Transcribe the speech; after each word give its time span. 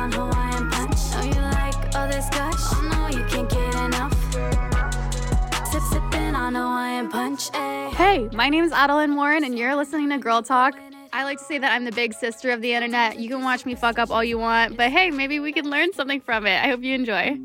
on 0.00 0.12
Hawaiian 0.12 0.70
punch. 0.70 0.96
Know 1.12 1.22
you 1.22 1.42
like 1.52 1.94
all 1.94 2.08
this 2.08 2.28
gush. 2.30 2.56
Oh 2.72 2.88
no, 2.90 3.18
you 3.18 3.24
can't 3.26 3.48
get 3.50 3.74
enough. 3.74 4.14
Sip, 5.70 5.82
sipping 5.92 6.34
on 6.34 6.54
Hawaiian 6.54 7.10
punch. 7.10 7.50
Ay. 7.52 7.90
Hey, 7.94 8.28
my 8.32 8.48
name 8.48 8.64
is 8.64 8.72
Adelaine 8.72 9.10
Morin, 9.10 9.44
and 9.44 9.58
you're 9.58 9.76
listening 9.76 10.08
to 10.08 10.16
Girl 10.18 10.42
Talk. 10.42 10.74
I 11.12 11.24
like 11.24 11.38
to 11.38 11.44
say 11.44 11.58
that 11.58 11.72
I'm 11.72 11.84
the 11.84 11.92
big 11.92 12.14
sister 12.14 12.50
of 12.50 12.62
the 12.62 12.72
internet. 12.72 13.18
You 13.18 13.28
can 13.28 13.42
watch 13.42 13.66
me 13.66 13.74
fuck 13.74 13.98
up 13.98 14.10
all 14.10 14.24
you 14.24 14.38
want, 14.38 14.76
but 14.76 14.90
hey, 14.90 15.10
maybe 15.10 15.38
we 15.38 15.52
can 15.52 15.68
learn 15.68 15.92
something 15.92 16.20
from 16.22 16.46
it. 16.46 16.64
I 16.64 16.68
hope 16.68 16.82
you 16.82 16.94
enjoy. 16.94 17.36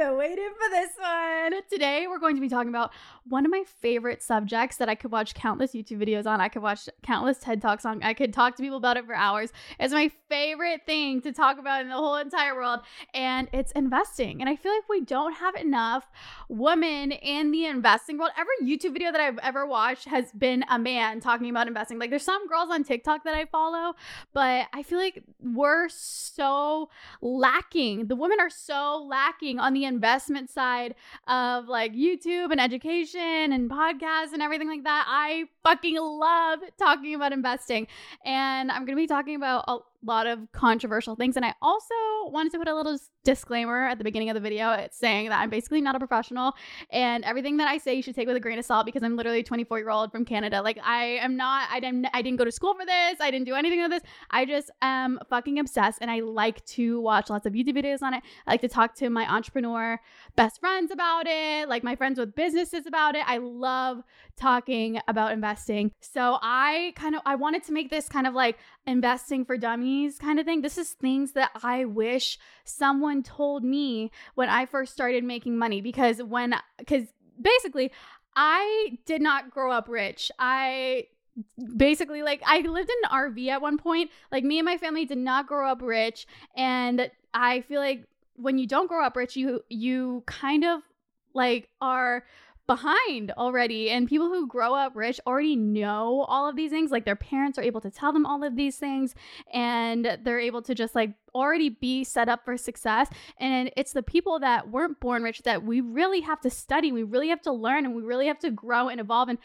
Been 0.00 0.16
waiting 0.16 0.48
for 0.54 0.70
this 0.70 0.92
one. 0.98 1.52
Today, 1.68 2.06
we're 2.08 2.18
going 2.18 2.34
to 2.34 2.40
be 2.40 2.48
talking 2.48 2.70
about 2.70 2.90
one 3.28 3.44
of 3.44 3.50
my 3.50 3.64
favorite 3.82 4.22
subjects 4.22 4.78
that 4.78 4.88
I 4.88 4.94
could 4.94 5.12
watch 5.12 5.34
countless 5.34 5.72
YouTube 5.72 6.02
videos 6.02 6.26
on. 6.26 6.40
I 6.40 6.48
could 6.48 6.62
watch 6.62 6.88
countless 7.02 7.36
TED 7.36 7.60
Talks 7.60 7.84
on. 7.84 8.02
I 8.02 8.14
could 8.14 8.32
talk 8.32 8.56
to 8.56 8.62
people 8.62 8.78
about 8.78 8.96
it 8.96 9.04
for 9.04 9.14
hours. 9.14 9.52
It's 9.78 9.92
my 9.92 10.10
favorite 10.30 10.86
thing 10.86 11.20
to 11.20 11.32
talk 11.32 11.58
about 11.58 11.82
in 11.82 11.90
the 11.90 11.96
whole 11.96 12.16
entire 12.16 12.54
world, 12.54 12.80
and 13.12 13.50
it's 13.52 13.72
investing. 13.72 14.40
And 14.40 14.48
I 14.48 14.56
feel 14.56 14.72
like 14.72 14.88
we 14.88 15.02
don't 15.02 15.34
have 15.34 15.54
enough 15.56 16.06
women 16.48 17.12
in 17.12 17.50
the 17.50 17.66
investing 17.66 18.16
world. 18.16 18.30
Every 18.38 18.54
YouTube 18.62 18.94
video 18.94 19.12
that 19.12 19.20
I've 19.20 19.38
ever 19.40 19.66
watched 19.66 20.08
has 20.08 20.32
been 20.32 20.64
a 20.70 20.78
man 20.78 21.20
talking 21.20 21.50
about 21.50 21.68
investing. 21.68 21.98
Like, 21.98 22.08
there's 22.08 22.22
some 22.22 22.48
girls 22.48 22.70
on 22.70 22.84
TikTok 22.84 23.24
that 23.24 23.34
I 23.34 23.44
follow, 23.44 23.92
but 24.32 24.66
I 24.72 24.82
feel 24.82 24.98
like 24.98 25.22
we're 25.40 25.90
so 25.90 26.88
lacking. 27.20 28.06
The 28.06 28.16
women 28.16 28.40
are 28.40 28.48
so 28.48 29.06
lacking 29.06 29.58
on 29.58 29.74
the 29.74 29.89
investment 29.90 30.48
side 30.50 30.94
of 31.28 31.68
like 31.68 31.92
YouTube 31.92 32.50
and 32.50 32.60
education 32.60 33.52
and 33.52 33.70
podcasts 33.70 34.32
and 34.32 34.40
everything 34.40 34.68
like 34.68 34.84
that. 34.84 35.04
I 35.06 35.44
fucking 35.62 35.96
love 35.96 36.60
talking 36.78 37.14
about 37.14 37.32
investing. 37.32 37.86
And 38.24 38.70
I'm 38.70 38.86
going 38.86 38.96
to 38.96 39.02
be 39.02 39.06
talking 39.06 39.36
about 39.36 39.84
lot 40.04 40.26
of 40.26 40.50
controversial 40.52 41.14
things. 41.14 41.36
And 41.36 41.44
I 41.44 41.54
also 41.60 41.94
wanted 42.26 42.52
to 42.52 42.58
put 42.58 42.68
a 42.68 42.74
little 42.74 42.98
disclaimer 43.24 43.86
at 43.86 43.98
the 43.98 44.04
beginning 44.04 44.30
of 44.30 44.34
the 44.34 44.40
video. 44.40 44.72
It's 44.72 44.96
saying 44.96 45.28
that 45.28 45.40
I'm 45.40 45.50
basically 45.50 45.80
not 45.80 45.94
a 45.94 45.98
professional 45.98 46.54
and 46.90 47.24
everything 47.24 47.58
that 47.58 47.68
I 47.68 47.78
say 47.78 47.94
you 47.94 48.02
should 48.02 48.14
take 48.14 48.26
with 48.26 48.36
a 48.36 48.40
grain 48.40 48.58
of 48.58 48.64
salt 48.64 48.86
because 48.86 49.02
I'm 49.02 49.16
literally 49.16 49.40
a 49.40 49.44
24 49.44 49.78
year 49.78 49.90
old 49.90 50.10
from 50.10 50.24
Canada. 50.24 50.62
Like 50.62 50.78
I 50.82 51.18
am 51.22 51.36
not, 51.36 51.68
I 51.70 51.80
didn't, 51.80 52.06
I 52.14 52.22
didn't 52.22 52.38
go 52.38 52.44
to 52.44 52.52
school 52.52 52.74
for 52.74 52.86
this. 52.86 53.20
I 53.20 53.30
didn't 53.30 53.46
do 53.46 53.54
anything 53.54 53.82
of 53.82 53.90
this. 53.90 54.02
I 54.30 54.46
just 54.46 54.70
am 54.80 55.18
fucking 55.28 55.58
obsessed 55.58 55.98
and 56.00 56.10
I 56.10 56.20
like 56.20 56.64
to 56.66 57.00
watch 57.00 57.28
lots 57.28 57.46
of 57.46 57.52
YouTube 57.52 57.76
videos 57.76 58.02
on 58.02 58.14
it. 58.14 58.22
I 58.46 58.52
like 58.52 58.60
to 58.62 58.68
talk 58.68 58.94
to 58.96 59.10
my 59.10 59.30
entrepreneur 59.30 60.00
best 60.36 60.60
friends 60.60 60.90
about 60.90 61.26
it, 61.26 61.68
like 61.68 61.84
my 61.84 61.96
friends 61.96 62.18
with 62.18 62.34
businesses 62.34 62.86
about 62.86 63.14
it. 63.14 63.22
I 63.26 63.38
love 63.38 64.02
talking 64.36 65.00
about 65.08 65.32
investing. 65.32 65.92
So 66.00 66.38
I 66.40 66.92
kind 66.96 67.14
of 67.14 67.20
I 67.26 67.34
wanted 67.34 67.64
to 67.64 67.72
make 67.72 67.90
this 67.90 68.08
kind 68.08 68.26
of 68.26 68.34
like 68.34 68.56
investing 68.86 69.44
for 69.44 69.56
dummies 69.56 70.18
kind 70.18 70.38
of 70.38 70.46
thing. 70.46 70.62
This 70.62 70.78
is 70.78 70.90
things 70.90 71.32
that 71.32 71.50
I 71.62 71.84
wish 71.84 72.38
someone 72.64 73.22
told 73.22 73.64
me 73.64 74.10
when 74.34 74.48
I 74.48 74.66
first 74.66 74.92
started 74.92 75.24
making 75.24 75.56
money 75.56 75.80
because 75.80 76.22
when 76.22 76.54
cuz 76.86 77.08
basically 77.40 77.92
I 78.36 78.98
did 79.06 79.22
not 79.22 79.50
grow 79.50 79.72
up 79.72 79.88
rich. 79.88 80.30
I 80.38 81.06
basically 81.76 82.22
like 82.22 82.42
I 82.44 82.60
lived 82.60 82.90
in 82.90 82.96
an 83.04 83.10
RV 83.10 83.48
at 83.48 83.62
one 83.62 83.78
point. 83.78 84.10
Like 84.32 84.44
me 84.44 84.58
and 84.58 84.66
my 84.66 84.76
family 84.76 85.04
did 85.04 85.18
not 85.18 85.46
grow 85.46 85.68
up 85.68 85.82
rich 85.82 86.26
and 86.56 87.10
I 87.32 87.60
feel 87.62 87.80
like 87.80 88.06
when 88.36 88.58
you 88.58 88.66
don't 88.66 88.88
grow 88.88 89.04
up 89.04 89.16
rich, 89.16 89.36
you 89.36 89.62
you 89.68 90.22
kind 90.26 90.64
of 90.64 90.82
like 91.34 91.68
are 91.80 92.24
behind 92.70 93.32
already 93.32 93.90
and 93.90 94.06
people 94.06 94.28
who 94.28 94.46
grow 94.46 94.76
up 94.76 94.92
rich 94.94 95.18
already 95.26 95.56
know 95.56 96.24
all 96.28 96.48
of 96.48 96.54
these 96.54 96.70
things 96.70 96.92
like 96.92 97.04
their 97.04 97.16
parents 97.16 97.58
are 97.58 97.62
able 97.62 97.80
to 97.80 97.90
tell 97.90 98.12
them 98.12 98.24
all 98.24 98.44
of 98.44 98.54
these 98.54 98.76
things 98.76 99.12
and 99.52 100.16
they're 100.22 100.38
able 100.38 100.62
to 100.62 100.72
just 100.72 100.94
like 100.94 101.12
already 101.34 101.68
be 101.68 102.04
set 102.04 102.28
up 102.28 102.44
for 102.44 102.56
success 102.56 103.08
and 103.38 103.72
it's 103.76 103.92
the 103.92 104.04
people 104.04 104.38
that 104.38 104.70
weren't 104.70 105.00
born 105.00 105.24
rich 105.24 105.42
that 105.42 105.64
we 105.64 105.80
really 105.80 106.20
have 106.20 106.40
to 106.40 106.48
study 106.48 106.92
we 106.92 107.02
really 107.02 107.26
have 107.28 107.42
to 107.42 107.50
learn 107.50 107.84
and 107.84 107.92
we 107.92 108.02
really 108.02 108.28
have 108.28 108.38
to 108.38 108.52
grow 108.52 108.88
and 108.88 109.00
evolve 109.00 109.28
and 109.28 109.38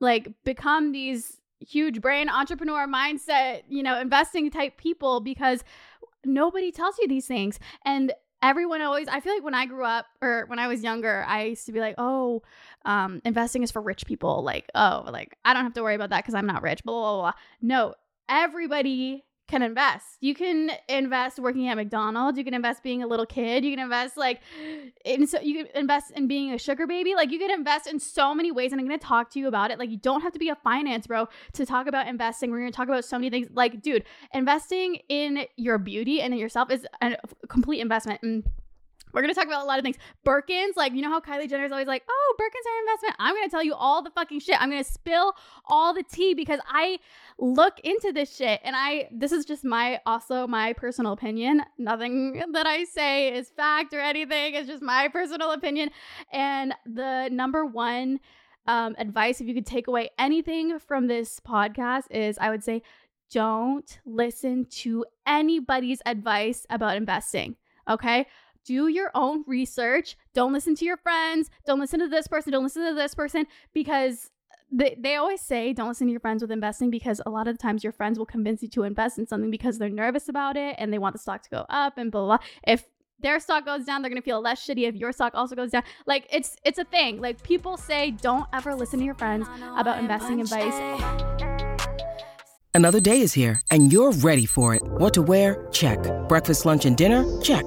like 0.00 0.28
become 0.42 0.90
these 0.90 1.38
huge 1.60 2.00
brain 2.00 2.28
entrepreneur 2.28 2.88
mindset 2.88 3.62
you 3.68 3.84
know 3.84 4.00
investing 4.00 4.50
type 4.50 4.76
people 4.76 5.20
because 5.20 5.62
nobody 6.24 6.72
tells 6.72 6.98
you 6.98 7.06
these 7.06 7.26
things 7.26 7.60
and 7.84 8.12
everyone 8.42 8.82
always 8.82 9.08
i 9.08 9.20
feel 9.20 9.32
like 9.32 9.44
when 9.44 9.54
i 9.54 9.66
grew 9.66 9.84
up 9.84 10.06
or 10.20 10.44
when 10.48 10.58
i 10.58 10.66
was 10.66 10.82
younger 10.82 11.24
i 11.28 11.44
used 11.44 11.66
to 11.66 11.72
be 11.72 11.80
like 11.80 11.94
oh 11.98 12.42
um, 12.84 13.22
investing 13.24 13.62
is 13.62 13.70
for 13.70 13.80
rich 13.80 14.04
people 14.06 14.42
like 14.42 14.68
oh 14.74 15.04
like 15.10 15.38
i 15.44 15.54
don't 15.54 15.62
have 15.62 15.74
to 15.74 15.82
worry 15.82 15.94
about 15.94 16.10
that 16.10 16.22
because 16.22 16.34
i'm 16.34 16.46
not 16.46 16.62
rich 16.62 16.82
blah, 16.84 16.92
blah 16.92 17.12
blah 17.12 17.22
blah. 17.22 17.32
No 17.60 17.94
everybody 18.28 19.24
can 19.52 19.62
invest. 19.62 20.16
You 20.20 20.34
can 20.34 20.70
invest 20.88 21.38
working 21.38 21.68
at 21.68 21.76
mcdonald's. 21.76 22.38
You 22.38 22.44
can 22.44 22.54
invest 22.54 22.82
being 22.82 23.02
a 23.02 23.06
little 23.06 23.26
kid. 23.26 23.64
You 23.64 23.70
can 23.70 23.84
invest 23.84 24.16
like 24.16 24.40
in 25.04 25.26
so 25.26 25.40
you 25.40 25.64
can 25.64 25.66
invest 25.74 26.10
in 26.12 26.26
being 26.26 26.54
a 26.54 26.58
sugar 26.58 26.86
baby. 26.86 27.14
Like 27.14 27.30
you 27.30 27.38
can 27.38 27.50
invest 27.50 27.86
in 27.86 28.00
so 28.00 28.34
many 28.34 28.50
ways 28.50 28.72
and 28.72 28.80
i'm 28.80 28.88
to 28.88 29.06
talk 29.06 29.30
to 29.32 29.38
you 29.38 29.48
about 29.48 29.70
it. 29.70 29.78
Like 29.78 29.90
you 29.90 29.98
don't 29.98 30.22
have 30.22 30.32
to 30.32 30.38
be 30.38 30.48
a 30.48 30.56
finance 30.56 31.06
bro 31.06 31.28
to 31.52 31.66
talk 31.66 31.86
about 31.86 32.08
investing. 32.08 32.50
We're 32.50 32.64
to 32.64 32.72
talk 32.72 32.88
about 32.88 33.04
so 33.04 33.18
many 33.18 33.28
things. 33.28 33.48
Like 33.52 33.82
dude 33.82 34.04
investing 34.32 35.00
in 35.10 35.44
your 35.56 35.76
beauty 35.76 36.22
and 36.22 36.32
in 36.32 36.40
yourself 36.40 36.70
is 36.70 36.86
a 37.02 37.16
complete 37.48 37.80
investment. 37.80 38.20
And 38.22 38.44
we're 39.12 39.20
gonna 39.20 39.34
talk 39.34 39.46
about 39.46 39.62
a 39.62 39.66
lot 39.66 39.78
of 39.78 39.84
things. 39.84 39.96
Birkins, 40.26 40.76
like 40.76 40.92
you 40.92 41.02
know 41.02 41.10
how 41.10 41.20
Kylie 41.20 41.48
Jenner 41.48 41.64
is 41.64 41.72
always 41.72 41.86
like, 41.86 42.02
"Oh, 42.08 42.34
Birkins 42.40 42.66
are 42.66 42.76
an 42.76 42.88
investment." 42.88 43.16
I'm 43.18 43.34
gonna 43.34 43.48
tell 43.48 43.62
you 43.62 43.74
all 43.74 44.02
the 44.02 44.10
fucking 44.10 44.40
shit. 44.40 44.60
I'm 44.60 44.70
gonna 44.70 44.84
spill 44.84 45.34
all 45.66 45.94
the 45.94 46.02
tea 46.02 46.34
because 46.34 46.60
I 46.66 46.98
look 47.38 47.78
into 47.80 48.12
this 48.12 48.34
shit, 48.34 48.60
and 48.64 48.74
I 48.76 49.08
this 49.12 49.32
is 49.32 49.44
just 49.44 49.64
my 49.64 50.00
also 50.06 50.46
my 50.46 50.72
personal 50.72 51.12
opinion. 51.12 51.62
Nothing 51.78 52.42
that 52.52 52.66
I 52.66 52.84
say 52.84 53.34
is 53.34 53.50
fact 53.50 53.92
or 53.94 54.00
anything. 54.00 54.54
It's 54.54 54.68
just 54.68 54.82
my 54.82 55.08
personal 55.08 55.52
opinion. 55.52 55.90
And 56.32 56.74
the 56.86 57.28
number 57.30 57.66
one 57.66 58.20
um, 58.66 58.94
advice, 58.98 59.40
if 59.40 59.46
you 59.46 59.54
could 59.54 59.66
take 59.66 59.88
away 59.88 60.10
anything 60.18 60.78
from 60.78 61.06
this 61.06 61.40
podcast, 61.40 62.04
is 62.10 62.38
I 62.38 62.50
would 62.50 62.64
say 62.64 62.82
don't 63.30 63.98
listen 64.04 64.66
to 64.66 65.04
anybody's 65.26 66.00
advice 66.06 66.66
about 66.70 66.96
investing. 66.96 67.56
Okay 67.88 68.26
do 68.64 68.88
your 68.88 69.10
own 69.14 69.44
research. 69.46 70.16
Don't 70.34 70.52
listen 70.52 70.74
to 70.76 70.84
your 70.84 70.96
friends. 70.96 71.50
Don't 71.66 71.80
listen 71.80 72.00
to 72.00 72.08
this 72.08 72.26
person. 72.26 72.52
Don't 72.52 72.64
listen 72.64 72.86
to 72.86 72.94
this 72.94 73.14
person 73.14 73.46
because 73.72 74.30
they, 74.72 74.96
they 74.98 75.16
always 75.16 75.40
say 75.40 75.72
don't 75.72 75.88
listen 75.88 76.06
to 76.06 76.10
your 76.12 76.20
friends 76.20 76.42
with 76.42 76.50
investing 76.50 76.90
because 76.90 77.20
a 77.26 77.30
lot 77.30 77.46
of 77.46 77.58
the 77.58 77.62
times 77.62 77.84
your 77.84 77.92
friends 77.92 78.18
will 78.18 78.26
convince 78.26 78.62
you 78.62 78.68
to 78.68 78.84
invest 78.84 79.18
in 79.18 79.26
something 79.26 79.50
because 79.50 79.78
they're 79.78 79.90
nervous 79.90 80.28
about 80.28 80.56
it 80.56 80.76
and 80.78 80.92
they 80.92 80.98
want 80.98 81.12
the 81.12 81.18
stock 81.18 81.42
to 81.42 81.50
go 81.50 81.66
up 81.68 81.98
and 81.98 82.10
blah 82.10 82.24
blah. 82.24 82.38
blah. 82.38 82.46
If 82.66 82.86
their 83.20 83.38
stock 83.38 83.64
goes 83.66 83.84
down, 83.84 84.02
they're 84.02 84.10
gonna 84.10 84.22
feel 84.22 84.40
less 84.40 84.66
shitty 84.66 84.88
if 84.88 84.94
your 84.94 85.12
stock 85.12 85.34
also 85.34 85.54
goes 85.54 85.70
down. 85.70 85.82
Like 86.06 86.26
it's 86.32 86.56
it's 86.64 86.78
a 86.78 86.84
thing. 86.84 87.20
Like 87.20 87.42
people 87.42 87.76
say 87.76 88.12
don't 88.12 88.46
ever 88.52 88.74
listen 88.74 88.98
to 88.98 89.04
your 89.04 89.14
friends 89.14 89.46
about 89.76 89.98
investing 89.98 90.40
advice. 90.40 90.74
Another 92.74 93.00
day 93.00 93.20
is 93.20 93.34
here, 93.34 93.60
and 93.70 93.92
you're 93.92 94.12
ready 94.12 94.46
for 94.46 94.74
it. 94.74 94.82
What 94.82 95.12
to 95.14 95.22
wear? 95.22 95.68
Check. 95.72 95.98
Breakfast, 96.26 96.64
lunch, 96.64 96.86
and 96.86 96.96
dinner? 96.96 97.22
Check. 97.42 97.66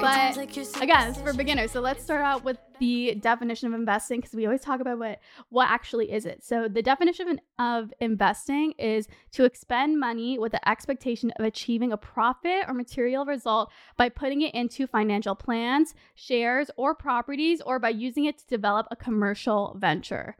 But 0.00 0.38
again, 0.80 1.10
it's 1.10 1.20
for 1.20 1.34
beginners. 1.34 1.72
So 1.72 1.80
let's 1.80 2.02
start 2.02 2.22
out 2.22 2.42
with 2.42 2.56
the 2.78 3.16
definition 3.16 3.68
of 3.68 3.78
investing 3.78 4.20
because 4.20 4.34
we 4.34 4.46
always 4.46 4.62
talk 4.62 4.80
about 4.80 4.98
what 4.98 5.20
what 5.50 5.68
actually 5.68 6.10
is 6.10 6.24
it. 6.24 6.42
So 6.42 6.68
the 6.68 6.80
definition 6.80 7.38
of 7.58 7.92
investing 8.00 8.72
is 8.78 9.08
to 9.32 9.44
expend 9.44 10.00
money 10.00 10.38
with 10.38 10.52
the 10.52 10.68
expectation 10.68 11.32
of 11.32 11.44
achieving 11.44 11.92
a 11.92 11.98
profit 11.98 12.64
or 12.66 12.72
material 12.72 13.26
result 13.26 13.70
by 13.98 14.08
putting 14.08 14.40
it 14.40 14.54
into 14.54 14.86
financial 14.86 15.34
plans, 15.34 15.94
shares, 16.14 16.70
or 16.78 16.94
properties, 16.94 17.60
or 17.60 17.78
by 17.78 17.90
using 17.90 18.24
it 18.24 18.38
to 18.38 18.46
develop 18.46 18.86
a 18.90 18.96
commercial 18.96 19.76
venture. 19.78 20.34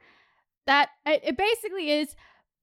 That 0.66 0.88
it 1.04 1.36
basically 1.36 1.90
is 1.90 2.16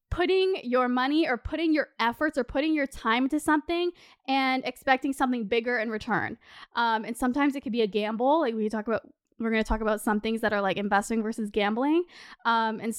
putting 0.09 0.55
your 0.63 0.87
money 0.87 1.27
or 1.27 1.37
putting 1.37 1.73
your 1.73 1.89
efforts 1.99 2.37
or 2.37 2.43
putting 2.43 2.73
your 2.73 2.87
time 2.87 3.23
into 3.23 3.39
something 3.39 3.91
and 4.27 4.63
expecting 4.65 5.13
something 5.13 5.45
bigger 5.45 5.77
in 5.77 5.89
return. 5.89 6.37
Um, 6.75 7.05
and 7.05 7.15
sometimes 7.15 7.55
it 7.55 7.61
could 7.61 7.71
be 7.71 7.81
a 7.81 7.87
gamble. 7.87 8.41
Like 8.41 8.55
we 8.55 8.69
talk 8.69 8.87
about, 8.87 9.01
we're 9.39 9.51
going 9.51 9.63
to 9.63 9.67
talk 9.67 9.81
about 9.81 10.01
some 10.01 10.19
things 10.19 10.41
that 10.41 10.53
are 10.53 10.61
like 10.61 10.77
investing 10.77 11.21
versus 11.21 11.49
gambling. 11.49 12.03
Um, 12.45 12.79
and 12.79 12.95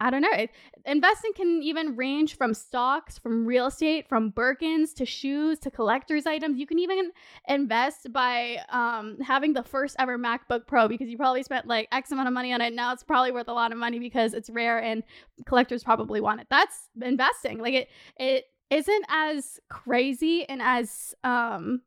I 0.00 0.10
don't 0.10 0.20
know. 0.20 0.32
It, 0.32 0.50
investing 0.84 1.32
can 1.34 1.62
even 1.62 1.96
range 1.96 2.36
from 2.36 2.54
stocks, 2.54 3.18
from 3.18 3.46
real 3.46 3.66
estate, 3.66 4.08
from 4.08 4.32
Birkins 4.32 4.92
to 4.94 5.06
shoes 5.06 5.58
to 5.60 5.70
collector's 5.70 6.26
items. 6.26 6.58
You 6.58 6.66
can 6.66 6.78
even 6.78 7.12
invest 7.48 8.12
by 8.12 8.58
um, 8.70 9.18
having 9.20 9.52
the 9.52 9.62
first 9.62 9.96
ever 9.98 10.18
MacBook 10.18 10.66
Pro 10.66 10.88
because 10.88 11.08
you 11.08 11.16
probably 11.16 11.42
spent 11.42 11.66
like 11.66 11.88
X 11.92 12.10
amount 12.10 12.28
of 12.28 12.34
money 12.34 12.52
on 12.52 12.60
it. 12.60 12.74
Now 12.74 12.92
it's 12.92 13.04
probably 13.04 13.32
worth 13.32 13.48
a 13.48 13.54
lot 13.54 13.72
of 13.72 13.78
money 13.78 13.98
because 13.98 14.34
it's 14.34 14.50
rare 14.50 14.82
and 14.82 15.02
collectors 15.46 15.84
probably 15.84 16.20
want 16.20 16.40
it. 16.40 16.48
That's 16.50 16.88
investing. 17.00 17.58
Like 17.58 17.74
it, 17.74 17.88
it 18.18 18.44
isn't 18.70 19.04
as 19.08 19.60
crazy 19.70 20.48
and 20.48 20.60
as 20.60 21.14
um, 21.22 21.82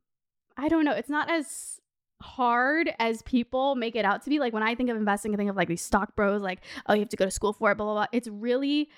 I 0.58 0.68
don't 0.68 0.86
know. 0.86 0.94
It's 0.94 1.10
not 1.10 1.30
as 1.30 1.79
hard 2.22 2.92
as 3.00 3.22
people 3.24 3.76
make 3.76 3.96
it 3.96 4.06
out 4.06 4.24
to 4.24 4.30
be. 4.30 4.40
Like 4.40 4.54
when 4.54 4.64
I 4.64 4.76
think 4.76 4.90
of 4.90 4.98
investing, 4.98 5.34
I 5.34 5.38
think 5.38 5.50
of 5.50 5.56
like 5.56 5.68
these 5.68 5.82
stock 5.82 6.16
bros, 6.16 6.42
like, 6.42 6.60
oh, 6.88 6.94
you 6.94 7.00
have 7.02 7.10
to 7.10 7.18
go 7.18 7.26
to 7.26 7.32
school 7.32 7.54
for 7.54 7.72
it, 7.72 7.76
blah, 7.76 7.86
blah, 7.86 7.94
blah. 7.94 8.06
It's 8.12 8.28
really 8.28 8.90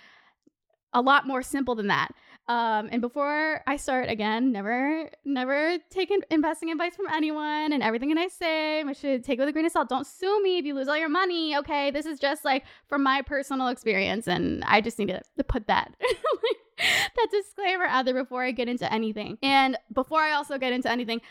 a 0.94 1.02
lot 1.02 1.28
more 1.28 1.42
simple 1.42 1.76
than 1.76 1.88
that. 1.88 2.10
Um, 2.48 2.90
and 2.92 3.02
before 3.02 3.62
I 3.66 3.78
start 3.78 4.10
again, 4.10 4.52
never, 4.52 5.10
never 5.24 5.78
take 5.90 6.12
in- 6.12 6.26
investing 6.30 6.70
advice 6.70 6.96
from 6.96 7.06
anyone 7.14 7.72
and 7.72 7.82
everything 7.82 8.10
that 8.10 8.18
I 8.18 8.28
say, 8.28 8.82
I 8.82 8.94
should 8.94 9.24
take 9.24 9.40
with 9.40 9.48
a 9.48 9.54
grain 9.54 9.66
of 9.66 9.72
salt. 9.72 9.88
Don't 9.88 10.08
sue 10.08 10.42
me 10.44 10.58
if 10.58 10.66
you 10.66 10.74
lose 10.74 10.88
all 10.88 10.98
your 10.98 11.08
money. 11.08 11.56
Okay. 11.58 11.92
This 11.92 12.06
is 12.06 12.20
just 12.20 12.44
like 12.44 12.66
from 12.88 13.04
my 13.04 13.22
personal 13.22 13.68
experience. 13.70 14.28
And 14.28 14.64
I 14.66 14.82
just 14.82 15.00
need 15.00 15.10
to, 15.10 15.22
to 15.38 15.44
put 15.44 15.68
that. 15.68 15.96
that 16.78 17.28
disclaimer 17.32 17.86
out 17.86 18.06
there 18.06 18.16
before 18.16 18.44
I 18.44 18.52
get 18.52 18.68
into 18.68 18.92
anything. 18.92 19.38
And 19.42 19.78
before 19.94 20.22
I 20.22 20.34
also 20.34 20.58
get 20.58 20.74
into 20.74 20.92
anything, 20.92 21.22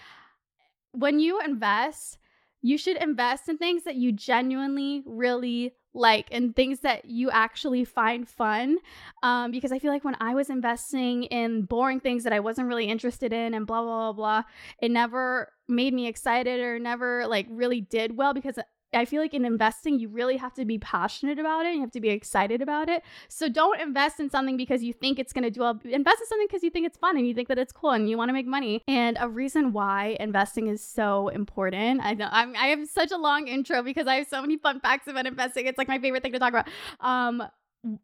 when 0.92 1.20
you 1.20 1.40
invest, 1.40 2.18
you 2.62 2.76
should 2.76 2.96
invest 2.96 3.48
in 3.48 3.58
things 3.58 3.84
that 3.84 3.96
you 3.96 4.12
genuinely 4.12 5.02
really 5.06 5.74
like 5.92 6.28
and 6.30 6.54
things 6.54 6.80
that 6.80 7.04
you 7.04 7.30
actually 7.30 7.84
find 7.84 8.28
fun. 8.28 8.78
Um, 9.22 9.50
because 9.50 9.72
I 9.72 9.78
feel 9.78 9.92
like 9.92 10.04
when 10.04 10.16
I 10.20 10.34
was 10.34 10.50
investing 10.50 11.24
in 11.24 11.62
boring 11.62 12.00
things 12.00 12.24
that 12.24 12.32
I 12.32 12.40
wasn't 12.40 12.68
really 12.68 12.86
interested 12.86 13.32
in 13.32 13.54
and 13.54 13.66
blah, 13.66 13.82
blah, 13.82 14.12
blah, 14.12 14.42
blah, 14.42 14.42
it 14.80 14.90
never 14.90 15.52
made 15.68 15.94
me 15.94 16.06
excited 16.06 16.60
or 16.60 16.78
never 16.78 17.26
like 17.26 17.46
really 17.48 17.80
did 17.80 18.16
well 18.16 18.34
because 18.34 18.58
I 18.92 19.04
feel 19.04 19.22
like 19.22 19.34
in 19.34 19.44
investing, 19.44 19.98
you 19.98 20.08
really 20.08 20.36
have 20.36 20.54
to 20.54 20.64
be 20.64 20.78
passionate 20.78 21.38
about 21.38 21.66
it. 21.66 21.74
You 21.74 21.80
have 21.80 21.92
to 21.92 22.00
be 22.00 22.08
excited 22.08 22.60
about 22.60 22.88
it. 22.88 23.02
So 23.28 23.48
don't 23.48 23.80
invest 23.80 24.20
in 24.20 24.30
something 24.30 24.56
because 24.56 24.82
you 24.82 24.92
think 24.92 25.18
it's 25.18 25.32
going 25.32 25.44
to 25.44 25.50
do 25.50 25.60
well. 25.60 25.80
Invest 25.84 26.20
in 26.20 26.26
something 26.26 26.46
because 26.48 26.62
you 26.62 26.70
think 26.70 26.86
it's 26.86 26.98
fun 26.98 27.16
and 27.16 27.26
you 27.26 27.34
think 27.34 27.48
that 27.48 27.58
it's 27.58 27.72
cool 27.72 27.90
and 27.90 28.08
you 28.08 28.16
want 28.16 28.28
to 28.28 28.32
make 28.32 28.46
money. 28.46 28.82
And 28.88 29.16
a 29.20 29.28
reason 29.28 29.72
why 29.72 30.16
investing 30.18 30.66
is 30.66 30.82
so 30.82 31.28
important. 31.28 32.00
I 32.02 32.14
know 32.14 32.28
I'm, 32.30 32.54
I 32.56 32.66
have 32.68 32.88
such 32.88 33.12
a 33.12 33.16
long 33.16 33.46
intro 33.48 33.82
because 33.82 34.06
I 34.06 34.16
have 34.16 34.28
so 34.28 34.40
many 34.40 34.56
fun 34.56 34.80
facts 34.80 35.06
about 35.06 35.26
investing. 35.26 35.66
It's 35.66 35.78
like 35.78 35.88
my 35.88 35.98
favorite 35.98 36.22
thing 36.22 36.32
to 36.32 36.38
talk 36.38 36.50
about. 36.50 36.68
Um, 37.00 37.42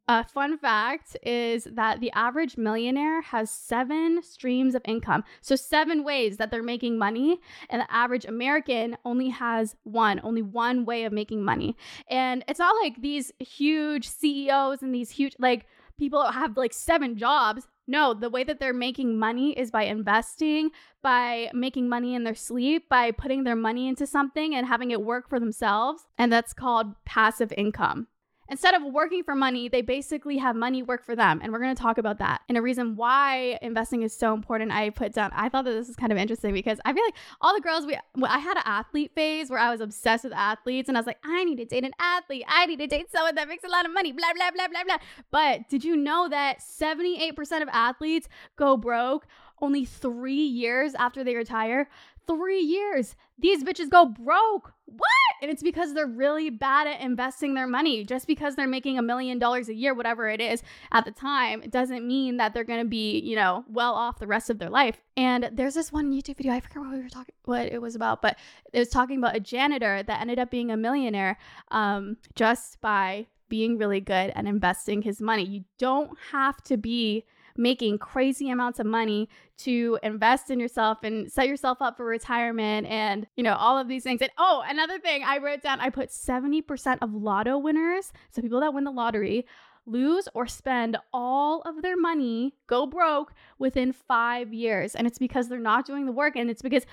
a 0.08 0.24
fun 0.24 0.56
fact 0.56 1.16
is 1.22 1.64
that 1.72 2.00
the 2.00 2.10
average 2.12 2.56
millionaire 2.56 3.20
has 3.20 3.50
seven 3.50 4.22
streams 4.22 4.74
of 4.74 4.82
income. 4.86 5.22
So, 5.42 5.54
seven 5.54 6.02
ways 6.02 6.38
that 6.38 6.50
they're 6.50 6.62
making 6.62 6.98
money. 6.98 7.40
And 7.68 7.82
the 7.82 7.92
average 7.92 8.24
American 8.24 8.96
only 9.04 9.28
has 9.28 9.76
one, 9.84 10.20
only 10.22 10.42
one 10.42 10.86
way 10.86 11.04
of 11.04 11.12
making 11.12 11.42
money. 11.42 11.76
And 12.08 12.42
it's 12.48 12.58
not 12.58 12.74
like 12.82 13.02
these 13.02 13.32
huge 13.38 14.08
CEOs 14.08 14.82
and 14.82 14.94
these 14.94 15.10
huge, 15.10 15.36
like, 15.38 15.66
people 15.98 16.24
have 16.24 16.56
like 16.56 16.72
seven 16.72 17.16
jobs. 17.16 17.66
No, 17.86 18.14
the 18.14 18.30
way 18.30 18.44
that 18.44 18.58
they're 18.58 18.72
making 18.72 19.18
money 19.18 19.52
is 19.52 19.70
by 19.70 19.84
investing, 19.84 20.70
by 21.02 21.50
making 21.52 21.88
money 21.88 22.14
in 22.14 22.24
their 22.24 22.34
sleep, 22.34 22.88
by 22.88 23.12
putting 23.12 23.44
their 23.44 23.56
money 23.56 23.88
into 23.88 24.06
something 24.06 24.54
and 24.54 24.66
having 24.66 24.90
it 24.90 25.02
work 25.02 25.28
for 25.28 25.38
themselves. 25.38 26.06
And 26.18 26.32
that's 26.32 26.52
called 26.52 26.94
passive 27.04 27.52
income. 27.56 28.08
Instead 28.48 28.74
of 28.74 28.82
working 28.82 29.22
for 29.22 29.34
money, 29.34 29.68
they 29.68 29.82
basically 29.82 30.38
have 30.38 30.54
money 30.54 30.82
work 30.82 31.04
for 31.04 31.16
them. 31.16 31.40
And 31.42 31.52
we're 31.52 31.58
going 31.58 31.74
to 31.74 31.80
talk 31.80 31.98
about 31.98 32.18
that. 32.18 32.42
And 32.48 32.56
a 32.56 32.62
reason 32.62 32.96
why 32.96 33.58
investing 33.62 34.02
is 34.02 34.16
so 34.16 34.34
important, 34.34 34.72
I 34.72 34.90
put 34.90 35.12
down, 35.12 35.32
I 35.34 35.48
thought 35.48 35.64
that 35.64 35.72
this 35.72 35.88
is 35.88 35.96
kind 35.96 36.12
of 36.12 36.18
interesting 36.18 36.54
because 36.54 36.78
I 36.84 36.92
feel 36.92 37.04
like 37.04 37.16
all 37.40 37.54
the 37.54 37.60
girls, 37.60 37.86
we, 37.86 37.96
I 38.24 38.38
had 38.38 38.56
an 38.56 38.62
athlete 38.64 39.12
phase 39.14 39.50
where 39.50 39.58
I 39.58 39.70
was 39.70 39.80
obsessed 39.80 40.24
with 40.24 40.32
athletes 40.32 40.88
and 40.88 40.96
I 40.96 41.00
was 41.00 41.06
like, 41.06 41.18
I 41.24 41.44
need 41.44 41.56
to 41.56 41.64
date 41.64 41.84
an 41.84 41.92
athlete. 41.98 42.44
I 42.48 42.66
need 42.66 42.78
to 42.78 42.86
date 42.86 43.10
someone 43.10 43.34
that 43.34 43.48
makes 43.48 43.64
a 43.64 43.68
lot 43.68 43.84
of 43.84 43.92
money, 43.92 44.12
blah, 44.12 44.32
blah, 44.34 44.50
blah, 44.50 44.68
blah, 44.68 44.84
blah. 44.84 44.98
But 45.30 45.68
did 45.68 45.84
you 45.84 45.96
know 45.96 46.28
that 46.28 46.60
78% 46.60 47.62
of 47.62 47.68
athletes 47.72 48.28
go 48.56 48.76
broke 48.76 49.26
only 49.60 49.84
three 49.84 50.34
years 50.34 50.94
after 50.94 51.24
they 51.24 51.34
retire? 51.34 51.88
Three 52.26 52.60
years. 52.60 53.14
These 53.38 53.62
bitches 53.62 53.90
go 53.90 54.06
broke. 54.06 54.72
What? 54.86 55.02
And 55.42 55.50
it's 55.50 55.62
because 55.62 55.92
they're 55.92 56.06
really 56.06 56.48
bad 56.48 56.86
at 56.86 57.00
investing 57.00 57.54
their 57.54 57.66
money. 57.66 58.04
Just 58.04 58.26
because 58.26 58.56
they're 58.56 58.66
making 58.66 58.98
a 58.98 59.02
million 59.02 59.38
dollars 59.38 59.68
a 59.68 59.74
year, 59.74 59.94
whatever 59.94 60.28
it 60.28 60.40
is 60.40 60.62
at 60.92 61.04
the 61.04 61.10
time, 61.10 61.62
it 61.62 61.70
doesn't 61.70 62.06
mean 62.06 62.38
that 62.38 62.54
they're 62.54 62.64
going 62.64 62.82
to 62.82 62.88
be, 62.88 63.18
you 63.20 63.36
know, 63.36 63.64
well 63.68 63.94
off 63.94 64.18
the 64.18 64.26
rest 64.26 64.48
of 64.48 64.58
their 64.58 64.70
life. 64.70 65.02
And 65.16 65.50
there's 65.52 65.74
this 65.74 65.92
one 65.92 66.12
YouTube 66.12 66.38
video, 66.38 66.52
I 66.52 66.60
forget 66.60 66.78
what 66.78 66.92
we 66.92 67.02
were 67.02 67.08
talking, 67.08 67.34
what 67.44 67.66
it 67.66 67.80
was 67.80 67.94
about, 67.94 68.22
but 68.22 68.38
it 68.72 68.78
was 68.78 68.88
talking 68.88 69.18
about 69.18 69.36
a 69.36 69.40
janitor 69.40 70.02
that 70.02 70.20
ended 70.20 70.38
up 70.38 70.50
being 70.50 70.70
a 70.70 70.76
millionaire 70.76 71.38
um, 71.70 72.16
just 72.34 72.80
by 72.80 73.26
being 73.48 73.78
really 73.78 74.00
good 74.00 74.32
at 74.34 74.46
investing 74.46 75.02
his 75.02 75.20
money. 75.20 75.44
You 75.44 75.64
don't 75.78 76.10
have 76.32 76.62
to 76.64 76.76
be 76.76 77.24
making 77.56 77.98
crazy 77.98 78.50
amounts 78.50 78.78
of 78.78 78.86
money 78.86 79.28
to 79.58 79.98
invest 80.02 80.50
in 80.50 80.60
yourself 80.60 80.98
and 81.02 81.30
set 81.30 81.48
yourself 81.48 81.78
up 81.80 81.96
for 81.96 82.04
retirement 82.04 82.86
and, 82.86 83.26
you 83.36 83.42
know, 83.42 83.54
all 83.54 83.78
of 83.78 83.88
these 83.88 84.02
things. 84.02 84.20
And 84.20 84.30
oh, 84.38 84.62
another 84.68 84.98
thing 84.98 85.22
I 85.24 85.38
wrote 85.38 85.62
down, 85.62 85.80
I 85.80 85.90
put 85.90 86.10
70% 86.10 86.98
of 87.02 87.14
lotto 87.14 87.58
winners, 87.58 88.12
so 88.30 88.42
people 88.42 88.60
that 88.60 88.74
win 88.74 88.84
the 88.84 88.90
lottery, 88.90 89.46
lose 89.86 90.28
or 90.34 90.46
spend 90.46 90.96
all 91.12 91.62
of 91.62 91.80
their 91.82 91.96
money, 91.96 92.54
go 92.66 92.86
broke 92.86 93.32
within 93.58 93.92
five 93.92 94.52
years. 94.52 94.94
And 94.94 95.06
it's 95.06 95.18
because 95.18 95.48
they're 95.48 95.58
not 95.58 95.86
doing 95.86 96.06
the 96.06 96.12
work. 96.12 96.36
And 96.36 96.50
it's 96.50 96.62
because 96.62 96.84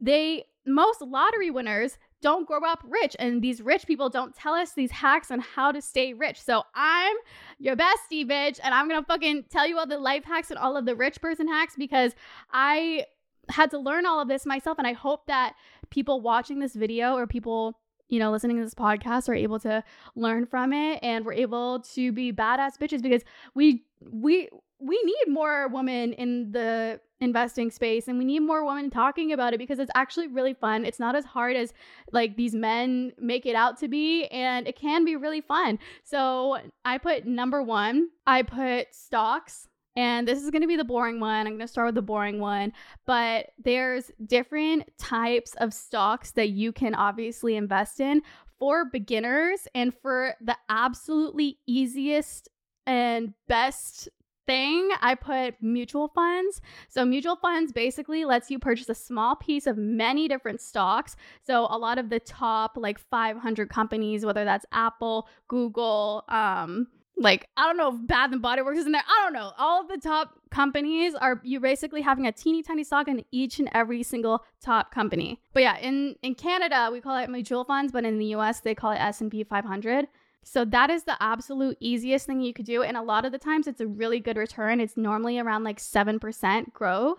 they, 0.00 0.44
most 0.66 1.00
lottery 1.00 1.50
winners, 1.50 1.98
don't 2.22 2.46
grow 2.46 2.60
up 2.66 2.82
rich 2.84 3.14
and 3.18 3.42
these 3.42 3.60
rich 3.60 3.86
people 3.86 4.08
don't 4.08 4.34
tell 4.34 4.54
us 4.54 4.72
these 4.72 4.90
hacks 4.90 5.30
on 5.30 5.40
how 5.40 5.70
to 5.70 5.82
stay 5.82 6.14
rich. 6.14 6.40
So 6.40 6.62
I'm 6.74 7.16
your 7.58 7.76
bestie 7.76 8.26
bitch 8.26 8.58
and 8.62 8.74
I'm 8.74 8.88
going 8.88 9.00
to 9.00 9.06
fucking 9.06 9.44
tell 9.50 9.66
you 9.66 9.78
all 9.78 9.86
the 9.86 9.98
life 9.98 10.24
hacks 10.24 10.50
and 10.50 10.58
all 10.58 10.76
of 10.76 10.86
the 10.86 10.96
rich 10.96 11.20
person 11.20 11.46
hacks 11.46 11.74
because 11.76 12.14
I 12.52 13.04
had 13.48 13.70
to 13.70 13.78
learn 13.78 14.06
all 14.06 14.20
of 14.20 14.28
this 14.28 14.46
myself 14.46 14.78
and 14.78 14.86
I 14.86 14.92
hope 14.92 15.26
that 15.26 15.54
people 15.90 16.20
watching 16.20 16.58
this 16.58 16.74
video 16.74 17.14
or 17.14 17.26
people 17.26 17.78
you 18.08 18.20
know, 18.20 18.30
listening 18.30 18.56
to 18.56 18.62
this 18.62 18.74
podcast 18.74 19.28
are 19.28 19.34
able 19.34 19.58
to 19.58 19.82
learn 20.14 20.46
from 20.46 20.72
it 20.72 21.00
and 21.02 21.24
we're 21.24 21.32
able 21.32 21.80
to 21.80 22.12
be 22.12 22.32
badass 22.32 22.78
bitches 22.80 23.02
because 23.02 23.22
we 23.54 23.82
we 24.00 24.48
we 24.78 25.02
need 25.02 25.32
more 25.32 25.68
women 25.68 26.12
in 26.12 26.52
the 26.52 27.00
investing 27.20 27.70
space 27.70 28.08
and 28.08 28.18
we 28.18 28.24
need 28.24 28.40
more 28.40 28.64
women 28.64 28.90
talking 28.90 29.32
about 29.32 29.54
it 29.54 29.58
because 29.58 29.78
it's 29.78 29.90
actually 29.94 30.28
really 30.28 30.54
fun. 30.54 30.84
It's 30.84 31.00
not 31.00 31.16
as 31.16 31.24
hard 31.24 31.56
as 31.56 31.72
like 32.12 32.36
these 32.36 32.54
men 32.54 33.12
make 33.18 33.46
it 33.46 33.54
out 33.54 33.78
to 33.80 33.88
be 33.88 34.26
and 34.26 34.68
it 34.68 34.76
can 34.76 35.04
be 35.04 35.16
really 35.16 35.40
fun. 35.40 35.78
So, 36.04 36.58
I 36.84 36.98
put 36.98 37.26
number 37.26 37.62
1, 37.62 38.08
I 38.26 38.42
put 38.42 38.94
stocks 38.94 39.68
and 39.96 40.28
this 40.28 40.42
is 40.42 40.50
going 40.50 40.62
to 40.62 40.68
be 40.68 40.76
the 40.76 40.84
boring 40.84 41.20
one. 41.20 41.46
I'm 41.46 41.54
going 41.54 41.60
to 41.60 41.68
start 41.68 41.86
with 41.86 41.94
the 41.94 42.02
boring 42.02 42.38
one, 42.38 42.72
but 43.06 43.50
there's 43.58 44.10
different 44.26 44.84
types 44.98 45.54
of 45.58 45.72
stocks 45.72 46.32
that 46.32 46.50
you 46.50 46.70
can 46.70 46.94
obviously 46.94 47.56
invest 47.56 47.98
in 47.98 48.20
for 48.58 48.84
beginners 48.84 49.66
and 49.74 49.94
for 49.94 50.34
the 50.40 50.56
absolutely 50.68 51.58
easiest 51.66 52.48
and 52.86 53.32
best 53.48 54.08
thing, 54.46 54.88
I 55.00 55.14
put 55.14 55.54
mutual 55.60 56.08
funds. 56.08 56.60
So, 56.88 57.04
mutual 57.04 57.36
funds 57.36 57.72
basically 57.72 58.24
lets 58.24 58.50
you 58.50 58.58
purchase 58.58 58.88
a 58.88 58.94
small 58.94 59.36
piece 59.36 59.66
of 59.66 59.76
many 59.76 60.28
different 60.28 60.60
stocks. 60.60 61.16
So, 61.42 61.66
a 61.70 61.78
lot 61.78 61.98
of 61.98 62.10
the 62.10 62.20
top 62.20 62.76
like 62.76 62.98
500 62.98 63.68
companies, 63.68 64.24
whether 64.24 64.44
that's 64.44 64.66
Apple, 64.72 65.28
Google, 65.48 66.24
um, 66.28 66.88
like 67.18 67.48
I 67.56 67.66
don't 67.66 67.76
know 67.76 67.94
if 67.94 68.06
Bath 68.06 68.32
and 68.32 68.42
Body 68.42 68.62
Works 68.62 68.80
is 68.80 68.86
in 68.86 68.92
there. 68.92 69.02
I 69.06 69.24
don't 69.24 69.32
know. 69.32 69.52
All 69.58 69.80
of 69.80 69.88
the 69.88 69.96
top 69.96 70.38
companies 70.50 71.14
are 71.14 71.40
you 71.44 71.60
basically 71.60 72.02
having 72.02 72.26
a 72.26 72.32
teeny 72.32 72.62
tiny 72.62 72.84
stock 72.84 73.08
in 73.08 73.24
each 73.32 73.58
and 73.58 73.70
every 73.72 74.02
single 74.02 74.44
top 74.60 74.92
company. 74.92 75.40
But 75.54 75.62
yeah, 75.62 75.78
in 75.78 76.16
in 76.22 76.34
Canada 76.34 76.90
we 76.92 77.00
call 77.00 77.16
it 77.16 77.30
mutual 77.30 77.64
funds, 77.64 77.92
but 77.92 78.04
in 78.04 78.18
the 78.18 78.26
US 78.36 78.60
they 78.60 78.74
call 78.74 78.92
it 78.92 78.96
S&P 78.96 79.44
500. 79.44 80.08
So 80.48 80.64
that 80.66 80.90
is 80.90 81.02
the 81.02 81.20
absolute 81.20 81.76
easiest 81.80 82.24
thing 82.24 82.40
you 82.40 82.54
could 82.54 82.66
do 82.66 82.84
and 82.84 82.96
a 82.96 83.02
lot 83.02 83.24
of 83.24 83.32
the 83.32 83.38
times 83.38 83.66
it's 83.66 83.80
a 83.80 83.86
really 83.86 84.20
good 84.20 84.36
return. 84.36 84.80
It's 84.80 84.96
normally 84.96 85.40
around 85.40 85.64
like 85.64 85.78
7% 85.78 86.72
growth. 86.72 87.18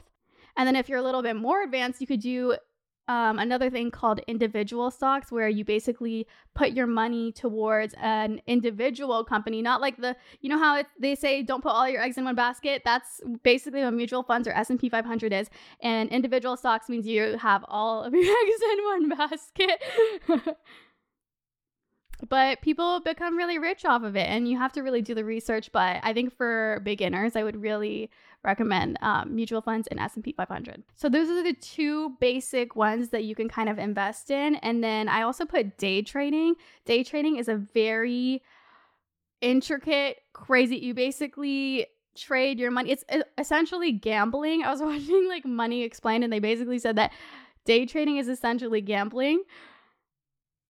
And 0.55 0.65
then 0.65 0.77
if 0.77 0.87
you're 0.87 0.97
a 0.97 1.03
little 1.03 1.21
bit 1.21 1.35
more 1.35 1.61
advanced, 1.61 1.99
you 1.99 2.07
could 2.07 2.21
do 2.21 2.55
um, 3.09 3.37
another 3.37 3.69
thing 3.69 3.91
called 3.91 4.21
individual 4.27 4.91
stocks, 4.91 5.29
where 5.29 5.49
you 5.49 5.65
basically 5.65 6.25
put 6.55 6.71
your 6.71 6.87
money 6.87 7.33
towards 7.33 7.93
an 8.01 8.41
individual 8.47 9.23
company, 9.25 9.61
not 9.61 9.81
like 9.81 9.97
the, 9.97 10.15
you 10.41 10.49
know 10.49 10.57
how 10.57 10.77
it, 10.77 10.87
they 10.99 11.13
say 11.13 11.41
don't 11.41 11.61
put 11.61 11.71
all 11.71 11.87
your 11.87 12.01
eggs 12.01 12.17
in 12.17 12.25
one 12.25 12.35
basket. 12.35 12.81
That's 12.83 13.21
basically 13.43 13.81
what 13.83 13.93
mutual 13.93 14.23
funds 14.23 14.47
or 14.47 14.51
S 14.51 14.69
and 14.69 14.79
P 14.79 14.89
500 14.89 15.31
is, 15.31 15.49
and 15.81 16.09
individual 16.09 16.57
stocks 16.57 16.89
means 16.89 17.05
you 17.05 17.37
have 17.37 17.63
all 17.67 18.03
of 18.03 18.13
your 18.13 18.23
eggs 18.23 18.61
in 18.71 18.85
one 18.85 19.09
basket. 19.09 20.57
but 22.29 22.61
people 22.61 22.99
become 23.01 23.37
really 23.37 23.57
rich 23.59 23.85
off 23.85 24.03
of 24.03 24.15
it 24.15 24.27
and 24.27 24.47
you 24.47 24.57
have 24.57 24.73
to 24.73 24.81
really 24.81 25.01
do 25.01 25.13
the 25.13 25.25
research 25.25 25.71
but 25.71 25.99
i 26.03 26.13
think 26.13 26.35
for 26.35 26.81
beginners 26.83 27.35
i 27.35 27.43
would 27.43 27.61
really 27.61 28.09
recommend 28.43 28.97
um, 29.01 29.35
mutual 29.35 29.61
funds 29.61 29.87
and 29.87 29.99
s&p 29.99 30.31
500 30.31 30.83
so 30.95 31.09
those 31.09 31.29
are 31.29 31.43
the 31.43 31.53
two 31.53 32.15
basic 32.19 32.75
ones 32.75 33.09
that 33.09 33.23
you 33.23 33.35
can 33.35 33.49
kind 33.49 33.69
of 33.69 33.77
invest 33.77 34.31
in 34.31 34.55
and 34.55 34.83
then 34.83 35.09
i 35.09 35.21
also 35.21 35.45
put 35.45 35.77
day 35.77 36.01
trading. 36.01 36.55
Day 36.85 37.03
trading 37.03 37.37
is 37.37 37.47
a 37.47 37.55
very 37.55 38.41
intricate 39.41 40.17
crazy 40.33 40.77
you 40.77 40.93
basically 40.93 41.87
trade 42.15 42.59
your 42.59 42.71
money. 42.71 42.91
It's 42.91 43.03
essentially 43.37 43.91
gambling. 43.91 44.63
I 44.63 44.71
was 44.71 44.81
watching 44.81 45.27
like 45.27 45.45
money 45.45 45.83
explained 45.83 46.23
and 46.23 46.33
they 46.33 46.39
basically 46.39 46.79
said 46.79 46.95
that 46.95 47.11
day 47.65 47.85
trading 47.85 48.17
is 48.17 48.27
essentially 48.27 48.81
gambling 48.81 49.43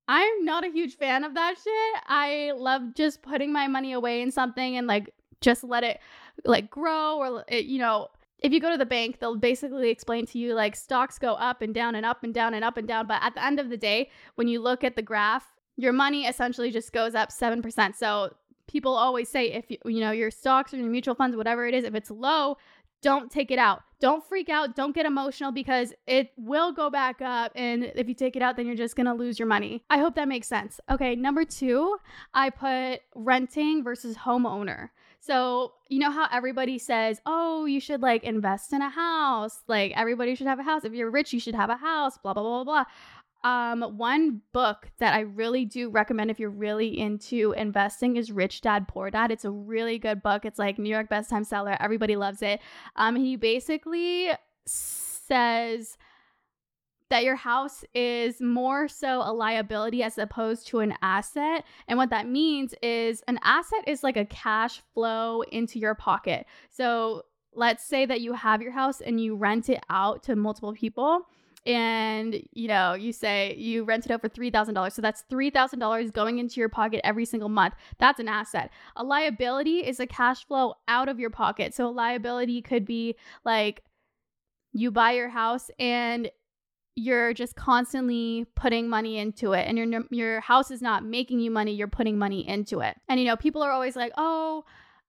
I'm 0.07 0.45
not 0.45 0.65
a 0.65 0.69
huge 0.69 0.97
fan 0.97 1.23
of 1.23 1.33
that 1.33 1.55
shit. 1.61 2.03
I 2.07 2.53
love 2.55 2.93
just 2.93 3.21
putting 3.21 3.51
my 3.51 3.67
money 3.67 3.93
away 3.93 4.21
in 4.21 4.31
something 4.31 4.77
and 4.77 4.87
like 4.87 5.13
just 5.41 5.63
let 5.63 5.83
it 5.83 5.99
like 6.45 6.69
grow 6.69 7.17
or 7.17 7.43
it, 7.47 7.65
you 7.65 7.79
know, 7.79 8.07
if 8.39 8.53
you 8.53 8.59
go 8.59 8.71
to 8.71 8.77
the 8.77 8.85
bank, 8.85 9.19
they'll 9.19 9.35
basically 9.35 9.89
explain 9.89 10.25
to 10.27 10.37
you 10.37 10.53
like 10.53 10.75
stocks 10.75 11.17
go 11.17 11.33
up 11.33 11.61
and 11.61 11.73
down 11.73 11.95
and 11.95 12.05
up 12.05 12.23
and 12.23 12.33
down 12.33 12.53
and 12.53 12.63
up 12.63 12.77
and 12.77 12.87
down, 12.87 13.07
but 13.07 13.21
at 13.21 13.33
the 13.33 13.43
end 13.43 13.59
of 13.59 13.69
the 13.69 13.77
day, 13.77 14.09
when 14.35 14.47
you 14.47 14.61
look 14.61 14.83
at 14.83 14.95
the 14.95 15.01
graph, 15.01 15.45
your 15.75 15.93
money 15.93 16.25
essentially 16.25 16.71
just 16.71 16.93
goes 16.93 17.15
up 17.15 17.29
7%. 17.29 17.95
So 17.95 18.33
people 18.67 18.93
always 18.93 19.29
say 19.29 19.51
if 19.51 19.71
you, 19.71 19.77
you 19.85 19.99
know, 19.99 20.11
your 20.11 20.29
stocks 20.29 20.73
or 20.73 20.77
your 20.77 20.89
mutual 20.89 21.15
funds 21.15 21.35
whatever 21.35 21.65
it 21.65 21.73
is, 21.73 21.83
if 21.83 21.95
it's 21.95 22.11
low, 22.11 22.57
don't 23.01 23.31
take 23.31 23.51
it 23.51 23.59
out. 23.59 23.83
Don't 23.99 24.23
freak 24.23 24.49
out. 24.49 24.75
Don't 24.75 24.93
get 24.93 25.05
emotional 25.05 25.51
because 25.51 25.93
it 26.05 26.31
will 26.37 26.71
go 26.71 26.89
back 26.89 27.21
up. 27.21 27.51
And 27.55 27.91
if 27.95 28.07
you 28.07 28.13
take 28.13 28.35
it 28.35 28.41
out, 28.41 28.55
then 28.55 28.67
you're 28.67 28.75
just 28.75 28.95
going 28.95 29.07
to 29.07 29.13
lose 29.13 29.39
your 29.39 29.47
money. 29.47 29.83
I 29.89 29.97
hope 29.97 30.15
that 30.15 30.27
makes 30.27 30.47
sense. 30.47 30.79
Okay, 30.89 31.15
number 31.15 31.45
two, 31.45 31.97
I 32.33 32.51
put 32.51 33.01
renting 33.15 33.83
versus 33.83 34.17
homeowner. 34.17 34.89
So, 35.19 35.73
you 35.89 35.99
know 35.99 36.11
how 36.11 36.27
everybody 36.31 36.77
says, 36.77 37.19
oh, 37.25 37.65
you 37.65 37.79
should 37.79 38.01
like 38.01 38.23
invest 38.23 38.71
in 38.71 38.81
a 38.81 38.89
house. 38.89 39.61
Like 39.67 39.93
everybody 39.95 40.35
should 40.35 40.47
have 40.47 40.59
a 40.59 40.63
house. 40.63 40.85
If 40.85 40.93
you're 40.93 41.09
rich, 41.09 41.33
you 41.33 41.39
should 41.39 41.55
have 41.55 41.69
a 41.69 41.75
house, 41.75 42.17
blah, 42.17 42.33
blah, 42.33 42.43
blah, 42.43 42.63
blah. 42.63 42.83
Um, 43.43 43.81
one 43.97 44.41
book 44.51 44.89
that 44.99 45.13
I 45.13 45.21
really 45.21 45.63
do 45.63 45.89
recommend 45.89 46.31
if 46.31 46.39
you're 46.39 46.49
really 46.49 46.99
into 46.99 47.53
investing 47.55 48.17
is 48.17 48.31
Rich 48.31 48.61
Dad 48.61 48.87
Poor 48.87 49.09
Dad. 49.09 49.31
It's 49.31 49.45
a 49.45 49.51
really 49.51 49.99
good 49.99 50.21
book. 50.21 50.43
It's 50.43 50.59
like 50.59 50.79
New 50.79 50.89
York 50.89 51.09
best 51.09 51.29
time 51.29 51.43
seller. 51.43 51.77
Everybody 51.79 52.15
loves 52.15 52.41
it. 52.41 52.59
Um, 52.95 53.15
he 53.15 53.35
basically 53.35 54.31
says 54.65 55.97
that 57.09 57.23
your 57.23 57.35
house 57.35 57.85
is 57.93 58.41
more 58.41 58.87
so 58.87 59.21
a 59.23 59.31
liability 59.31 60.03
as 60.03 60.17
opposed 60.17 60.67
to 60.67 60.79
an 60.79 60.93
asset. 61.01 61.63
And 61.87 61.97
what 61.97 62.09
that 62.09 62.27
means 62.27 62.73
is 62.81 63.23
an 63.27 63.39
asset 63.43 63.83
is 63.87 64.03
like 64.03 64.17
a 64.17 64.25
cash 64.25 64.81
flow 64.93 65.41
into 65.43 65.79
your 65.79 65.95
pocket. 65.95 66.45
So 66.69 67.23
let's 67.53 67.85
say 67.85 68.05
that 68.05 68.21
you 68.21 68.33
have 68.33 68.61
your 68.61 68.73
house 68.73 68.99
and 68.99 69.21
you 69.21 69.35
rent 69.35 69.69
it 69.69 69.81
out 69.89 70.23
to 70.23 70.35
multiple 70.35 70.73
people 70.73 71.27
and 71.67 72.41
you 72.53 72.67
know 72.67 72.93
you 72.93 73.11
say 73.11 73.53
you 73.57 73.83
rent 73.83 74.05
it 74.05 74.11
out 74.11 74.21
for 74.21 74.29
$3000 74.29 74.91
so 74.91 75.01
that's 75.01 75.25
$3000 75.29 76.13
going 76.13 76.39
into 76.39 76.59
your 76.59 76.69
pocket 76.69 77.01
every 77.03 77.25
single 77.25 77.49
month. 77.49 77.75
That's 77.99 78.19
an 78.19 78.29
asset. 78.29 78.71
A 78.95 79.03
liability 79.03 79.79
is 79.85 79.99
a 79.99 80.07
cash 80.07 80.45
flow 80.45 80.75
out 80.87 81.09
of 81.09 81.19
your 81.19 81.29
pocket. 81.29 81.73
So 81.73 81.87
a 81.87 81.91
liability 81.91 82.61
could 82.61 82.85
be 82.85 83.15
like 83.43 83.83
you 84.71 84.91
buy 84.91 85.11
your 85.11 85.29
house 85.29 85.69
and 85.77 86.31
you're 86.95 87.33
just 87.33 87.55
constantly 87.55 88.47
putting 88.55 88.89
money 88.89 89.17
into 89.17 89.51
it 89.51 89.67
and 89.67 89.77
your 89.77 90.03
your 90.09 90.39
house 90.39 90.71
is 90.71 90.81
not 90.81 91.05
making 91.05 91.39
you 91.39 91.51
money 91.51 91.73
you're 91.73 91.87
putting 91.87 92.17
money 92.17 92.47
into 92.47 92.79
it. 92.79 92.95
And 93.09 93.19
you 93.19 93.25
know 93.25 93.35
people 93.35 93.61
are 93.61 93.71
always 93.71 93.97
like 93.97 94.13
oh 94.17 94.63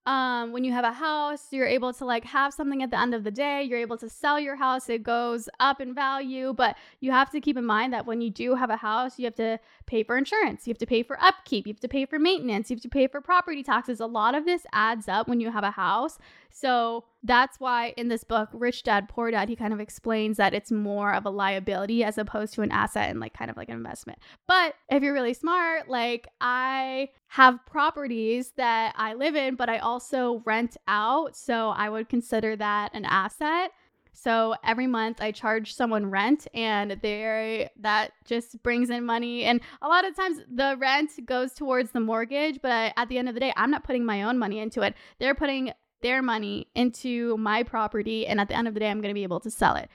um, 0.05 0.51
when 0.53 0.63
you 0.63 0.71
have 0.71 0.85
a 0.85 0.91
house, 0.91 1.47
you're 1.51 1.67
able 1.67 1.93
to 1.93 2.05
like 2.05 2.23
have 2.25 2.53
something 2.53 2.81
at 2.81 2.89
the 2.89 2.99
end 2.99 3.13
of 3.13 3.23
the 3.23 3.31
day. 3.31 3.61
You're 3.63 3.79
able 3.79 3.97
to 3.97 4.09
sell 4.09 4.39
your 4.39 4.55
house, 4.55 4.89
it 4.89 5.03
goes 5.03 5.49
up 5.59 5.81
in 5.81 5.93
value. 5.93 6.53
But 6.53 6.77
you 6.99 7.11
have 7.11 7.29
to 7.31 7.41
keep 7.41 7.57
in 7.57 7.65
mind 7.65 7.93
that 7.93 8.05
when 8.05 8.21
you 8.21 8.29
do 8.29 8.55
have 8.55 8.69
a 8.69 8.77
house, 8.77 9.19
you 9.19 9.25
have 9.25 9.35
to 9.35 9.59
pay 9.85 10.03
for 10.03 10.17
insurance, 10.17 10.65
you 10.65 10.71
have 10.71 10.79
to 10.79 10.85
pay 10.85 11.03
for 11.03 11.21
upkeep, 11.21 11.67
you 11.67 11.73
have 11.73 11.79
to 11.81 11.87
pay 11.87 12.05
for 12.05 12.17
maintenance, 12.17 12.69
you 12.69 12.75
have 12.75 12.81
to 12.81 12.89
pay 12.89 13.07
for 13.07 13.21
property 13.21 13.61
taxes. 13.61 13.99
A 13.99 14.05
lot 14.05 14.35
of 14.35 14.45
this 14.45 14.65
adds 14.73 15.07
up 15.07 15.27
when 15.27 15.39
you 15.39 15.51
have 15.51 15.63
a 15.63 15.71
house. 15.71 16.17
So 16.51 17.05
that's 17.23 17.59
why 17.59 17.93
in 17.97 18.07
this 18.07 18.23
book, 18.23 18.49
Rich 18.53 18.83
Dad 18.83 19.07
Poor 19.09 19.31
Dad, 19.31 19.49
he 19.49 19.55
kind 19.55 19.73
of 19.73 19.79
explains 19.79 20.37
that 20.37 20.53
it's 20.53 20.71
more 20.71 21.13
of 21.13 21.25
a 21.25 21.29
liability 21.29 22.03
as 22.03 22.17
opposed 22.17 22.53
to 22.55 22.61
an 22.61 22.71
asset 22.71 23.09
and 23.09 23.19
like 23.19 23.33
kind 23.33 23.51
of 23.51 23.57
like 23.57 23.69
an 23.69 23.75
investment. 23.75 24.19
But 24.47 24.75
if 24.89 25.03
you're 25.03 25.13
really 25.13 25.33
smart, 25.33 25.89
like 25.89 26.27
I 26.41 27.09
have 27.27 27.65
properties 27.65 28.51
that 28.57 28.93
I 28.95 29.13
live 29.13 29.35
in, 29.35 29.55
but 29.55 29.69
I 29.69 29.77
also 29.79 30.41
rent 30.45 30.77
out. 30.87 31.35
So 31.35 31.69
I 31.69 31.89
would 31.89 32.09
consider 32.09 32.55
that 32.55 32.93
an 32.93 33.05
asset. 33.05 33.71
So 34.11 34.55
every 34.65 34.87
month 34.87 35.21
I 35.21 35.31
charge 35.31 35.73
someone 35.73 36.09
rent 36.09 36.47
and 36.53 36.99
they 37.01 37.69
that 37.79 38.11
just 38.25 38.61
brings 38.63 38.89
in 38.89 39.05
money 39.05 39.45
and 39.45 39.61
a 39.81 39.87
lot 39.87 40.05
of 40.05 40.15
times 40.15 40.39
the 40.51 40.75
rent 40.77 41.11
goes 41.25 41.53
towards 41.53 41.91
the 41.91 42.01
mortgage, 42.01 42.59
but 42.61 42.91
at 42.97 43.07
the 43.07 43.17
end 43.17 43.29
of 43.29 43.33
the 43.33 43.39
day 43.39 43.53
I'm 43.55 43.71
not 43.71 43.85
putting 43.85 44.03
my 44.03 44.23
own 44.23 44.37
money 44.37 44.59
into 44.59 44.81
it. 44.81 44.93
They're 45.19 45.35
putting 45.35 45.71
their 46.01 46.21
money 46.21 46.67
into 46.75 47.37
my 47.37 47.63
property 47.63 48.25
and 48.27 48.39
at 48.39 48.47
the 48.47 48.55
end 48.55 48.67
of 48.67 48.73
the 48.73 48.79
day 48.79 48.89
I'm 48.89 49.01
going 49.01 49.13
to 49.13 49.17
be 49.17 49.23
able 49.23 49.39
to 49.41 49.51
sell 49.51 49.75
it. 49.75 49.89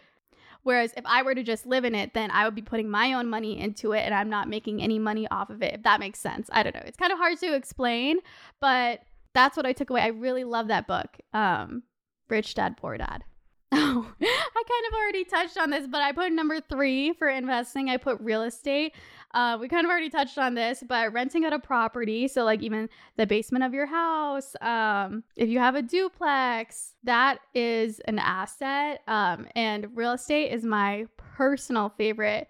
Whereas 0.63 0.95
if 0.97 1.05
I 1.07 1.23
were 1.23 1.35
to 1.35 1.43
just 1.43 1.67
live 1.67 1.85
in 1.85 1.95
it, 1.95 2.15
then 2.15 2.31
I 2.31 2.45
would 2.45 2.55
be 2.55 2.63
putting 2.63 2.89
my 2.89 3.13
own 3.13 3.29
money 3.29 3.59
into 3.59 3.93
it 3.93 4.01
and 4.01 4.15
I'm 4.15 4.31
not 4.31 4.49
making 4.49 4.83
any 4.83 4.99
money 4.99 5.29
off 5.31 5.51
of 5.51 5.63
it, 5.63 5.75
if 5.75 5.83
that 5.83 6.01
makes 6.01 6.19
sense. 6.19 6.49
I 6.53 6.63
don't 6.63 6.75
know. 6.75 6.83
It's 6.85 6.97
kind 6.97 7.13
of 7.13 7.19
hard 7.19 7.39
to 7.41 7.55
explain, 7.55 8.19
but 8.61 9.01
that's 9.35 9.57
what 9.57 9.67
I 9.67 9.73
took 9.73 9.91
away. 9.91 10.01
I 10.01 10.09
really 10.09 10.45
love 10.45 10.69
that 10.69 10.87
book, 10.87 11.19
um, 11.35 11.83
Rich 12.29 12.55
Dad 12.55 12.79
Poor 12.79 12.97
Dad. 12.97 13.25
Oh, 13.73 14.13
I 14.23 14.63
kind 14.69 14.87
of 14.89 14.95
already 14.95 15.25
touched 15.25 15.59
on 15.59 15.71
this, 15.71 15.87
but 15.87 16.01
I 16.01 16.13
put 16.13 16.33
number 16.33 16.61
three 16.61 17.13
for 17.13 17.29
investing. 17.29 17.91
I 17.91 17.97
put 17.97 18.21
real 18.21 18.43
estate. 18.43 18.95
Uh, 19.35 19.59
we 19.61 19.69
kind 19.69 19.85
of 19.85 19.91
already 19.91 20.09
touched 20.09 20.39
on 20.39 20.55
this, 20.55 20.83
but 20.87 21.13
renting 21.13 21.45
out 21.45 21.53
a 21.53 21.59
property, 21.59 22.29
so 22.29 22.45
like 22.45 22.63
even 22.63 22.89
the 23.17 23.27
basement 23.27 23.65
of 23.65 23.75
your 23.75 23.87
house, 23.87 24.55
um, 24.61 25.25
if 25.37 25.49
you 25.49 25.59
have 25.59 25.75
a 25.75 25.83
duplex, 25.83 26.95
that 27.03 27.41
is 27.53 27.99
an 28.07 28.21
asset. 28.21 29.03
Um, 29.09 29.49
and 29.57 29.89
real 29.95 30.13
estate 30.13 30.53
is 30.53 30.65
my 30.65 31.07
personal 31.17 31.89
favorite 31.99 32.49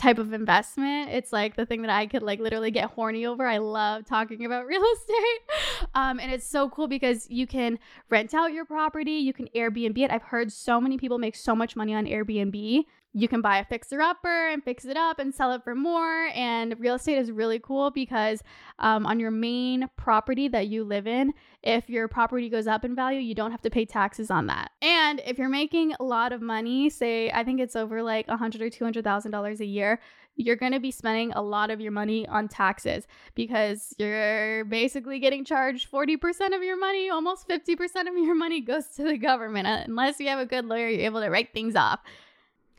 type 0.00 0.18
of 0.18 0.32
investment. 0.32 1.10
It's 1.10 1.32
like 1.32 1.56
the 1.56 1.66
thing 1.66 1.82
that 1.82 1.90
I 1.90 2.06
could 2.06 2.22
like 2.22 2.40
literally 2.40 2.70
get 2.70 2.90
horny 2.90 3.26
over. 3.26 3.46
I 3.46 3.58
love 3.58 4.06
talking 4.06 4.44
about 4.44 4.66
real 4.72 4.82
estate. 4.94 5.88
Um, 5.94 6.18
and 6.18 6.32
it's 6.32 6.46
so 6.46 6.68
cool 6.70 6.88
because 6.88 7.28
you 7.30 7.46
can 7.46 7.78
rent 8.08 8.34
out 8.34 8.52
your 8.52 8.64
property, 8.64 9.12
you 9.12 9.32
can 9.32 9.48
Airbnb 9.54 9.98
it. 9.98 10.10
I've 10.10 10.22
heard 10.22 10.50
so 10.50 10.80
many 10.80 10.96
people 10.96 11.18
make 11.18 11.36
so 11.36 11.54
much 11.54 11.76
money 11.76 11.94
on 11.94 12.06
Airbnb 12.06 12.84
you 13.12 13.26
can 13.26 13.40
buy 13.40 13.58
a 13.58 13.64
fixer 13.64 14.00
upper 14.00 14.48
and 14.48 14.62
fix 14.62 14.84
it 14.84 14.96
up 14.96 15.18
and 15.18 15.34
sell 15.34 15.52
it 15.52 15.64
for 15.64 15.74
more. 15.74 16.28
And 16.34 16.78
real 16.78 16.94
estate 16.94 17.18
is 17.18 17.32
really 17.32 17.58
cool 17.58 17.90
because 17.90 18.42
um, 18.78 19.04
on 19.04 19.18
your 19.18 19.32
main 19.32 19.88
property 19.96 20.46
that 20.48 20.68
you 20.68 20.84
live 20.84 21.06
in, 21.06 21.32
if 21.62 21.90
your 21.90 22.06
property 22.06 22.48
goes 22.48 22.66
up 22.66 22.84
in 22.84 22.94
value, 22.94 23.18
you 23.18 23.34
don't 23.34 23.50
have 23.50 23.62
to 23.62 23.70
pay 23.70 23.84
taxes 23.84 24.30
on 24.30 24.46
that. 24.46 24.70
And 24.80 25.20
if 25.26 25.38
you're 25.38 25.48
making 25.48 25.94
a 25.98 26.04
lot 26.04 26.32
of 26.32 26.40
money, 26.40 26.88
say 26.88 27.30
I 27.32 27.42
think 27.42 27.60
it's 27.60 27.74
over 27.74 28.02
like 28.02 28.28
a 28.28 28.36
hundred 28.36 28.62
or 28.62 28.70
two 28.70 28.84
hundred 28.84 29.02
thousand 29.02 29.32
dollars 29.32 29.60
a 29.60 29.66
year, 29.66 29.89
you're 30.36 30.56
going 30.56 30.72
to 30.72 30.80
be 30.80 30.90
spending 30.90 31.32
a 31.32 31.42
lot 31.42 31.70
of 31.70 31.80
your 31.80 31.92
money 31.92 32.26
on 32.28 32.48
taxes 32.48 33.06
because 33.34 33.94
you're 33.98 34.64
basically 34.64 35.18
getting 35.18 35.44
charged 35.44 35.90
40% 35.90 36.54
of 36.54 36.62
your 36.62 36.78
money, 36.78 37.10
almost 37.10 37.48
50% 37.48 38.08
of 38.08 38.16
your 38.16 38.34
money 38.34 38.60
goes 38.60 38.86
to 38.96 39.04
the 39.04 39.18
government. 39.18 39.66
Unless 39.66 40.20
you 40.20 40.28
have 40.28 40.38
a 40.38 40.46
good 40.46 40.64
lawyer, 40.64 40.88
you're 40.88 41.04
able 41.04 41.20
to 41.20 41.28
write 41.28 41.52
things 41.52 41.76
off. 41.76 42.00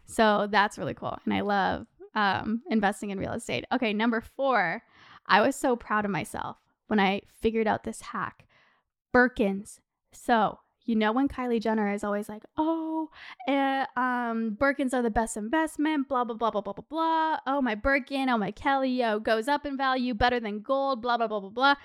So 0.05 0.47
that's 0.49 0.77
really 0.77 0.93
cool. 0.93 1.17
And 1.25 1.33
I 1.33 1.41
love 1.41 1.87
um, 2.15 2.61
investing 2.69 3.11
in 3.11 3.19
real 3.19 3.33
estate. 3.33 3.65
Okay, 3.71 3.93
number 3.93 4.21
four, 4.21 4.83
I 5.27 5.41
was 5.41 5.55
so 5.55 5.75
proud 5.75 6.05
of 6.05 6.11
myself. 6.11 6.57
when 6.87 6.99
I 6.99 7.21
figured 7.39 7.67
out 7.67 7.83
this 7.83 8.01
hack. 8.01 8.45
Birkins. 9.13 9.79
So, 10.11 10.59
you 10.91 10.97
know 10.97 11.13
when 11.13 11.29
Kylie 11.29 11.61
Jenner 11.61 11.89
is 11.89 12.03
always 12.03 12.27
like, 12.27 12.43
"Oh, 12.57 13.09
eh, 13.47 13.85
um, 13.95 14.57
Birkins 14.59 14.93
are 14.93 15.01
the 15.01 15.09
best 15.09 15.37
investment." 15.37 16.09
Blah 16.09 16.25
blah 16.25 16.35
blah 16.35 16.51
blah 16.51 16.59
blah 16.59 16.73
blah 16.73 16.83
blah. 16.89 17.37
Oh 17.47 17.61
my 17.61 17.75
Birkin, 17.75 18.27
oh 18.27 18.37
my 18.37 18.51
Kelly, 18.51 18.89
yo 18.89 19.19
goes 19.19 19.47
up 19.47 19.65
in 19.65 19.77
value, 19.77 20.13
better 20.13 20.41
than 20.41 20.59
gold. 20.59 21.01
Blah 21.01 21.17
blah 21.17 21.27
blah 21.27 21.39
blah 21.39 21.49
blah. 21.49 21.75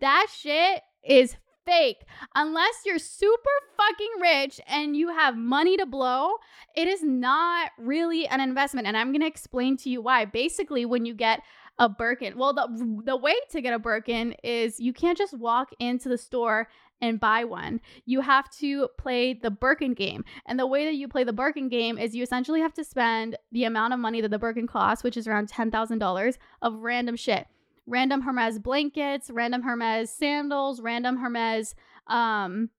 That 0.00 0.26
shit 0.36 0.82
is 1.04 1.36
fake. 1.64 1.98
Unless 2.34 2.82
you're 2.84 2.98
super 2.98 3.56
fucking 3.76 4.20
rich 4.20 4.60
and 4.66 4.96
you 4.96 5.10
have 5.10 5.36
money 5.36 5.76
to 5.76 5.86
blow, 5.86 6.32
it 6.74 6.88
is 6.88 7.04
not 7.04 7.70
really 7.78 8.26
an 8.26 8.40
investment. 8.40 8.88
And 8.88 8.96
I'm 8.96 9.12
gonna 9.12 9.26
explain 9.26 9.76
to 9.78 9.88
you 9.88 10.02
why. 10.02 10.24
Basically, 10.24 10.84
when 10.84 11.06
you 11.06 11.14
get 11.14 11.42
a 11.78 11.88
Birkin. 11.88 12.38
Well, 12.38 12.54
the 12.54 13.02
the 13.04 13.16
way 13.16 13.34
to 13.50 13.60
get 13.60 13.74
a 13.74 13.78
Birkin 13.78 14.34
is 14.42 14.80
you 14.80 14.92
can't 14.92 15.18
just 15.18 15.36
walk 15.38 15.70
into 15.78 16.08
the 16.08 16.18
store 16.18 16.68
and 17.00 17.20
buy 17.20 17.44
one. 17.44 17.80
You 18.04 18.20
have 18.20 18.50
to 18.58 18.88
play 18.98 19.34
the 19.34 19.50
Birkin 19.50 19.94
game. 19.94 20.24
And 20.46 20.58
the 20.58 20.66
way 20.66 20.84
that 20.84 20.94
you 20.94 21.08
play 21.08 21.24
the 21.24 21.32
Birkin 21.32 21.68
game 21.68 21.98
is 21.98 22.14
you 22.14 22.22
essentially 22.22 22.60
have 22.60 22.74
to 22.74 22.84
spend 22.84 23.36
the 23.52 23.64
amount 23.64 23.92
of 23.92 24.00
money 24.00 24.20
that 24.20 24.30
the 24.30 24.38
Birkin 24.38 24.66
costs, 24.66 25.04
which 25.04 25.16
is 25.16 25.28
around 25.28 25.50
$10,000 25.50 26.38
of 26.62 26.74
random 26.76 27.16
shit. 27.16 27.46
Random 27.86 28.22
Hermes 28.22 28.58
blankets, 28.58 29.30
random 29.30 29.62
Hermes 29.62 30.10
sandals, 30.10 30.80
random 30.80 31.18
Hermes 31.18 31.74
um 32.08 32.70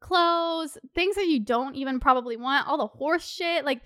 clothes, 0.00 0.78
things 0.94 1.16
that 1.16 1.26
you 1.26 1.40
don't 1.40 1.74
even 1.74 1.98
probably 1.98 2.36
want, 2.36 2.68
all 2.68 2.78
the 2.78 2.86
horse 2.86 3.26
shit 3.26 3.64
like 3.64 3.80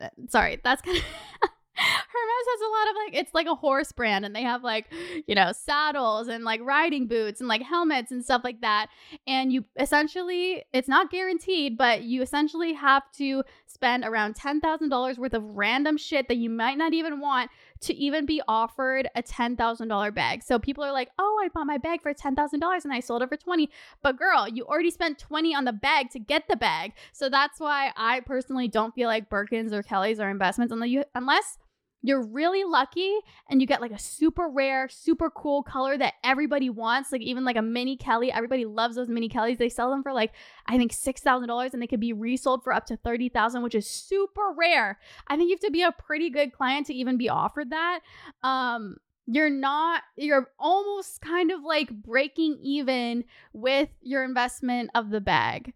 uh, 0.00 0.08
sorry, 0.28 0.60
that's 0.62 0.82
kind 0.82 0.98
of 0.98 1.04
Hermes 1.74 2.46
has 2.48 2.60
a 2.60 2.70
lot 2.70 2.90
of 2.90 2.96
like 2.96 3.20
it's 3.22 3.34
like 3.34 3.46
a 3.46 3.54
horse 3.54 3.92
brand 3.92 4.24
and 4.24 4.36
they 4.36 4.42
have 4.42 4.62
like, 4.62 4.92
you 5.26 5.34
know, 5.34 5.52
saddles 5.52 6.28
and 6.28 6.44
like 6.44 6.60
riding 6.62 7.06
boots 7.06 7.40
and 7.40 7.48
like 7.48 7.62
helmets 7.62 8.12
and 8.12 8.24
stuff 8.24 8.42
like 8.44 8.60
that. 8.60 8.88
And 9.26 9.52
you 9.52 9.64
essentially 9.78 10.64
it's 10.72 10.88
not 10.88 11.10
guaranteed, 11.10 11.78
but 11.78 12.02
you 12.02 12.22
essentially 12.22 12.74
have 12.74 13.10
to 13.12 13.42
spend 13.72 14.04
around 14.04 14.36
$10,000 14.36 15.18
worth 15.18 15.34
of 15.34 15.42
random 15.44 15.96
shit 15.96 16.28
that 16.28 16.36
you 16.36 16.50
might 16.50 16.78
not 16.78 16.92
even 16.92 17.20
want 17.20 17.50
to 17.80 17.94
even 17.94 18.26
be 18.26 18.40
offered 18.46 19.08
a 19.14 19.22
$10,000 19.22 20.14
bag. 20.14 20.42
So 20.42 20.58
people 20.58 20.84
are 20.84 20.92
like, 20.92 21.10
"Oh, 21.18 21.40
I 21.42 21.48
bought 21.48 21.66
my 21.66 21.78
bag 21.78 22.02
for 22.02 22.14
$10,000 22.14 22.84
and 22.84 22.92
I 22.92 23.00
sold 23.00 23.22
it 23.22 23.28
for 23.28 23.36
20." 23.36 23.70
But 24.02 24.16
girl, 24.16 24.46
you 24.48 24.64
already 24.64 24.90
spent 24.90 25.18
20 25.18 25.54
on 25.54 25.64
the 25.64 25.72
bag 25.72 26.10
to 26.10 26.18
get 26.18 26.48
the 26.48 26.56
bag. 26.56 26.92
So 27.12 27.28
that's 27.28 27.58
why 27.58 27.92
I 27.96 28.20
personally 28.20 28.68
don't 28.68 28.94
feel 28.94 29.08
like 29.08 29.30
Birkins 29.30 29.72
or 29.72 29.82
Kellys 29.82 30.20
are 30.20 30.30
investments 30.30 30.72
unless 30.72 30.90
you 30.90 31.04
unless 31.14 31.58
you're 32.02 32.22
really 32.22 32.64
lucky 32.64 33.16
and 33.48 33.60
you 33.60 33.66
get 33.66 33.80
like 33.80 33.92
a 33.92 33.98
super 33.98 34.48
rare, 34.48 34.88
super 34.88 35.30
cool 35.30 35.62
color 35.62 35.96
that 35.96 36.14
everybody 36.24 36.68
wants, 36.68 37.12
like 37.12 37.22
even 37.22 37.44
like 37.44 37.56
a 37.56 37.62
mini 37.62 37.96
Kelly. 37.96 38.32
Everybody 38.32 38.64
loves 38.64 38.96
those 38.96 39.08
mini 39.08 39.28
Kellys. 39.28 39.58
They 39.58 39.68
sell 39.68 39.90
them 39.90 40.02
for 40.02 40.12
like 40.12 40.32
I 40.66 40.76
think 40.76 40.92
$6,000 40.92 41.72
and 41.72 41.80
they 41.80 41.86
could 41.86 42.00
be 42.00 42.12
resold 42.12 42.64
for 42.64 42.72
up 42.72 42.86
to 42.86 42.96
30,000, 42.96 43.62
which 43.62 43.76
is 43.76 43.86
super 43.86 44.52
rare. 44.56 44.98
I 45.28 45.36
think 45.36 45.48
you 45.48 45.54
have 45.54 45.60
to 45.60 45.70
be 45.70 45.82
a 45.82 45.92
pretty 45.92 46.28
good 46.28 46.52
client 46.52 46.86
to 46.88 46.94
even 46.94 47.16
be 47.16 47.28
offered 47.28 47.70
that. 47.70 48.00
Um 48.42 48.96
you're 49.26 49.50
not 49.50 50.02
you're 50.16 50.48
almost 50.58 51.20
kind 51.20 51.52
of 51.52 51.62
like 51.62 51.90
breaking 51.90 52.58
even 52.60 53.22
with 53.52 53.88
your 54.00 54.24
investment 54.24 54.90
of 54.96 55.10
the 55.10 55.20
bag 55.20 55.72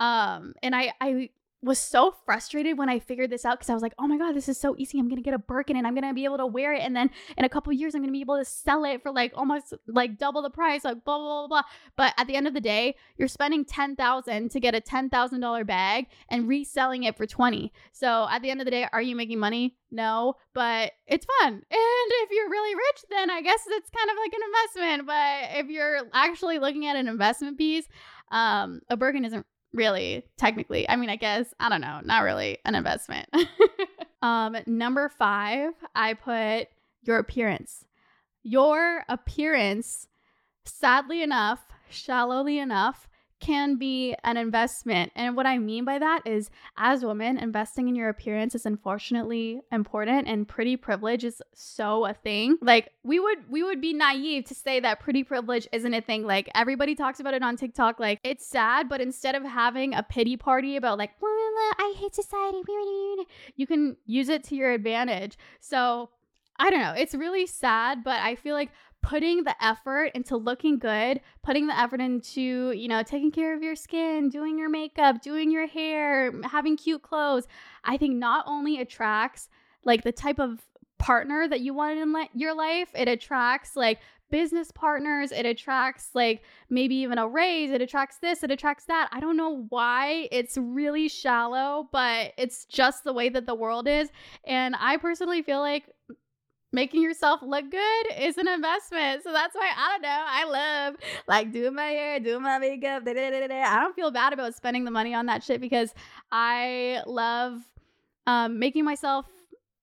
um 0.00 0.52
and 0.64 0.74
i 0.74 0.92
i 1.00 1.30
was 1.62 1.78
so 1.78 2.14
frustrated 2.24 2.78
when 2.78 2.88
I 2.88 3.00
figured 3.00 3.30
this 3.30 3.44
out 3.44 3.58
because 3.58 3.68
I 3.68 3.74
was 3.74 3.82
like, 3.82 3.94
oh 3.98 4.06
my 4.06 4.16
God, 4.16 4.34
this 4.34 4.48
is 4.48 4.58
so 4.58 4.76
easy. 4.78 4.98
I'm 4.98 5.08
going 5.08 5.22
to 5.22 5.22
get 5.22 5.34
a 5.34 5.38
Birkin 5.38 5.76
and 5.76 5.86
I'm 5.86 5.94
going 5.94 6.06
to 6.06 6.14
be 6.14 6.24
able 6.24 6.38
to 6.38 6.46
wear 6.46 6.72
it. 6.72 6.82
And 6.82 6.94
then 6.94 7.10
in 7.36 7.44
a 7.44 7.48
couple 7.48 7.72
years, 7.72 7.94
I'm 7.94 8.00
going 8.00 8.10
to 8.10 8.12
be 8.12 8.20
able 8.20 8.38
to 8.38 8.44
sell 8.44 8.84
it 8.84 9.02
for 9.02 9.10
like 9.10 9.32
almost 9.34 9.74
like 9.88 10.18
double 10.18 10.42
the 10.42 10.50
price, 10.50 10.84
like 10.84 11.04
blah, 11.04 11.18
blah, 11.18 11.46
blah, 11.46 11.48
blah. 11.48 11.62
But 11.96 12.14
at 12.16 12.28
the 12.28 12.36
end 12.36 12.46
of 12.46 12.54
the 12.54 12.60
day, 12.60 12.94
you're 13.16 13.28
spending 13.28 13.64
10000 13.64 14.50
to 14.50 14.60
get 14.60 14.74
a 14.76 14.80
$10,000 14.80 15.66
bag 15.66 16.06
and 16.28 16.48
reselling 16.48 17.04
it 17.04 17.16
for 17.16 17.26
20 17.26 17.72
So 17.92 18.28
at 18.30 18.42
the 18.42 18.50
end 18.50 18.60
of 18.60 18.64
the 18.64 18.70
day, 18.70 18.86
are 18.92 19.02
you 19.02 19.16
making 19.16 19.40
money? 19.40 19.76
No, 19.90 20.34
but 20.54 20.92
it's 21.06 21.26
fun. 21.40 21.54
And 21.54 21.62
if 21.70 22.30
you're 22.30 22.50
really 22.50 22.74
rich, 22.74 23.04
then 23.10 23.30
I 23.30 23.40
guess 23.42 23.60
it's 23.68 23.90
kind 23.90 24.10
of 24.10 24.16
like 24.16 24.32
an 24.32 24.40
investment. 24.46 25.06
But 25.06 25.64
if 25.64 25.70
you're 25.70 26.02
actually 26.12 26.58
looking 26.58 26.86
at 26.86 26.96
an 26.96 27.08
investment 27.08 27.58
piece, 27.58 27.88
um, 28.30 28.80
a 28.90 28.96
Birkin 28.96 29.24
isn't 29.24 29.46
really 29.72 30.24
technically 30.38 30.88
i 30.88 30.96
mean 30.96 31.10
i 31.10 31.16
guess 31.16 31.52
i 31.60 31.68
don't 31.68 31.82
know 31.82 32.00
not 32.04 32.22
really 32.22 32.58
an 32.64 32.74
investment. 32.74 33.28
Um 34.20 34.56
number 34.66 35.08
five 35.08 35.74
i 35.94 36.12
put 36.14 36.66
your 37.02 37.18
appearance. 37.18 37.84
Your 38.42 39.04
appearance 39.08 40.08
sadly 40.64 41.22
enough 41.22 41.60
shallowly 41.88 42.58
enough 42.58 43.07
can 43.40 43.76
be 43.76 44.14
an 44.24 44.36
investment. 44.36 45.12
And 45.14 45.36
what 45.36 45.46
I 45.46 45.58
mean 45.58 45.84
by 45.84 45.98
that 45.98 46.22
is, 46.26 46.50
as 46.76 47.04
women, 47.04 47.38
investing 47.38 47.88
in 47.88 47.94
your 47.94 48.08
appearance 48.08 48.54
is 48.54 48.66
unfortunately 48.66 49.60
important, 49.72 50.28
and 50.28 50.46
pretty 50.46 50.76
privilege 50.76 51.24
is 51.24 51.42
so 51.54 52.06
a 52.06 52.14
thing. 52.14 52.58
Like 52.60 52.90
we 53.02 53.20
would 53.20 53.38
we 53.48 53.62
would 53.62 53.80
be 53.80 53.92
naive 53.92 54.44
to 54.46 54.54
say 54.54 54.80
that 54.80 55.00
pretty 55.00 55.24
privilege 55.24 55.68
isn't 55.72 55.94
a 55.94 56.00
thing. 56.00 56.24
Like 56.24 56.48
everybody 56.54 56.94
talks 56.94 57.20
about 57.20 57.34
it 57.34 57.42
on 57.42 57.56
TikTok. 57.56 58.00
Like 58.00 58.20
it's 58.24 58.46
sad, 58.46 58.88
but 58.88 59.00
instead 59.00 59.34
of 59.34 59.44
having 59.44 59.94
a 59.94 60.02
pity 60.02 60.36
party 60.36 60.76
about 60.76 60.98
like 60.98 61.12
I 61.22 61.94
hate 61.96 62.14
society, 62.14 62.62
you 63.56 63.66
can 63.66 63.96
use 64.06 64.28
it 64.28 64.44
to 64.44 64.56
your 64.56 64.72
advantage. 64.72 65.38
So 65.60 66.10
I 66.58 66.70
don't 66.70 66.80
know. 66.80 66.94
It's 66.96 67.14
really 67.14 67.46
sad, 67.46 68.02
but 68.02 68.20
I 68.20 68.34
feel 68.34 68.54
like 68.54 68.70
putting 69.02 69.44
the 69.44 69.54
effort 69.64 70.10
into 70.14 70.36
looking 70.36 70.78
good, 70.78 71.20
putting 71.42 71.66
the 71.66 71.78
effort 71.78 72.00
into, 72.00 72.72
you 72.72 72.88
know, 72.88 73.02
taking 73.02 73.30
care 73.30 73.54
of 73.56 73.62
your 73.62 73.76
skin, 73.76 74.28
doing 74.28 74.58
your 74.58 74.68
makeup, 74.68 75.22
doing 75.22 75.50
your 75.50 75.66
hair, 75.66 76.32
having 76.42 76.76
cute 76.76 77.02
clothes, 77.02 77.46
I 77.84 77.96
think 77.96 78.16
not 78.16 78.44
only 78.46 78.80
attracts 78.80 79.48
like 79.84 80.02
the 80.02 80.12
type 80.12 80.38
of 80.38 80.60
partner 80.98 81.48
that 81.48 81.60
you 81.60 81.74
want 81.74 81.98
in 81.98 82.14
your 82.34 82.54
life, 82.54 82.88
it 82.94 83.08
attracts 83.08 83.76
like 83.76 84.00
business 84.30 84.70
partners, 84.70 85.32
it 85.32 85.46
attracts 85.46 86.10
like 86.14 86.42
maybe 86.68 86.96
even 86.96 87.18
a 87.18 87.26
raise, 87.26 87.70
it 87.70 87.80
attracts 87.80 88.18
this, 88.18 88.42
it 88.42 88.50
attracts 88.50 88.84
that. 88.84 89.08
I 89.12 89.20
don't 89.20 89.36
know 89.36 89.64
why 89.70 90.28
it's 90.30 90.58
really 90.58 91.08
shallow, 91.08 91.88
but 91.92 92.32
it's 92.36 92.66
just 92.66 93.04
the 93.04 93.12
way 93.12 93.28
that 93.30 93.46
the 93.46 93.54
world 93.54 93.88
is. 93.88 94.10
And 94.44 94.76
I 94.78 94.96
personally 94.98 95.42
feel 95.42 95.60
like 95.60 95.94
making 96.72 97.02
yourself 97.02 97.40
look 97.42 97.70
good 97.70 98.06
is 98.18 98.36
an 98.36 98.48
investment. 98.48 99.22
So 99.22 99.32
that's 99.32 99.54
why 99.54 99.70
I 99.76 99.92
don't 99.92 100.02
know. 100.02 100.24
I 100.26 100.44
love 100.44 100.96
like 101.26 101.52
doing 101.52 101.74
my 101.74 101.86
hair, 101.86 102.20
doing 102.20 102.42
my 102.42 102.58
makeup. 102.58 103.04
Da, 103.04 103.14
da, 103.14 103.46
da, 103.46 103.62
I 103.62 103.80
don't 103.80 103.94
feel 103.94 104.10
bad 104.10 104.32
about 104.32 104.54
spending 104.54 104.84
the 104.84 104.90
money 104.90 105.14
on 105.14 105.26
that 105.26 105.42
shit 105.42 105.60
because 105.60 105.94
I 106.30 107.02
love 107.06 107.62
um, 108.26 108.58
making 108.58 108.84
myself 108.84 109.26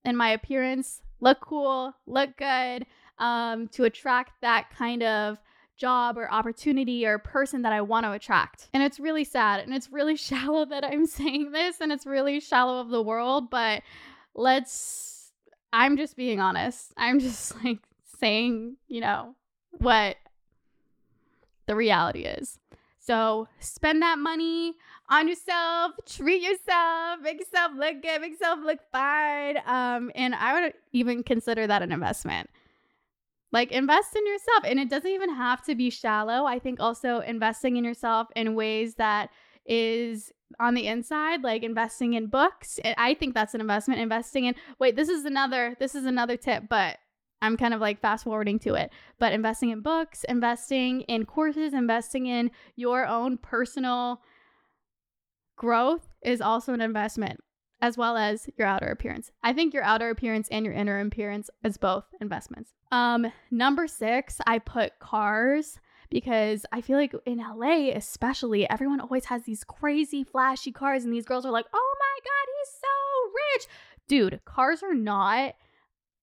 and 0.04 0.18
my 0.18 0.30
appearance 0.30 1.02
look 1.20 1.40
cool, 1.42 1.94
look 2.06 2.38
good, 2.38 2.86
um, 3.18 3.68
to 3.70 3.86
attract 3.86 4.42
that 4.42 4.70
kind 4.78 5.02
of 5.02 5.40
job 5.78 6.18
or 6.18 6.32
opportunity 6.32 7.06
or 7.06 7.18
person 7.18 7.64
that 7.64 7.74
I 7.74 7.82
want 7.82 8.06
to 8.06 8.12
attract. 8.12 8.70
And 8.74 8.84
it's 8.84 9.00
really 9.00 9.24
sad 9.24 9.62
and 9.62 9.74
it's 9.74 9.92
really 9.92 10.16
shallow 10.16 10.66
that 10.66 10.86
I'm 10.86 11.08
saying 11.08 11.52
this 11.52 11.82
and 11.82 11.92
it's 11.92 12.06
really 12.06 12.40
shallow 12.40 12.80
of 12.80 12.90
the 12.90 13.02
world, 13.02 13.50
but 13.50 13.82
let's 14.36 15.15
I'm 15.74 15.98
just 15.98 16.16
being 16.16 16.40
honest. 16.40 16.94
I'm 16.98 17.20
just 17.20 17.56
like 17.64 17.80
saying, 18.20 18.78
you 18.88 19.02
know, 19.02 19.36
what 19.80 20.18
the 21.66 21.76
reality 21.76 22.22
is. 22.22 22.60
So 23.00 23.48
spend 23.60 24.02
that 24.02 24.18
money 24.18 24.74
on 25.10 25.28
yourself, 25.28 25.92
treat 26.08 26.42
yourself, 26.42 27.20
make 27.22 27.40
yourself 27.40 27.74
look 27.78 28.02
good, 28.02 28.22
make 28.22 28.32
yourself 28.32 28.60
look 28.64 28.80
fine. 28.92 29.58
Um, 29.68 30.12
and 30.16 30.34
I 30.34 30.60
would 30.60 30.74
even 30.92 31.22
consider 31.22 31.68
that 31.68 31.84
an 31.84 31.92
investment. 31.92 32.50
Like 33.52 33.72
invest 33.72 34.16
in 34.16 34.26
yourself. 34.26 34.64
And 34.66 34.80
it 34.80 34.90
doesn't 34.90 35.10
even 35.10 35.34
have 35.36 35.64
to 35.66 35.76
be 35.76 35.92
shallow. 35.92 36.46
I 36.46 36.58
think 36.58 36.80
also 36.80 37.20
investing 37.20 37.78
in 37.78 37.84
yourself 37.84 38.28
in 38.36 38.56
ways 38.56 38.96
that 38.96 39.30
is 39.68 40.32
on 40.60 40.74
the 40.74 40.88
inside 40.88 41.44
like 41.44 41.64
investing 41.64 42.14
in 42.14 42.28
books 42.28 42.80
i 42.98 43.14
think 43.14 43.34
that's 43.34 43.54
an 43.54 43.62
investment 43.62 44.00
investing 44.00 44.46
in 44.46 44.56
wait 44.80 44.96
this 44.96 45.10
is 45.10 45.26
another 45.26 45.76
this 45.80 45.96
is 45.96 46.06
another 46.06 46.38
tip 46.38 46.64
but 46.70 46.98
i'm 47.42 47.58
kind 47.58 47.74
of 47.74 47.82
like 47.82 48.00
fast 48.00 48.24
forwarding 48.24 48.60
to 48.60 48.74
it 48.76 48.92
but 49.20 49.34
investing 49.34 49.70
in 49.70 49.82
books 49.82 50.24
investing 50.30 51.02
in 51.02 51.26
courses 51.26 51.74
investing 51.74 52.28
in 52.28 52.52
your 52.76 53.06
own 53.06 53.38
personal 53.38 54.22
growth 55.56 56.08
is 56.22 56.42
also 56.42 56.74
an 56.74 56.82
investment 56.82 57.40
as 57.82 57.98
well 57.98 58.18
as 58.18 58.50
your 58.58 58.68
outer 58.68 58.88
appearance. 58.88 59.32
I 59.44 59.54
think 59.54 59.74
your 59.74 59.84
outer 59.84 60.10
appearance 60.10 60.48
and 60.50 60.66
your 60.66 60.74
inner 60.74 61.00
appearance 61.00 61.50
is 61.64 61.78
both 61.78 62.06
investments. 62.22 62.74
Um 62.92 63.32
number 63.52 63.88
six 63.88 64.40
i 64.48 64.60
put 64.60 65.00
cars 65.00 65.80
because 66.10 66.66
I 66.72 66.82
feel 66.82 66.98
like 66.98 67.14
in 67.26 67.38
LA, 67.38 67.90
especially, 67.96 68.70
everyone 68.70 69.00
always 69.00 69.26
has 69.26 69.44
these 69.44 69.64
crazy 69.64 70.24
flashy 70.24 70.72
cars, 70.72 71.04
and 71.04 71.14
these 71.14 71.26
girls 71.26 71.46
are 71.46 71.52
like, 71.52 71.66
oh 71.74 71.96
my 72.00 72.20
God, 72.24 72.48
he's 72.58 72.74
so 72.82 73.32
rich. 73.54 73.68
Dude, 74.08 74.46
cars 74.46 74.84
are 74.84 74.94
not 74.94 75.56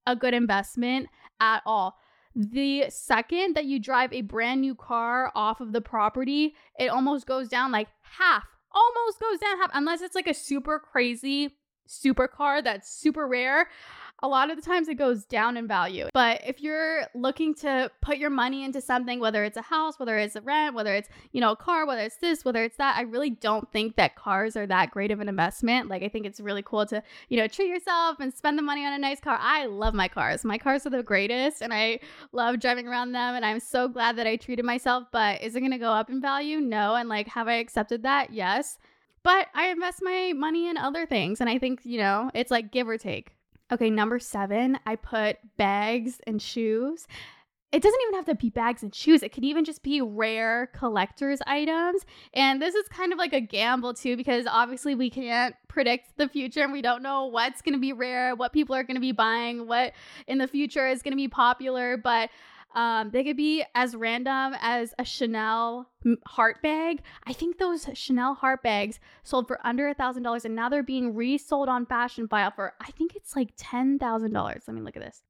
a 0.06 0.16
good 0.16 0.34
investment 0.34 1.08
at 1.40 1.62
all. 1.66 1.96
the 2.34 2.86
second 2.88 3.54
that 3.56 3.66
you 3.66 3.78
drive 3.78 4.12
a 4.12 4.22
brand 4.22 4.60
new 4.60 4.74
car 4.74 5.30
off 5.34 5.60
of 5.60 5.72
the 5.72 5.80
property, 5.80 6.54
it 6.78 6.88
almost 6.88 7.26
goes 7.26 7.48
down 7.48 7.70
like 7.70 7.88
half, 8.00 8.44
almost 8.72 9.20
goes 9.20 9.38
down 9.38 9.58
half, 9.58 9.70
unless 9.74 10.00
it's 10.00 10.14
like 10.14 10.26
a 10.26 10.34
super 10.34 10.78
crazy 10.78 11.56
supercar 11.88 12.64
that's 12.64 12.88
super 12.88 13.26
rare 13.28 13.68
a 14.22 14.28
lot 14.28 14.50
of 14.50 14.56
the 14.56 14.62
times 14.62 14.88
it 14.88 14.94
goes 14.94 15.24
down 15.24 15.56
in 15.56 15.66
value. 15.66 16.08
But 16.14 16.42
if 16.46 16.60
you're 16.60 17.04
looking 17.14 17.54
to 17.56 17.90
put 18.00 18.18
your 18.18 18.30
money 18.30 18.64
into 18.64 18.80
something, 18.80 19.18
whether 19.18 19.44
it's 19.44 19.56
a 19.56 19.62
house, 19.62 19.98
whether 19.98 20.16
it's 20.16 20.36
a 20.36 20.40
rent, 20.40 20.74
whether 20.74 20.94
it's, 20.94 21.08
you 21.32 21.40
know, 21.40 21.52
a 21.52 21.56
car, 21.56 21.86
whether 21.86 22.02
it's 22.02 22.16
this, 22.16 22.44
whether 22.44 22.62
it's 22.62 22.76
that, 22.76 22.96
I 22.96 23.02
really 23.02 23.30
don't 23.30 23.70
think 23.72 23.96
that 23.96 24.14
cars 24.14 24.56
are 24.56 24.66
that 24.68 24.92
great 24.92 25.10
of 25.10 25.20
an 25.20 25.28
investment. 25.28 25.88
Like 25.88 26.02
I 26.02 26.08
think 26.08 26.24
it's 26.24 26.38
really 26.38 26.62
cool 26.62 26.86
to, 26.86 27.02
you 27.28 27.36
know, 27.36 27.48
treat 27.48 27.68
yourself 27.68 28.20
and 28.20 28.32
spend 28.32 28.56
the 28.56 28.62
money 28.62 28.86
on 28.86 28.92
a 28.92 28.98
nice 28.98 29.20
car. 29.20 29.38
I 29.40 29.66
love 29.66 29.92
my 29.92 30.06
cars. 30.06 30.44
My 30.44 30.58
cars 30.58 30.86
are 30.86 30.90
the 30.90 31.02
greatest 31.02 31.60
and 31.60 31.74
I 31.74 31.98
love 32.30 32.60
driving 32.60 32.86
around 32.86 33.12
them 33.12 33.34
and 33.34 33.44
I'm 33.44 33.60
so 33.60 33.88
glad 33.88 34.16
that 34.16 34.26
I 34.28 34.36
treated 34.36 34.64
myself, 34.64 35.08
but 35.10 35.42
is 35.42 35.56
it 35.56 35.60
going 35.60 35.72
to 35.72 35.78
go 35.78 35.90
up 35.90 36.10
in 36.10 36.20
value? 36.20 36.60
No. 36.60 36.94
And 36.94 37.08
like 37.08 37.26
have 37.28 37.48
I 37.48 37.54
accepted 37.54 38.04
that? 38.04 38.32
Yes. 38.32 38.78
But 39.24 39.48
I 39.54 39.68
invest 39.68 40.00
my 40.02 40.32
money 40.34 40.68
in 40.68 40.76
other 40.76 41.06
things 41.06 41.40
and 41.40 41.50
I 41.50 41.58
think, 41.58 41.80
you 41.84 41.98
know, 41.98 42.30
it's 42.34 42.50
like 42.50 42.70
give 42.70 42.88
or 42.88 42.98
take. 42.98 43.32
Okay, 43.72 43.88
number 43.88 44.18
seven, 44.18 44.78
I 44.84 44.96
put 44.96 45.38
bags 45.56 46.20
and 46.26 46.42
shoes. 46.42 47.06
It 47.72 47.82
doesn't 47.82 48.00
even 48.02 48.14
have 48.16 48.26
to 48.26 48.34
be 48.34 48.50
bags 48.50 48.82
and 48.82 48.94
shoes. 48.94 49.22
It 49.22 49.32
could 49.32 49.44
even 49.44 49.64
just 49.64 49.82
be 49.82 50.02
rare 50.02 50.66
collector's 50.74 51.40
items. 51.46 52.02
And 52.34 52.60
this 52.60 52.74
is 52.74 52.86
kind 52.88 53.14
of 53.14 53.18
like 53.18 53.32
a 53.32 53.40
gamble 53.40 53.94
too, 53.94 54.14
because 54.14 54.44
obviously 54.46 54.94
we 54.94 55.08
can't 55.08 55.54
predict 55.68 56.18
the 56.18 56.28
future 56.28 56.60
and 56.60 56.70
we 56.70 56.82
don't 56.82 57.02
know 57.02 57.24
what's 57.24 57.62
going 57.62 57.72
to 57.72 57.80
be 57.80 57.94
rare, 57.94 58.34
what 58.36 58.52
people 58.52 58.74
are 58.74 58.82
going 58.82 58.96
to 58.96 59.00
be 59.00 59.12
buying, 59.12 59.66
what 59.66 59.94
in 60.26 60.36
the 60.36 60.46
future 60.46 60.86
is 60.86 61.00
going 61.00 61.12
to 61.12 61.16
be 61.16 61.28
popular. 61.28 61.96
But 61.96 62.28
um, 62.74 63.10
they 63.10 63.24
could 63.24 63.36
be 63.36 63.64
as 63.74 63.94
random 63.94 64.54
as 64.60 64.94
a 64.98 65.04
Chanel 65.04 65.88
heart 66.26 66.62
bag. 66.62 67.02
I 67.26 67.32
think 67.32 67.58
those 67.58 67.88
Chanel 67.94 68.34
heart 68.34 68.62
bags 68.62 68.98
sold 69.22 69.46
for 69.46 69.64
under 69.66 69.88
a 69.88 69.94
thousand 69.94 70.22
dollars, 70.22 70.44
and 70.44 70.54
now 70.54 70.68
they're 70.68 70.82
being 70.82 71.14
resold 71.14 71.68
on 71.68 71.86
Fashionphile 71.86 72.54
for 72.54 72.74
I 72.80 72.90
think 72.92 73.14
it's 73.14 73.36
like 73.36 73.50
ten 73.56 73.98
thousand 73.98 74.32
dollars. 74.32 74.64
Let 74.66 74.74
me 74.74 74.82
look 74.82 74.96
at 74.96 75.02
this. 75.02 75.22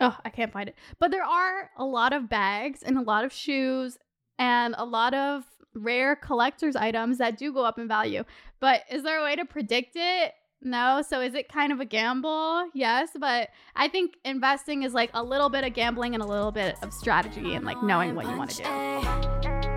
Oh, 0.00 0.16
I 0.24 0.30
can't 0.30 0.52
find 0.52 0.68
it. 0.68 0.76
But 0.98 1.10
there 1.10 1.24
are 1.24 1.70
a 1.76 1.84
lot 1.84 2.12
of 2.12 2.30
bags 2.30 2.82
and 2.82 2.96
a 2.96 3.02
lot 3.02 3.24
of 3.24 3.32
shoes 3.32 3.98
and 4.38 4.74
a 4.78 4.84
lot 4.84 5.12
of 5.12 5.44
rare 5.74 6.16
collector's 6.16 6.74
items 6.74 7.18
that 7.18 7.36
do 7.36 7.52
go 7.52 7.64
up 7.64 7.78
in 7.78 7.86
value. 7.86 8.24
But 8.60 8.82
is 8.90 9.02
there 9.02 9.20
a 9.20 9.22
way 9.22 9.36
to 9.36 9.44
predict 9.44 9.92
it? 9.96 10.32
No. 10.62 11.02
So 11.08 11.20
is 11.20 11.34
it 11.34 11.48
kind 11.48 11.72
of 11.72 11.80
a 11.80 11.84
gamble? 11.84 12.68
Yes. 12.74 13.10
But 13.18 13.50
I 13.76 13.88
think 13.88 14.16
investing 14.24 14.82
is 14.82 14.94
like 14.94 15.10
a 15.14 15.22
little 15.22 15.48
bit 15.48 15.64
of 15.64 15.74
gambling 15.74 16.14
and 16.14 16.22
a 16.22 16.26
little 16.26 16.52
bit 16.52 16.76
of 16.82 16.92
strategy 16.92 17.54
and 17.54 17.64
like 17.64 17.82
knowing 17.82 18.14
what 18.14 18.26
you 18.26 18.36
want 18.36 18.50
to 18.50 18.62
do. 18.62 19.70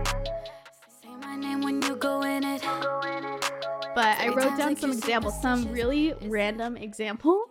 But 3.96 4.18
I 4.18 4.30
wrote 4.30 4.58
down 4.58 4.76
some 4.76 4.92
examples, 4.92 5.40
some 5.40 5.72
really 5.72 6.14
random 6.24 6.78
examples. 6.78 7.48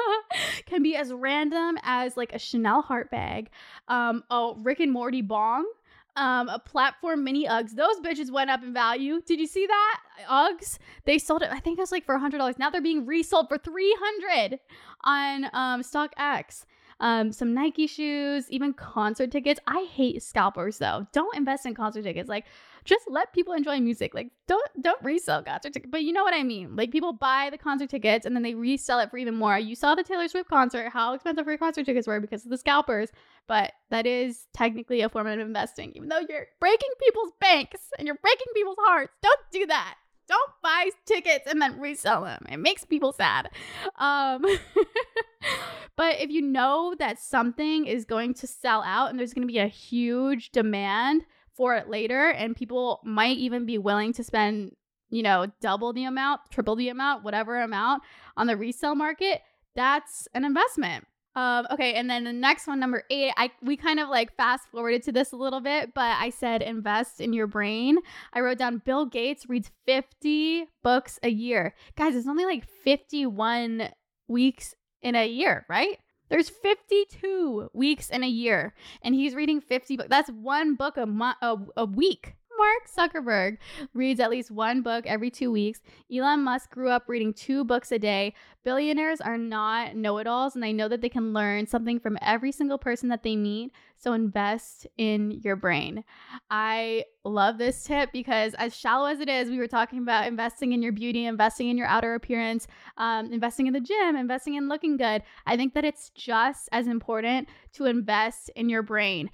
Can 0.66 0.82
be 0.82 0.96
as 0.96 1.12
random 1.12 1.78
as 1.82 2.16
like 2.16 2.32
a 2.32 2.38
Chanel 2.38 2.80
heart 2.80 3.10
bag, 3.10 3.50
um, 3.88 4.24
a 4.30 4.54
Rick 4.56 4.80
and 4.80 4.90
Morty 4.90 5.20
bong, 5.20 5.70
um, 6.16 6.48
a 6.48 6.58
platform 6.58 7.24
mini 7.24 7.46
Uggs. 7.46 7.74
Those 7.74 8.00
bitches 8.00 8.30
went 8.30 8.50
up 8.50 8.62
in 8.62 8.72
value. 8.72 9.20
Did 9.20 9.40
you 9.40 9.46
see 9.46 9.66
that? 9.66 10.00
Uggs. 10.28 10.78
They 11.04 11.18
sold 11.18 11.42
it. 11.42 11.48
I 11.50 11.58
think 11.60 11.78
it 11.78 11.82
was 11.82 11.92
like 11.92 12.04
for 12.04 12.16
hundred 12.18 12.38
dollars. 12.38 12.58
Now 12.58 12.70
they're 12.70 12.80
being 12.80 13.06
resold 13.06 13.48
for 13.48 13.58
three 13.58 13.94
hundred 14.00 14.60
on 15.04 15.44
um, 15.52 15.82
StockX. 15.82 16.64
Um, 17.00 17.32
some 17.32 17.52
Nike 17.54 17.86
shoes, 17.86 18.50
even 18.50 18.72
concert 18.72 19.30
tickets. 19.32 19.60
I 19.66 19.86
hate 19.92 20.22
scalpers 20.22 20.78
though. 20.78 21.06
Don't 21.12 21.36
invest 21.36 21.66
in 21.66 21.74
concert 21.74 22.02
tickets. 22.02 22.28
Like 22.28 22.46
just 22.84 23.04
let 23.08 23.32
people 23.32 23.54
enjoy 23.54 23.80
music. 23.80 24.14
Like 24.14 24.30
don't 24.46 24.68
don't 24.82 25.02
resell 25.02 25.42
concert 25.42 25.72
tickets. 25.72 25.90
But 25.90 26.02
you 26.02 26.12
know 26.12 26.22
what 26.22 26.34
I 26.34 26.42
mean. 26.42 26.76
Like 26.76 26.90
people 26.90 27.12
buy 27.12 27.48
the 27.50 27.58
concert 27.58 27.90
tickets 27.90 28.26
and 28.26 28.36
then 28.36 28.42
they 28.42 28.54
resell 28.54 29.00
it 29.00 29.10
for 29.10 29.16
even 29.16 29.34
more. 29.34 29.58
You 29.58 29.74
saw 29.74 29.94
the 29.94 30.04
Taylor 30.04 30.28
Swift 30.28 30.48
concert, 30.48 30.90
how 30.90 31.14
expensive 31.14 31.46
her 31.46 31.58
concert 31.58 31.86
tickets 31.86 32.06
were 32.06 32.20
because 32.20 32.44
of 32.44 32.50
the 32.50 32.58
scalpers. 32.58 33.10
But 33.46 33.72
that 33.90 34.06
is 34.06 34.46
technically 34.54 35.00
a 35.00 35.08
form 35.08 35.26
of 35.26 35.38
investing, 35.38 35.92
even 35.94 36.08
though 36.08 36.20
you're 36.28 36.46
breaking 36.60 36.90
people's 37.02 37.32
banks 37.40 37.80
and 37.98 38.06
you're 38.06 38.18
breaking 38.22 38.46
people's 38.54 38.78
hearts. 38.80 39.12
Don't 39.22 39.40
do 39.50 39.66
that. 39.66 39.96
Don't 40.26 40.50
buy 40.62 40.88
tickets 41.04 41.46
and 41.46 41.60
then 41.60 41.78
resell 41.78 42.24
them. 42.24 42.46
It 42.50 42.56
makes 42.56 42.84
people 42.84 43.12
sad. 43.12 43.50
Um, 43.96 44.42
but 45.96 46.20
if 46.20 46.30
you 46.30 46.40
know 46.40 46.94
that 46.98 47.18
something 47.18 47.86
is 47.86 48.06
going 48.06 48.32
to 48.34 48.46
sell 48.46 48.82
out 48.82 49.10
and 49.10 49.18
there's 49.18 49.34
going 49.34 49.46
to 49.46 49.52
be 49.52 49.58
a 49.58 49.66
huge 49.66 50.50
demand 50.50 51.26
for 51.56 51.74
it 51.76 51.88
later 51.88 52.28
and 52.30 52.56
people 52.56 53.00
might 53.04 53.36
even 53.36 53.66
be 53.66 53.78
willing 53.78 54.12
to 54.12 54.24
spend 54.24 54.72
you 55.10 55.22
know 55.22 55.46
double 55.60 55.92
the 55.92 56.04
amount 56.04 56.40
triple 56.50 56.76
the 56.76 56.88
amount 56.88 57.24
whatever 57.24 57.60
amount 57.62 58.02
on 58.36 58.46
the 58.46 58.56
resale 58.56 58.94
market 58.94 59.40
that's 59.74 60.28
an 60.34 60.44
investment 60.44 61.04
um, 61.36 61.66
okay, 61.72 61.94
and 61.94 62.08
then 62.08 62.24
the 62.24 62.32
next 62.32 62.68
one, 62.68 62.78
number 62.78 63.02
eight, 63.10 63.32
I 63.36 63.50
we 63.60 63.76
kind 63.76 63.98
of 63.98 64.08
like 64.08 64.36
fast 64.36 64.68
forwarded 64.70 65.02
to 65.04 65.12
this 65.12 65.32
a 65.32 65.36
little 65.36 65.60
bit, 65.60 65.92
but 65.92 66.16
I 66.20 66.30
said 66.30 66.62
invest 66.62 67.20
in 67.20 67.32
your 67.32 67.48
brain. 67.48 67.98
I 68.32 68.40
wrote 68.40 68.58
down 68.58 68.82
Bill 68.84 69.04
Gates 69.04 69.48
reads 69.48 69.70
50 69.86 70.66
books 70.84 71.18
a 71.24 71.28
year. 71.28 71.74
Guys, 71.96 72.14
it's 72.14 72.28
only 72.28 72.44
like 72.44 72.64
51 72.84 73.88
weeks 74.28 74.74
in 75.02 75.16
a 75.16 75.26
year, 75.26 75.66
right? 75.68 75.98
There's 76.34 76.48
52 76.48 77.70
weeks 77.74 78.10
in 78.10 78.24
a 78.24 78.26
year, 78.26 78.74
and 79.02 79.14
he's 79.14 79.36
reading 79.36 79.60
50 79.60 79.98
books. 79.98 80.08
That's 80.10 80.30
one 80.30 80.74
book 80.74 80.96
a 80.96 81.06
month, 81.06 81.36
a, 81.40 81.56
a 81.76 81.84
week. 81.84 82.34
Mark 82.56 82.88
Zuckerberg 82.88 83.58
reads 83.92 84.20
at 84.20 84.30
least 84.30 84.50
one 84.50 84.82
book 84.82 85.04
every 85.06 85.30
two 85.30 85.50
weeks. 85.50 85.80
Elon 86.14 86.42
Musk 86.42 86.70
grew 86.70 86.90
up 86.90 87.04
reading 87.08 87.32
two 87.32 87.64
books 87.64 87.92
a 87.92 87.98
day. 87.98 88.34
Billionaires 88.64 89.20
are 89.20 89.36
not 89.36 89.94
know 89.94 90.18
it 90.18 90.26
alls, 90.26 90.54
and 90.54 90.62
they 90.62 90.72
know 90.72 90.88
that 90.88 91.00
they 91.00 91.08
can 91.08 91.32
learn 91.32 91.66
something 91.66 92.00
from 92.00 92.18
every 92.22 92.52
single 92.52 92.78
person 92.78 93.08
that 93.10 93.22
they 93.22 93.36
meet. 93.36 93.72
So 93.96 94.12
invest 94.12 94.86
in 94.96 95.30
your 95.42 95.56
brain. 95.56 96.04
I 96.50 97.04
love 97.24 97.58
this 97.58 97.84
tip 97.84 98.10
because, 98.12 98.54
as 98.54 98.76
shallow 98.76 99.06
as 99.06 99.20
it 99.20 99.28
is, 99.28 99.50
we 99.50 99.58
were 99.58 99.68
talking 99.68 99.98
about 100.00 100.26
investing 100.26 100.72
in 100.72 100.82
your 100.82 100.92
beauty, 100.92 101.26
investing 101.26 101.68
in 101.68 101.76
your 101.76 101.86
outer 101.86 102.14
appearance, 102.14 102.66
um, 102.96 103.32
investing 103.32 103.66
in 103.66 103.72
the 103.72 103.80
gym, 103.80 104.16
investing 104.16 104.54
in 104.54 104.68
looking 104.68 104.96
good. 104.96 105.22
I 105.46 105.56
think 105.56 105.74
that 105.74 105.84
it's 105.84 106.10
just 106.10 106.68
as 106.72 106.86
important 106.86 107.48
to 107.74 107.86
invest 107.86 108.50
in 108.56 108.68
your 108.68 108.82
brain 108.82 109.30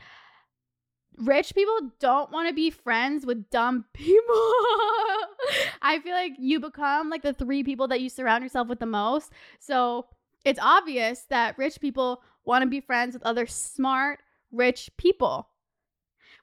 rich 1.21 1.55
people 1.55 1.91
don't 1.99 2.31
want 2.31 2.49
to 2.49 2.55
be 2.55 2.71
friends 2.71 3.27
with 3.27 3.51
dumb 3.51 3.85
people. 3.93 4.35
I 5.83 6.01
feel 6.03 6.15
like 6.15 6.33
you 6.39 6.61
become 6.61 7.11
like 7.11 7.23
the 7.23 7.33
three 7.33 7.63
people 7.63 7.89
that 7.89 8.01
you 8.01 8.09
surround 8.09 8.43
yourself 8.43 8.69
with 8.69 8.81
the 8.81 8.87
most. 8.87 9.33
So 9.59 10.07
it's 10.45 10.61
obvious 10.61 11.27
that 11.31 11.59
rich 11.59 11.81
people 11.81 12.23
want 12.45 12.63
to 12.63 12.69
be 12.69 12.81
friends 12.81 13.15
with 13.15 13.23
other 13.25 13.47
smart, 13.47 14.21
rich 14.51 14.91
people. 14.97 15.49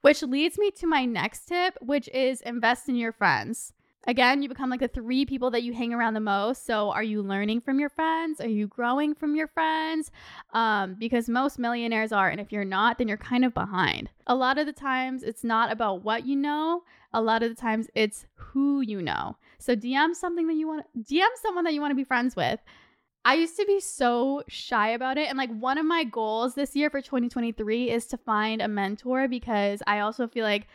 Which 0.01 0.21
leads 0.21 0.57
me 0.57 0.71
to 0.71 0.87
my 0.87 1.05
next 1.05 1.45
tip, 1.45 1.77
which 1.81 2.07
is 2.09 2.41
invest 2.41 2.87
in 2.87 2.95
your 2.95 3.11
friends. 3.11 3.73
Again, 4.07 4.41
you 4.41 4.47
become 4.47 4.69
like 4.69 4.79
the 4.79 4.87
three 4.87 5.25
people 5.25 5.51
that 5.51 5.63
you 5.63 5.73
hang 5.73 5.93
around 5.93 6.13
the 6.13 6.21
most. 6.21 6.65
So, 6.65 6.91
are 6.91 7.03
you 7.03 7.21
learning 7.21 7.59
from 7.59 7.77
your 7.77 7.89
friends? 7.89 8.39
Are 8.39 8.47
you 8.47 8.65
growing 8.65 9.13
from 9.13 9.35
your 9.35 9.47
friends? 9.47 10.11
Um, 10.53 10.95
because 10.97 11.27
most 11.27 11.59
millionaires 11.59 12.13
are. 12.13 12.29
And 12.29 12.39
if 12.39 12.53
you're 12.53 12.63
not, 12.63 12.97
then 12.97 13.09
you're 13.09 13.17
kind 13.17 13.43
of 13.43 13.53
behind. 13.53 14.09
A 14.25 14.35
lot 14.35 14.57
of 14.57 14.65
the 14.65 14.71
times, 14.71 15.23
it's 15.23 15.43
not 15.43 15.73
about 15.73 16.03
what 16.05 16.25
you 16.25 16.37
know. 16.37 16.83
A 17.13 17.21
lot 17.21 17.43
of 17.43 17.49
the 17.49 17.61
times, 17.61 17.89
it's 17.95 18.25
who 18.35 18.79
you 18.79 19.01
know. 19.01 19.35
So, 19.57 19.75
DM 19.75 20.15
something 20.15 20.47
that 20.47 20.55
you 20.55 20.67
want, 20.69 20.85
DM 20.97 21.27
someone 21.41 21.65
that 21.65 21.73
you 21.73 21.81
want 21.81 21.91
to 21.91 21.95
be 21.95 22.05
friends 22.05 22.33
with. 22.33 22.61
I 23.25 23.33
used 23.33 23.57
to 23.57 23.65
be 23.65 23.81
so 23.81 24.41
shy 24.47 24.91
about 24.91 25.17
it. 25.17 25.27
And 25.27 25.37
like 25.37 25.49
one 25.49 25.77
of 25.77 25.85
my 25.85 26.05
goals 26.05 26.55
this 26.55 26.77
year 26.77 26.89
for 26.89 27.01
2023 27.01 27.91
is 27.91 28.05
to 28.07 28.17
find 28.17 28.61
a 28.61 28.69
mentor 28.69 29.27
because 29.27 29.83
I 29.85 29.99
also 29.99 30.29
feel 30.29 30.45
like 30.45 30.69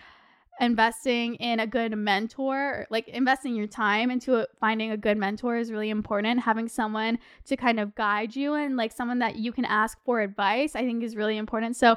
investing 0.62 1.34
in 1.34 1.60
a 1.60 1.66
good 1.66 1.96
mentor, 1.96 2.86
like 2.88 3.08
investing 3.08 3.54
your 3.54 3.66
time 3.66 4.10
into 4.10 4.36
a, 4.36 4.46
finding 4.60 4.92
a 4.92 4.96
good 4.96 5.18
mentor 5.18 5.56
is 5.56 5.70
really 5.70 5.90
important. 5.90 6.40
Having 6.40 6.68
someone 6.68 7.18
to 7.46 7.56
kind 7.56 7.80
of 7.80 7.94
guide 7.94 8.34
you 8.34 8.54
and 8.54 8.76
like 8.76 8.92
someone 8.92 9.18
that 9.18 9.36
you 9.36 9.52
can 9.52 9.64
ask 9.64 9.98
for 10.04 10.20
advice, 10.20 10.74
I 10.74 10.82
think 10.82 11.02
is 11.02 11.16
really 11.16 11.36
important. 11.36 11.76
So, 11.76 11.96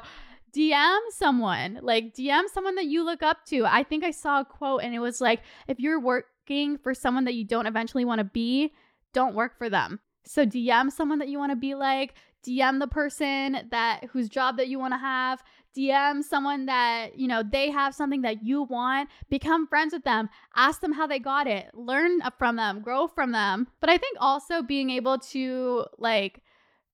DM 0.54 0.98
someone, 1.10 1.80
like 1.82 2.14
DM 2.14 2.44
someone 2.52 2.76
that 2.76 2.86
you 2.86 3.04
look 3.04 3.22
up 3.22 3.44
to. 3.46 3.66
I 3.66 3.82
think 3.82 4.02
I 4.02 4.10
saw 4.10 4.40
a 4.40 4.44
quote 4.44 4.82
and 4.82 4.94
it 4.94 5.00
was 5.00 5.20
like, 5.20 5.42
if 5.68 5.78
you're 5.78 6.00
working 6.00 6.78
for 6.78 6.94
someone 6.94 7.24
that 7.24 7.34
you 7.34 7.44
don't 7.44 7.66
eventually 7.66 8.06
want 8.06 8.20
to 8.20 8.24
be, 8.24 8.72
don't 9.12 9.34
work 9.34 9.58
for 9.58 9.68
them. 9.68 10.00
So 10.24 10.46
DM 10.46 10.90
someone 10.90 11.18
that 11.18 11.28
you 11.28 11.38
want 11.38 11.52
to 11.52 11.56
be 11.56 11.74
like, 11.74 12.14
DM 12.46 12.78
the 12.78 12.86
person 12.86 13.68
that 13.70 14.04
whose 14.12 14.28
job 14.28 14.56
that 14.56 14.68
you 14.68 14.78
want 14.78 14.94
to 14.94 14.98
have, 14.98 15.42
DM 15.76 16.22
someone 16.22 16.66
that, 16.66 17.18
you 17.18 17.28
know, 17.28 17.42
they 17.42 17.70
have 17.70 17.94
something 17.94 18.22
that 18.22 18.42
you 18.44 18.62
want, 18.62 19.08
become 19.28 19.66
friends 19.66 19.92
with 19.92 20.04
them, 20.04 20.28
ask 20.54 20.80
them 20.80 20.92
how 20.92 21.06
they 21.06 21.18
got 21.18 21.46
it, 21.46 21.70
learn 21.74 22.20
from 22.38 22.56
them, 22.56 22.80
grow 22.80 23.06
from 23.08 23.32
them. 23.32 23.66
But 23.80 23.90
I 23.90 23.98
think 23.98 24.16
also 24.20 24.62
being 24.62 24.90
able 24.90 25.18
to 25.18 25.84
like 25.98 26.42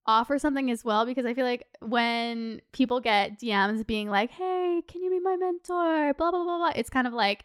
offer 0.07 0.39
something 0.39 0.71
as 0.71 0.85
well 0.85 1.07
because 1.07 1.27
I 1.27 1.35
feel 1.35 1.45
like 1.47 1.67
when 1.81 2.61
people 2.73 3.01
get 3.01 3.39
DMs 3.39 3.87
being 3.87 4.09
like, 4.09 4.31
"Hey, 4.31 4.83
can 4.89 5.03
you 5.03 5.11
be 5.11 5.21
my 5.21 5.37
mentor?" 5.37 6.15
blah 6.15 6.31
blah 6.31 6.43
blah 6.43 6.59
blah, 6.59 6.73
it's 6.75 6.91
kind 6.91 7.07
of 7.07 7.13
like 7.13 7.45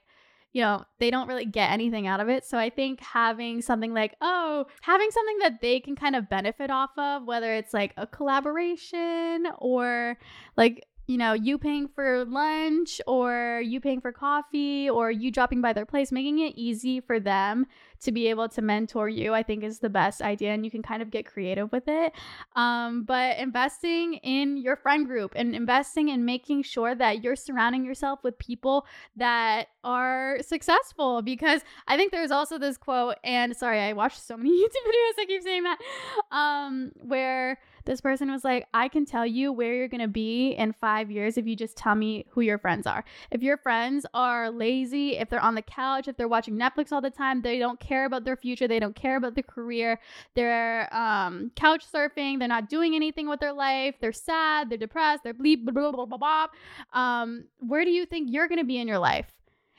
you 0.53 0.63
know, 0.63 0.83
they 0.99 1.11
don't 1.11 1.27
really 1.27 1.45
get 1.45 1.71
anything 1.71 2.07
out 2.07 2.19
of 2.19 2.29
it. 2.29 2.43
So 2.43 2.57
I 2.57 2.71
think 2.71 2.99
having 2.99 3.61
something 3.61 3.93
like, 3.93 4.15
oh, 4.21 4.65
having 4.81 5.11
something 5.11 5.37
that 5.39 5.61
they 5.61 5.79
can 5.79 5.95
kind 5.95 6.15
of 6.15 6.29
benefit 6.29 6.71
off 6.71 6.89
of, 6.97 7.25
whether 7.25 7.53
it's 7.53 7.75
like 7.75 7.93
a 7.95 8.07
collaboration 8.07 9.45
or 9.59 10.17
like 10.55 10.87
you 11.07 11.17
know, 11.17 11.33
you 11.33 11.57
paying 11.57 11.87
for 11.87 12.25
lunch 12.25 12.99
or 13.07 13.61
you 13.63 13.79
paying 13.79 14.01
for 14.01 14.11
coffee 14.11 14.89
or 14.89 15.09
you 15.09 15.31
dropping 15.31 15.61
by 15.61 15.73
their 15.73 15.85
place, 15.85 16.11
making 16.11 16.39
it 16.39 16.53
easy 16.55 16.99
for 16.99 17.19
them 17.19 17.65
to 18.01 18.11
be 18.11 18.27
able 18.27 18.49
to 18.49 18.61
mentor 18.61 19.09
you, 19.09 19.33
I 19.33 19.43
think 19.43 19.63
is 19.63 19.79
the 19.79 19.89
best 19.89 20.21
idea. 20.21 20.53
And 20.53 20.63
you 20.63 20.71
can 20.71 20.81
kind 20.81 21.01
of 21.01 21.11
get 21.11 21.25
creative 21.25 21.71
with 21.71 21.87
it. 21.87 22.13
Um, 22.55 23.03
but 23.03 23.37
investing 23.37 24.15
in 24.15 24.57
your 24.57 24.75
friend 24.75 25.05
group 25.05 25.33
and 25.35 25.55
investing 25.55 26.09
in 26.09 26.25
making 26.25 26.63
sure 26.63 26.95
that 26.95 27.23
you're 27.23 27.35
surrounding 27.35 27.83
yourself 27.83 28.23
with 28.23 28.37
people 28.39 28.85
that 29.15 29.67
are 29.83 30.37
successful. 30.41 31.21
Because 31.21 31.61
I 31.87 31.97
think 31.97 32.11
there's 32.11 32.31
also 32.31 32.57
this 32.57 32.77
quote, 32.77 33.15
and 33.23 33.55
sorry, 33.55 33.79
I 33.79 33.93
watched 33.93 34.25
so 34.25 34.37
many 34.37 34.51
YouTube 34.63 34.87
videos, 34.87 35.19
I 35.19 35.25
keep 35.27 35.43
saying 35.43 35.63
that, 35.63 35.77
um, 36.31 36.91
where 36.95 37.57
this 37.87 38.01
person 38.01 38.29
was 38.29 38.43
like, 38.43 38.67
I 38.73 38.89
can 38.89 39.05
tell 39.05 39.25
you 39.25 39.51
where 39.51 39.73
you're 39.73 39.87
to 39.87 40.07
be 40.07 40.51
in 40.51 40.73
five 40.73 41.09
years 41.09 41.37
if 41.37 41.47
you 41.47 41.55
just 41.55 41.77
tell 41.77 41.95
me 41.95 42.25
who 42.29 42.41
your 42.41 42.57
friends 42.57 42.85
are. 42.85 43.03
If 43.31 43.41
your 43.41 43.57
friends 43.57 44.05
are 44.13 44.51
lazy, 44.51 45.17
if 45.17 45.29
they're 45.29 45.39
on 45.39 45.55
the 45.55 45.61
couch, 45.61 46.07
if 46.07 46.17
they're 46.17 46.27
watching 46.27 46.55
Netflix 46.55 46.91
all 46.91 47.01
the 47.01 47.09
time, 47.09 47.41
they 47.41 47.57
don't 47.57 47.79
care 47.87 48.05
about 48.05 48.25
their 48.25 48.35
future, 48.35 48.67
they 48.67 48.79
don't 48.79 48.95
care 48.95 49.17
about 49.17 49.35
their 49.35 49.43
career, 49.43 49.99
they're 50.35 50.93
um, 50.93 51.51
couch 51.55 51.85
surfing, 51.91 52.39
they're 52.39 52.47
not 52.47 52.69
doing 52.69 52.95
anything 52.95 53.29
with 53.29 53.39
their 53.39 53.53
life, 53.53 53.95
they're 53.99 54.11
sad, 54.11 54.69
they're 54.69 54.77
depressed, 54.77 55.23
they're 55.23 55.33
bleep, 55.33 55.63
blah, 55.65 55.73
blah, 55.73 55.91
blah, 55.91 56.05
blah, 56.05 56.17
blah. 56.17 56.47
Um, 56.93 57.45
where 57.59 57.85
do 57.85 57.91
you 57.91 58.05
think 58.05 58.29
you're 58.31 58.47
going 58.47 58.59
to 58.59 58.65
be 58.65 58.77
in 58.77 58.87
your 58.87 58.99
life? 58.99 59.31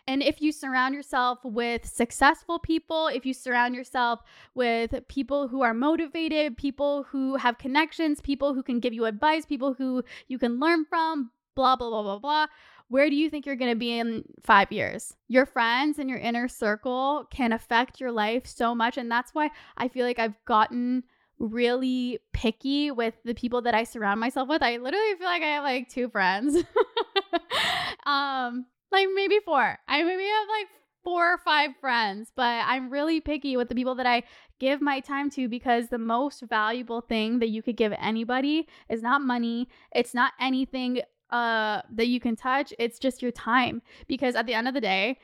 And 0.08 0.22
if 0.22 0.40
you 0.40 0.52
surround 0.52 0.94
yourself 0.94 1.38
with 1.44 1.84
successful 1.84 2.58
people, 2.58 3.08
if 3.08 3.26
you 3.26 3.34
surround 3.34 3.74
yourself 3.74 4.20
with 4.54 5.06
people 5.08 5.48
who 5.48 5.60
are 5.60 5.74
motivated, 5.74 6.56
people 6.56 7.02
who 7.02 7.36
have 7.36 7.58
connections, 7.58 8.22
people 8.22 8.54
who 8.54 8.62
can 8.62 8.80
give 8.80 8.94
you 8.94 9.04
advice, 9.04 9.44
people 9.44 9.74
who 9.74 10.02
you 10.26 10.38
can 10.38 10.58
learn 10.58 10.86
from, 10.86 11.30
blah, 11.54 11.76
blah, 11.76 11.90
blah, 11.90 12.02
blah, 12.02 12.18
blah, 12.18 12.46
where 12.88 13.10
do 13.10 13.16
you 13.16 13.28
think 13.28 13.44
you're 13.44 13.56
going 13.56 13.72
to 13.72 13.76
be 13.76 13.98
in 13.98 14.24
five 14.42 14.72
years? 14.72 15.14
Your 15.28 15.46
friends 15.46 15.98
and 15.98 16.08
your 16.08 16.18
inner 16.18 16.48
circle 16.48 17.26
can 17.30 17.52
affect 17.52 18.00
your 18.00 18.12
life 18.12 18.46
so 18.46 18.74
much. 18.74 18.96
And 18.96 19.10
that's 19.10 19.34
why 19.34 19.50
I 19.76 19.88
feel 19.88 20.06
like 20.06 20.18
I've 20.18 20.42
gotten 20.46 21.04
really 21.38 22.18
picky 22.32 22.90
with 22.90 23.14
the 23.24 23.34
people 23.34 23.62
that 23.62 23.74
I 23.74 23.84
surround 23.84 24.20
myself 24.20 24.48
with. 24.48 24.62
I 24.62 24.78
literally 24.78 25.14
feel 25.18 25.26
like 25.26 25.42
I 25.42 25.46
have 25.46 25.64
like 25.64 25.88
two 25.88 26.08
friends. 26.08 26.56
um 28.06 28.66
like 28.90 29.08
maybe 29.14 29.38
four. 29.44 29.78
I 29.86 30.02
maybe 30.02 30.24
have 30.24 30.48
like 30.48 30.68
four 31.04 31.34
or 31.34 31.38
five 31.38 31.70
friends, 31.80 32.32
but 32.34 32.64
I'm 32.66 32.90
really 32.90 33.20
picky 33.20 33.56
with 33.56 33.68
the 33.68 33.74
people 33.74 33.94
that 33.96 34.06
I 34.06 34.24
give 34.58 34.80
my 34.80 35.00
time 35.00 35.30
to 35.30 35.48
because 35.48 35.88
the 35.88 35.98
most 35.98 36.42
valuable 36.48 37.02
thing 37.02 37.38
that 37.38 37.50
you 37.50 37.62
could 37.62 37.76
give 37.76 37.92
anybody 37.98 38.66
is 38.88 39.02
not 39.02 39.22
money. 39.22 39.68
It's 39.94 40.14
not 40.14 40.32
anything 40.40 41.02
uh 41.30 41.82
that 41.90 42.08
you 42.08 42.20
can 42.20 42.36
touch. 42.36 42.72
It's 42.78 42.98
just 42.98 43.22
your 43.22 43.32
time 43.32 43.82
because 44.06 44.34
at 44.34 44.46
the 44.46 44.54
end 44.54 44.68
of 44.68 44.74
the 44.74 44.80
day, 44.80 45.18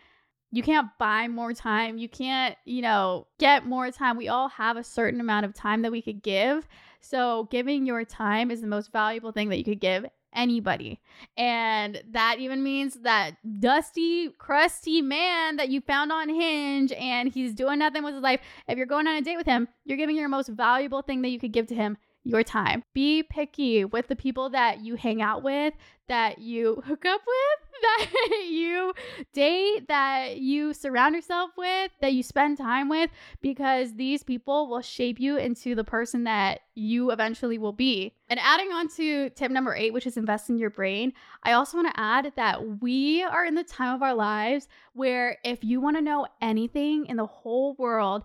you 0.55 0.62
can't 0.62 0.88
buy 0.99 1.27
more 1.27 1.53
time. 1.53 1.99
You 1.99 2.09
can't, 2.09 2.57
you 2.64 2.81
know, 2.81 3.27
get 3.38 3.67
more 3.67 3.90
time. 3.90 4.17
We 4.17 4.29
all 4.29 4.49
have 4.51 4.77
a 4.77 4.85
certain 4.85 5.21
amount 5.21 5.47
of 5.47 5.53
time 5.53 5.83
that 5.83 5.90
we 5.90 6.01
could 6.01 6.23
give. 6.23 6.69
So, 7.01 7.49
giving 7.51 7.85
your 7.85 8.05
time 8.05 8.51
is 8.51 8.61
the 8.61 8.67
most 8.67 8.93
valuable 8.93 9.33
thing 9.33 9.49
that 9.49 9.59
you 9.59 9.64
could 9.64 9.81
give 9.81 10.07
anybody. 10.33 11.01
And 11.37 12.03
that 12.12 12.38
even 12.38 12.62
means 12.62 12.95
that 13.03 13.37
dusty, 13.61 14.31
crusty 14.31 15.03
man 15.03 15.57
that 15.57 15.71
you 15.71 15.81
found 15.81 16.12
on 16.12 16.29
Hinge 16.29 16.93
and 16.93 17.33
he's 17.33 17.55
doing 17.55 17.81
nothing 17.81 18.05
with 18.05 18.14
his 18.14 18.23
life. 18.23 18.40
If 18.69 18.77
you're 18.77 18.87
going 18.87 19.07
on 19.07 19.17
a 19.17 19.23
date 19.23 19.37
with 19.37 19.47
him, 19.47 19.69
you're 19.85 19.99
giving 19.99 20.17
your 20.17 20.29
most 20.29 20.49
valuable 20.49 21.03
thing 21.03 21.23
that 21.23 21.31
you 21.31 21.38
could 21.38 21.53
give 21.53 21.67
to 21.69 21.75
him 21.75 21.97
your 22.24 22.42
time. 22.42 22.82
Be 22.94 23.22
picky 23.22 23.84
with 23.84 24.08
the 24.08 24.16
people 24.16 24.50
that 24.50 24.80
you 24.80 24.96
hang 24.96 25.22
out 25.22 25.42
with, 25.42 25.74
that 26.08 26.38
you 26.38 26.82
hook 26.87 27.04
up 27.04 27.20
with, 27.26 27.80
that 27.82 28.46
you 28.50 28.92
date, 29.32 29.88
that 29.88 30.38
you 30.38 30.72
surround 30.72 31.14
yourself 31.14 31.50
with, 31.56 31.90
that 32.00 32.14
you 32.14 32.22
spend 32.22 32.58
time 32.58 32.88
with, 32.88 33.10
because 33.42 33.94
these 33.94 34.22
people 34.22 34.68
will 34.68 34.80
shape 34.80 35.20
you 35.20 35.37
into 35.37 35.74
the 35.74 35.84
person 35.84 36.24
that 36.24 36.60
you 36.74 37.10
eventually 37.10 37.58
will 37.58 37.72
be. 37.72 38.14
And 38.28 38.40
adding 38.40 38.72
on 38.72 38.88
to 38.96 39.30
tip 39.30 39.50
number 39.50 39.74
eight, 39.74 39.92
which 39.92 40.06
is 40.06 40.16
invest 40.16 40.48
in 40.48 40.58
your 40.58 40.70
brain, 40.70 41.12
I 41.42 41.52
also 41.52 41.76
want 41.76 41.94
to 41.94 42.00
add 42.00 42.32
that 42.37 42.82
we 42.82 43.22
are 43.22 43.44
in 43.44 43.54
the 43.54 43.64
time 43.64 43.94
of 43.94 44.02
our 44.02 44.14
lives 44.14 44.66
where 44.94 45.38
if 45.44 45.62
you 45.62 45.80
want 45.80 45.96
to 45.96 46.02
know 46.02 46.26
anything 46.40 47.06
in 47.06 47.16
the 47.16 47.26
whole 47.26 47.74
world, 47.74 48.24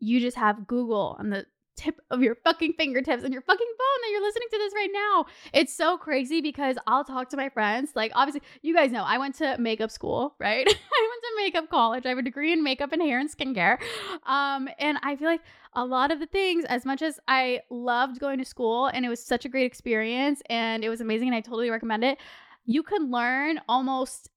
you 0.00 0.20
just 0.20 0.36
have 0.36 0.66
Google 0.66 1.16
on 1.18 1.30
the 1.30 1.46
tip 1.76 2.00
of 2.10 2.22
your 2.22 2.34
fucking 2.34 2.74
fingertips 2.74 3.22
and 3.22 3.32
your 3.32 3.42
fucking 3.42 3.66
phone 3.66 4.02
that 4.02 4.10
you're 4.10 4.22
listening 4.22 4.48
to 4.50 4.58
this 4.58 4.74
right 4.74 4.90
now. 4.92 5.26
It's 5.52 5.74
so 5.74 5.96
crazy 5.96 6.40
because 6.40 6.76
I'll 6.86 7.04
talk 7.04 7.28
to 7.30 7.36
my 7.36 7.48
friends. 7.48 7.90
Like, 7.94 8.12
obviously, 8.14 8.42
you 8.62 8.74
guys 8.74 8.90
know 8.90 9.02
I 9.02 9.18
went 9.18 9.34
to 9.36 9.56
makeup 9.58 9.90
school, 9.90 10.34
right? 10.40 10.66
I 10.68 10.70
went 10.70 11.22
to 11.22 11.32
makeup 11.36 11.70
college. 11.70 12.06
I 12.06 12.10
have 12.10 12.18
a 12.18 12.22
degree 12.22 12.52
in 12.52 12.62
makeup 12.62 12.92
and 12.92 13.02
hair 13.02 13.18
and 13.18 13.30
skincare. 13.30 13.78
Um, 14.26 14.68
and 14.78 14.98
I 15.02 15.16
feel 15.16 15.28
like 15.28 15.42
a 15.74 15.84
lot 15.84 16.10
of 16.10 16.20
the 16.20 16.26
things, 16.26 16.64
as 16.64 16.84
much 16.84 17.02
as 17.02 17.20
I 17.28 17.60
loved 17.70 18.18
going 18.18 18.38
to 18.38 18.44
school 18.44 18.86
and 18.86 19.04
it 19.04 19.08
was 19.08 19.22
such 19.22 19.44
a 19.44 19.48
great 19.48 19.66
experience 19.66 20.42
and 20.48 20.82
it 20.82 20.88
was 20.88 21.00
amazing 21.00 21.28
and 21.28 21.36
I 21.36 21.40
totally 21.40 21.70
recommend 21.70 22.02
it, 22.04 22.18
you 22.64 22.82
can 22.82 23.10
learn 23.10 23.60
almost 23.68 24.30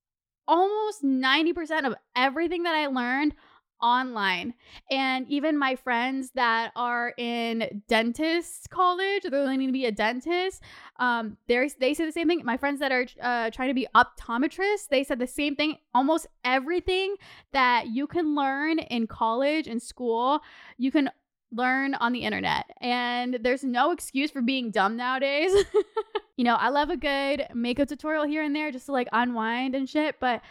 almost 0.48 1.04
90% 1.04 1.86
of 1.86 1.94
everything 2.16 2.64
that 2.64 2.74
I 2.74 2.88
learned 2.88 3.36
online. 3.82 4.54
And 4.92 5.28
even 5.30 5.58
my 5.58 5.76
friends 5.76 6.32
that 6.36 6.72
are 6.76 7.14
in 7.18 7.84
dentist 7.88 8.70
college, 8.70 9.24
they're 9.24 9.44
learning 9.44 9.68
to 9.68 9.74
be 9.74 9.86
a 9.86 9.92
dentist. 9.92 10.62
Um, 10.98 11.38
they 11.48 11.70
they 11.80 11.94
say 11.94 12.06
the 12.06 12.12
same 12.12 12.28
thing. 12.28 12.42
My 12.44 12.58
friends 12.58 12.80
that 12.80 12.92
are 12.92 13.06
uh, 13.22 13.50
trying 13.52 13.70
to 13.70 13.74
be 13.74 13.88
optometrists, 13.96 14.88
they 14.90 15.04
said 15.04 15.20
the 15.20 15.28
same 15.28 15.56
thing. 15.56 15.78
Almost 15.94 16.28
everything 16.44 17.16
that 17.54 17.88
you 17.88 18.08
can 18.08 18.36
learn 18.36 18.80
in 18.80 19.08
college 19.08 19.68
and 19.68 19.82
school, 19.82 20.42
you 20.78 20.92
can 20.92 21.10
learn 21.52 21.96
on 21.96 22.14
the 22.14 22.20
internet. 22.20 22.66
And 22.82 23.40
there's 23.42 23.64
no 23.64 23.92
excuse 23.92 24.32
for 24.32 24.42
being 24.42 24.72
dumb 24.72 24.96
nowadays. 24.96 25.52
you 26.38 26.44
know, 26.44 26.56
I 26.56 26.70
love 26.70 26.90
a 26.90 26.98
good 26.98 27.48
makeup 27.54 27.88
tutorial 27.88 28.26
here 28.26 28.44
and 28.44 28.56
there 28.56 28.72
just 28.72 28.86
to 28.88 28.92
like 28.92 29.08
unwind 29.12 29.76
and 29.76 29.90
shit, 29.90 30.16
but 30.20 30.42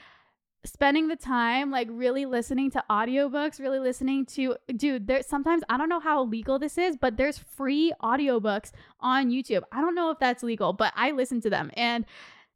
spending 0.69 1.09
the 1.09 1.17
time 1.17 1.71
like 1.71 1.89
really 1.91 2.27
listening 2.27 2.71
to 2.71 2.83
audiobooks 2.91 3.59
really 3.59 3.79
listening 3.79 4.25
to 4.27 4.57
dude 4.77 5.07
there 5.07 5.23
sometimes 5.23 5.63
i 5.69 5.77
don't 5.77 5.89
know 5.89 6.01
how 6.01 6.23
legal 6.25 6.59
this 6.59 6.79
is 6.79 6.97
but 6.97 7.17
there's 7.17 7.39
free 7.39 7.93
audiobooks 8.03 8.73
on 9.01 9.31
youtube. 9.31 9.63
I 9.73 9.81
don't 9.81 9.95
know 9.95 10.11
if 10.11 10.19
that's 10.19 10.43
legal 10.43 10.73
but 10.73 10.93
i 10.97 11.11
listen 11.11 11.41
to 11.43 11.51
them. 11.51 11.71
And 11.75 12.05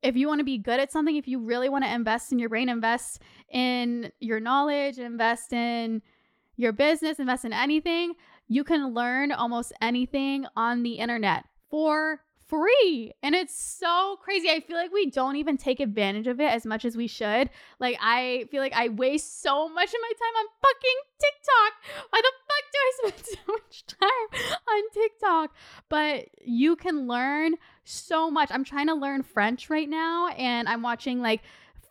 if 0.02 0.16
you 0.16 0.26
want 0.26 0.40
to 0.40 0.44
be 0.44 0.58
good 0.58 0.80
at 0.80 0.92
something 0.92 1.16
if 1.16 1.28
you 1.28 1.38
really 1.38 1.68
want 1.68 1.84
to 1.84 1.92
invest 1.92 2.32
in 2.32 2.38
your 2.38 2.48
brain 2.48 2.68
invest 2.68 3.22
in 3.50 4.10
your 4.20 4.40
knowledge 4.40 4.98
invest 4.98 5.52
in 5.52 6.02
your 6.56 6.72
business 6.72 7.18
invest 7.18 7.44
in 7.44 7.52
anything 7.52 8.14
you 8.48 8.64
can 8.64 8.92
learn 8.92 9.32
almost 9.32 9.72
anything 9.80 10.44
on 10.56 10.82
the 10.82 10.94
internet 10.94 11.44
for 11.70 12.20
free. 12.52 13.14
And 13.22 13.34
it's 13.34 13.54
so 13.54 14.18
crazy. 14.22 14.50
I 14.50 14.60
feel 14.60 14.76
like 14.76 14.92
we 14.92 15.10
don't 15.10 15.36
even 15.36 15.56
take 15.56 15.80
advantage 15.80 16.26
of 16.26 16.38
it 16.38 16.52
as 16.52 16.66
much 16.66 16.84
as 16.84 16.98
we 16.98 17.06
should. 17.06 17.48
Like, 17.80 17.96
I 17.98 18.44
feel 18.50 18.60
like 18.60 18.74
I 18.74 18.90
waste 18.90 19.40
so 19.40 19.70
much 19.70 19.88
of 19.88 20.00
my 20.02 20.12
time 20.20 20.36
on 20.36 20.46
fucking 20.60 20.98
TikTok. 21.18 22.10
Why 22.10 22.20
the 22.20 22.32
fuck 22.48 22.64
do 22.72 22.78
I 22.78 22.92
spend 23.08 23.38
so 23.46 23.52
much 23.52 23.86
time 23.86 24.52
on 24.68 24.90
TikTok? 24.92 25.56
But 25.88 26.28
you 26.44 26.76
can 26.76 27.08
learn 27.08 27.54
so 27.84 28.30
much. 28.30 28.50
I'm 28.52 28.64
trying 28.64 28.88
to 28.88 28.94
learn 28.94 29.22
French 29.22 29.70
right 29.70 29.88
now, 29.88 30.28
and 30.28 30.68
I'm 30.68 30.82
watching 30.82 31.22
like 31.22 31.40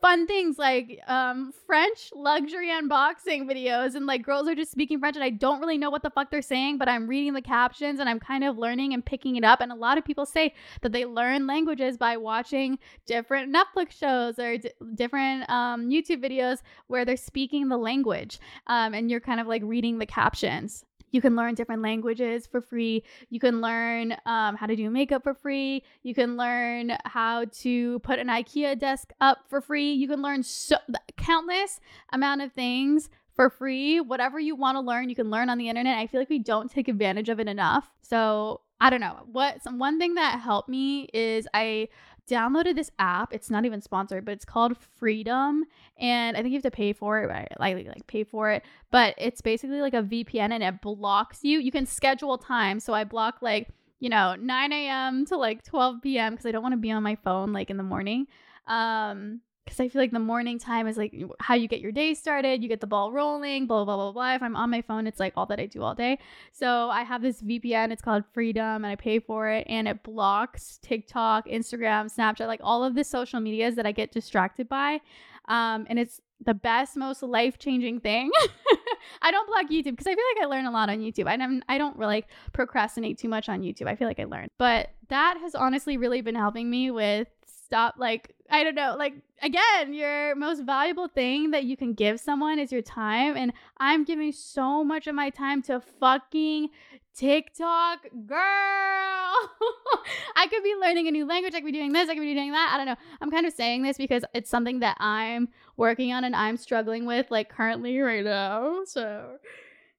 fun 0.02 0.26
things 0.26 0.58
like 0.58 1.00
um, 1.08 1.54
French 1.66 2.10
luxury 2.16 2.70
unboxing 2.70 3.50
videos, 3.50 3.96
and 3.96 4.06
like 4.06 4.24
girls 4.24 4.48
are 4.48 4.56
just 4.56 4.72
speaking 4.72 5.00
French, 5.00 5.16
and 5.16 5.24
I 5.24 5.30
don't 5.30 5.60
really 5.60 5.78
know 5.78 5.90
what 5.90 6.04
the 6.04 6.10
fuck 6.10 6.32
they're 6.32 6.42
saying, 6.42 6.78
but 6.78 6.90
I'm 6.90 7.08
reading 7.08 7.34
the 7.34 7.42
captions 7.42 8.00
and 8.00 8.10
I'm 8.10 8.20
kind 8.20 8.44
of 8.44 8.58
learning 8.58 8.94
and 8.94 9.06
picking 9.06 9.36
it 9.36 9.44
up. 9.44 9.62
And 9.62 9.72
a 9.72 9.76
lot 9.76 9.98
of 9.98 10.04
people 10.04 10.26
say 10.26 10.54
that 10.82 10.92
they 10.92 11.06
learn 11.06 11.48
languages 11.48 11.98
by 11.98 12.18
watching 12.18 12.80
different 13.06 13.56
Netflix 13.56 13.92
shows 13.92 14.40
or 14.40 14.58
d- 14.58 14.72
different 14.96 15.50
um, 15.50 15.90
YouTube 15.90 16.24
videos 16.24 16.60
where 16.88 17.06
they're 17.06 17.16
speaking 17.18 17.70
the 17.70 17.78
language, 17.78 18.40
um, 18.68 18.94
and 18.94 19.10
you're 19.12 19.20
kind 19.20 19.40
of 19.40 19.48
like 19.48 19.62
reading 19.64 20.00
the 20.00 20.06
captions. 20.06 20.84
You 21.12 21.22
can 21.22 21.36
learn 21.36 21.56
different 21.56 21.82
languages 21.82 22.48
for 22.48 22.62
free. 22.62 23.04
You 23.30 23.40
can 23.40 23.62
learn 23.62 24.14
um, 24.26 24.56
how 24.56 24.66
to 24.66 24.76
do 24.76 24.90
makeup 24.90 25.24
for 25.24 25.34
free. 25.34 25.84
You 26.04 26.14
can 26.14 26.38
learn 26.38 26.98
how 27.06 27.46
to 27.62 28.00
put 28.00 28.20
an 28.20 28.28
IKEA 28.28 28.80
desk 28.80 29.12
up 29.22 29.46
for 29.50 29.62
free. 29.62 29.92
You 29.92 30.08
can 30.08 30.22
learn 30.22 30.44
so 30.44 30.78
countless 31.18 31.80
amount 32.12 32.42
of 32.42 32.54
things 32.54 33.10
for 33.36 33.50
free. 33.50 34.00
Whatever 34.00 34.40
you 34.40 34.56
want 34.56 34.76
to 34.76 34.82
learn, 34.82 35.10
you 35.10 35.16
can 35.16 35.30
learn 35.30 35.50
on 35.50 35.58
the 35.58 35.70
internet. 35.70 35.98
I 35.98 36.08
feel 36.08 36.22
like 36.22 36.30
we 36.30 36.40
don't 36.40 36.70
take 36.70 36.88
advantage 36.88 37.30
of 37.30 37.40
it 37.40 37.48
enough. 37.48 37.90
So 38.02 38.62
I 38.80 38.90
don't 38.90 39.00
know 39.00 39.20
what 39.32 39.62
some 39.62 39.78
one 39.78 40.00
thing 40.00 40.16
that 40.16 40.40
helped 40.40 40.68
me 40.68 41.08
is 41.14 41.48
I 41.54 41.88
downloaded 42.30 42.76
this 42.76 42.92
app. 43.00 43.34
It's 43.34 43.50
not 43.50 43.66
even 43.66 43.82
sponsored, 43.82 44.26
but 44.26 44.34
it's 44.34 44.46
called 44.46 44.78
Freedom, 44.78 45.64
and 45.98 46.38
I 46.38 46.42
think 46.42 46.52
you 46.52 46.58
have 46.58 46.64
to 46.64 46.72
pay 46.72 46.94
for 46.94 47.22
it. 47.24 47.28
Right? 47.28 47.52
Like 47.60 47.88
like 47.88 48.08
pay 48.08 48.24
for 48.24 48.50
it, 48.52 48.64
but 48.92 49.16
it's 49.18 49.42
basically 49.42 49.82
like 49.82 49.94
a 49.94 50.04
VPN, 50.04 50.52
and 50.52 50.64
it 50.64 50.82
blocks 50.82 51.44
you. 51.44 51.60
You 51.60 51.72
can 51.72 51.86
schedule 51.86 52.38
time, 52.38 52.80
so 52.80 52.94
I 52.94 53.04
block 53.04 53.42
like 53.42 53.70
you 54.00 54.10
know 54.10 54.36
9 54.36 54.74
a.m. 54.74 55.26
to 55.28 55.38
like 55.38 55.64
12 55.64 56.02
p.m. 56.02 56.34
because 56.34 56.46
I 56.46 56.52
don't 56.52 56.64
want 56.64 56.74
to 56.74 56.78
be 56.78 56.92
on 56.92 57.04
my 57.04 57.16
phone 57.16 57.54
like 57.54 57.70
in 57.70 57.78
the 57.78 57.84
morning. 57.84 58.28
Um, 58.68 59.42
because 59.66 59.80
I 59.80 59.88
feel 59.88 60.02
like 60.02 60.12
the 60.12 60.20
morning 60.20 60.58
time 60.58 60.88
is 60.88 60.98
like 60.98 61.14
how 61.40 61.54
you 61.54 61.68
get 61.68 61.82
your 61.82 61.92
day 61.92 62.14
started, 62.14 62.64
you 62.64 62.70
get 62.70 62.82
the 62.82 62.88
ball 62.88 63.12
rolling, 63.12 63.68
blah, 63.68 63.86
blah, 63.86 63.96
blah, 63.96 64.12
blah. 64.12 64.36
If 64.36 64.44
I'm 64.44 64.56
on 64.56 64.70
my 64.70 64.82
phone, 64.82 65.08
it's 65.08 65.20
like 65.20 65.34
all 65.38 65.46
that 65.48 65.60
I 65.60 65.66
do 65.66 65.84
all 65.84 65.96
day. 65.96 66.18
So 66.52 66.90
I 66.90 67.04
have 67.04 67.22
this 67.22 67.42
VPN, 67.42 67.92
it's 67.92 68.02
called 68.02 68.24
Freedom, 68.34 68.84
and 68.84 68.88
I 68.88 68.96
pay 68.96 69.20
for 69.20 69.50
it, 69.50 69.66
and 69.70 69.88
it 69.88 70.04
blocks 70.04 70.80
TikTok, 70.82 71.48
Instagram, 71.48 72.14
Snapchat, 72.14 72.48
like 72.48 72.62
all 72.64 72.84
of 72.84 72.96
the 72.96 73.04
social 73.04 73.40
medias 73.40 73.76
that 73.76 73.86
I 73.86 73.92
get 73.92 74.12
distracted 74.12 74.68
by. 74.68 75.00
Um, 75.48 75.86
and 75.90 76.00
it's 76.00 76.22
the 76.44 76.54
best, 76.54 76.98
most 76.98 77.22
life 77.24 77.60
changing 77.60 78.00
thing. 78.00 78.32
I 79.22 79.32
don't 79.32 79.48
block 79.48 79.66
YouTube 79.70 79.92
because 79.92 80.08
I 80.08 80.16
feel 80.16 80.24
like 80.36 80.44
I 80.44 80.48
learn 80.48 80.66
a 80.66 80.72
lot 80.72 80.90
on 80.90 81.00
YouTube. 81.00 81.28
I 81.28 81.38
don't, 81.38 81.64
I 81.68 81.78
don't 81.78 81.98
really 81.98 82.26
procrastinate 82.54 83.18
too 83.18 83.30
much 83.30 83.50
on 83.50 83.62
YouTube. 83.62 83.88
I 83.88 83.96
feel 83.96 84.08
like 84.08 84.20
I 84.20 84.26
learn, 84.26 84.50
but 84.58 84.92
that 85.10 85.38
has 85.42 85.56
honestly 85.56 85.98
really 85.98 86.22
been 86.22 86.36
helping 86.36 86.70
me 86.70 86.90
with 86.92 87.28
stop 87.72 87.96
like 87.98 88.36
I 88.50 88.66
don't 88.66 88.76
know, 88.76 88.96
like 89.00 89.14
again, 89.42 89.94
your 89.94 90.36
most 90.36 90.64
valuable 90.64 91.08
thing 91.08 91.52
that 91.52 91.64
you 91.64 91.78
can 91.78 91.94
give 91.94 92.20
someone 92.20 92.60
is 92.60 92.70
your 92.70 92.82
time 92.82 93.38
and 93.38 93.54
I'm 93.78 94.04
giving 94.04 94.34
so 94.34 94.84
much 94.84 95.08
of 95.08 95.16
my 95.16 95.30
time 95.30 95.62
to 95.64 95.80
fucking 95.80 96.68
TikTok 97.16 98.08
girl. 98.26 98.38
I 100.36 100.48
could 100.50 100.64
be 100.64 100.76
learning 100.82 101.08
a 101.08 101.12
new 101.12 101.26
language, 101.26 101.54
I 101.54 101.60
could 101.60 101.68
be 101.68 101.72
doing 101.72 101.94
this, 101.94 102.10
I 102.10 102.14
could 102.14 102.24
be 102.24 102.34
doing 102.34 102.52
that. 102.52 102.72
I 102.74 102.78
don't 102.78 102.88
know. 102.88 102.98
I'm 103.22 103.32
kind 103.32 103.46
of 103.46 103.54
saying 103.54 103.84
this 103.84 103.98
because 103.98 104.26
it's 104.34 104.50
something 104.50 104.82
that 104.82 104.98
I'm 105.00 105.48
working 105.78 106.12
on 106.12 106.26
and 106.26 106.36
I'm 106.36 106.58
struggling 106.58 107.06
with 107.06 107.32
like 107.32 107.48
currently 107.48 107.98
right 108.02 108.26
now. 108.26 108.82
So 108.84 109.38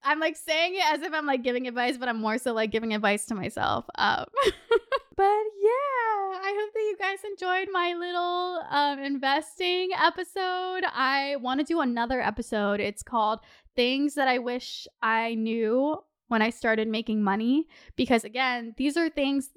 I'm 0.05 0.21
like 0.21 0.37
saying 0.37 0.75
it 0.75 0.85
as 0.93 1.01
if 1.01 1.15
I'm 1.15 1.25
like 1.25 1.43
giving 1.43 1.67
advice, 1.69 1.97
but 1.97 2.11
I'm 2.11 2.21
more 2.21 2.37
so 2.37 2.53
like 2.53 2.71
giving 2.71 2.93
advice 2.93 3.25
to 3.27 3.35
myself. 3.35 3.87
Um, 3.95 4.27
but 5.16 5.25
yeah, 5.25 6.40
I 6.40 6.55
hope 6.59 6.72
that 6.72 6.81
you 6.81 6.96
guys 6.98 7.18
enjoyed 7.25 7.68
my 7.72 7.94
little 7.94 8.62
um, 8.70 8.98
investing 8.98 9.90
episode. 9.96 10.85
I 10.92 11.37
want 11.40 11.61
to 11.61 11.64
do 11.64 11.81
another 11.81 12.20
episode. 12.20 12.81
It's 12.81 13.03
called 13.03 13.40
Things 13.77 14.14
That 14.14 14.29
I 14.29 14.38
Wish 14.38 14.87
I 15.03 15.35
Knew 15.35 15.98
When 16.29 16.42
I 16.42 16.51
Started 16.51 16.88
Making 16.88 17.22
Money. 17.22 17.68
Because 17.96 18.25
again, 18.25 18.75
these 18.77 18.96
are 18.96 19.09
things 19.09 19.51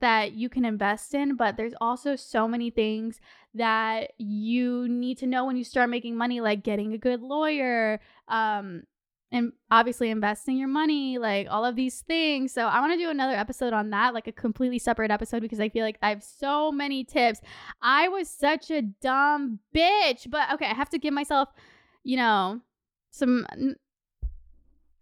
that 0.00 0.32
you 0.32 0.48
can 0.48 0.64
invest 0.64 1.14
in, 1.14 1.36
but 1.36 1.56
there's 1.56 1.74
also 1.80 2.16
so 2.16 2.46
many 2.46 2.70
things 2.70 3.20
that 3.54 4.12
you 4.18 4.88
need 4.88 5.18
to 5.18 5.26
know 5.26 5.44
when 5.44 5.56
you 5.56 5.64
start 5.64 5.88
making 5.88 6.16
money, 6.16 6.40
like 6.40 6.62
getting 6.62 6.92
a 6.92 6.98
good 6.98 7.22
lawyer, 7.22 8.00
um, 8.28 8.82
and 9.34 9.52
obviously 9.72 10.10
investing 10.10 10.56
your 10.56 10.68
money, 10.68 11.18
like 11.18 11.48
all 11.50 11.64
of 11.64 11.74
these 11.74 12.02
things. 12.02 12.52
So 12.52 12.66
I 12.66 12.78
want 12.78 12.92
to 12.92 12.98
do 12.98 13.10
another 13.10 13.34
episode 13.34 13.72
on 13.72 13.90
that, 13.90 14.14
like 14.14 14.28
a 14.28 14.32
completely 14.32 14.78
separate 14.78 15.10
episode 15.10 15.42
because 15.42 15.58
I 15.58 15.68
feel 15.68 15.84
like 15.84 15.98
I 16.00 16.10
have 16.10 16.22
so 16.22 16.70
many 16.70 17.02
tips. 17.02 17.40
I 17.82 18.06
was 18.06 18.30
such 18.30 18.70
a 18.70 18.82
dumb 18.82 19.58
bitch, 19.74 20.30
but 20.30 20.52
okay, 20.52 20.66
I 20.66 20.74
have 20.74 20.88
to 20.90 20.98
give 20.98 21.12
myself, 21.12 21.48
you 22.04 22.16
know, 22.16 22.60
some 23.10 23.44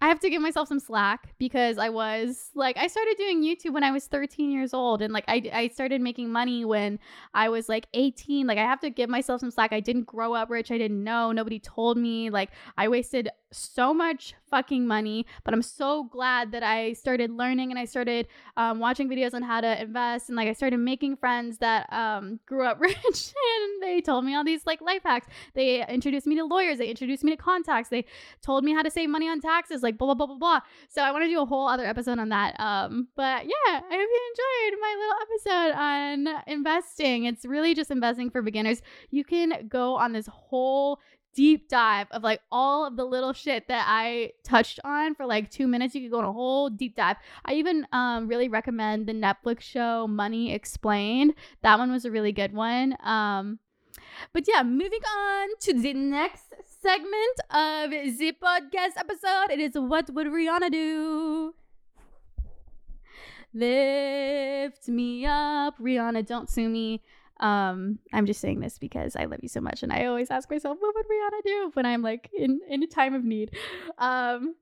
I 0.03 0.09
have 0.09 0.19
to 0.19 0.31
give 0.31 0.43
myself 0.43 0.67
some 0.67 0.81
slack 0.81 1.33
because 1.39 1.79
I 1.79 1.89
was 1.89 2.51
like, 2.57 2.77
I 2.77 2.89
started 2.89 3.17
doing 3.19 3.41
YouTube 3.41 3.73
when 3.73 3.85
I 3.85 3.93
was 3.93 4.09
13 4.09 4.51
years 4.51 4.75
old. 4.75 5.01
And 5.01 5.13
like, 5.13 5.23
I, 5.29 5.49
I 5.53 5.69
started 5.69 6.01
making 6.01 6.29
money 6.29 6.65
when 6.65 6.99
I 7.35 7.49
was 7.51 7.69
like 7.69 7.87
18. 7.95 8.45
Like, 8.49 8.59
I 8.59 8.63
have 8.63 8.81
to 8.81 8.91
give 8.91 9.09
myself 9.09 9.39
some 9.39 9.53
slack. 9.53 9.73
I 9.73 9.79
didn't 9.79 10.07
grow 10.07 10.35
up 10.35 10.51
rich. 10.51 10.73
I 10.73 10.79
didn't 10.79 11.05
know. 11.05 11.31
Nobody 11.31 11.61
told 11.61 11.99
me. 11.99 12.31
Like, 12.31 12.51
I 12.77 12.89
wasted 12.89 13.29
so 13.53 13.93
much 13.95 14.35
fucking 14.51 14.87
money. 14.87 15.27
But 15.45 15.55
I'm 15.55 15.63
so 15.63 16.05
glad 16.05 16.53
that 16.53 16.63
I 16.63 16.95
started 16.95 17.31
learning 17.31 17.71
and 17.71 17.79
I 17.79 17.85
started 17.85 18.27
um, 18.57 18.81
watching 18.81 19.09
videos 19.09 19.35
on 19.35 19.43
how 19.43 19.61
to 19.61 19.83
invest. 19.83 20.29
And 20.29 20.37
like, 20.37 20.49
I 20.49 20.53
started 20.53 20.79
making 20.79 21.17
friends 21.17 21.59
that 21.59 21.91
um, 21.93 22.41
grew 22.47 22.65
up 22.67 22.81
rich 22.81 22.95
and 23.05 23.83
they 23.83 24.01
told 24.01 24.25
me 24.25 24.35
all 24.35 24.45
these 24.45 24.67
like 24.67 24.81
life 24.81 25.03
hacks. 25.05 25.29
They 25.55 25.87
introduced 25.87 26.27
me 26.27 26.35
to 26.37 26.45
lawyers. 26.45 26.79
They 26.79 26.89
introduced 26.89 27.25
me 27.25 27.31
to 27.33 27.37
contacts. 27.37 27.89
They 27.89 28.05
told 28.43 28.65
me 28.65 28.73
how 28.73 28.83
to 28.83 28.91
save 28.91 29.09
money 29.09 29.29
on 29.29 29.41
taxes. 29.41 29.83
Like, 29.83 29.92
like 29.93 29.99
blah 29.99 30.15
blah 30.15 30.15
blah 30.15 30.27
blah 30.27 30.39
blah. 30.39 30.61
So 30.89 31.03
I 31.03 31.13
want 31.13 31.25
to 31.25 31.29
do 31.29 31.41
a 31.41 31.47
whole 31.47 31.69
other 31.69 31.85
episode 31.85 32.19
on 32.19 32.29
that. 32.31 32.59
Um, 32.59 33.09
but 33.17 33.45
yeah, 33.45 33.53
I 33.67 33.81
hope 33.81 33.91
you 33.91 34.33
enjoyed 34.33 34.81
my 34.81 34.97
little 34.99 35.17
episode 35.23 35.79
on 35.79 36.43
investing. 36.47 37.25
It's 37.25 37.45
really 37.45 37.75
just 37.75 37.91
investing 37.91 38.31
for 38.31 38.43
beginners. 38.43 38.83
You 39.11 39.25
can 39.25 39.69
go 39.69 39.97
on 39.97 40.13
this 40.13 40.27
whole 40.27 41.01
deep 41.35 41.69
dive 41.69 42.07
of 42.11 42.23
like 42.23 42.41
all 42.51 42.87
of 42.87 42.97
the 42.97 43.05
little 43.05 43.33
shit 43.33 43.67
that 43.69 43.87
I 43.89 44.33
touched 44.45 44.81
on 44.85 45.15
for 45.15 45.27
like 45.27 45.51
two 45.51 45.67
minutes. 45.67 45.95
You 45.95 46.03
could 46.03 46.11
go 46.11 46.19
on 46.19 46.25
a 46.25 46.33
whole 46.33 46.69
deep 46.69 46.97
dive. 46.97 47.17
I 47.45 47.55
even 47.55 47.87
um, 47.93 48.29
really 48.29 48.49
recommend 48.49 49.07
the 49.07 49.15
Netflix 49.15 49.63
show 49.63 50.07
Money 50.07 50.53
Explained. 50.53 51.35
That 51.63 51.79
one 51.79 51.91
was 51.91 52.05
a 52.05 52.11
really 52.11 52.33
good 52.33 52.53
one. 52.53 52.97
Um, 53.03 53.59
but 54.33 54.45
yeah, 54.47 54.63
moving 54.63 55.01
on 55.17 55.49
to 55.61 55.75
the 55.75 55.95
next 55.95 56.53
segment 56.83 57.39
of 57.51 57.91
the 57.91 58.33
podcast 58.43 58.97
episode. 58.97 59.53
It 59.53 59.61
is 59.61 59.75
What 59.75 60.11
Would 60.11 60.27
Rihanna 60.27 60.73
Do? 60.73 61.55
Lift 63.55 64.89
me 64.89 65.25
up. 65.25 65.79
Rihanna, 65.79 66.27
don't 66.27 66.51
sue 66.51 66.69
me. 66.69 67.01
Um, 67.39 68.01
I'm 68.13 68.27
just 68.27 68.41
saying 68.41 68.59
this 68.59 68.79
because 68.79 69.15
I 69.15 69.27
love 69.27 69.41
you 69.43 69.49
so 69.49 69.61
much, 69.61 69.85
and 69.85 69.93
I 69.93 70.07
always 70.07 70.31
ask 70.31 70.51
myself, 70.51 70.79
what 70.81 70.95
would 70.95 71.07
Rihanna 71.07 71.43
do 71.45 71.71
when 71.75 71.87
I'm 71.87 72.03
like 72.03 72.31
in 72.37 72.61
in 72.69 72.83
a 72.83 72.89
time 72.89 73.15
of 73.15 73.25
need? 73.25 73.53
Um, 73.99 74.57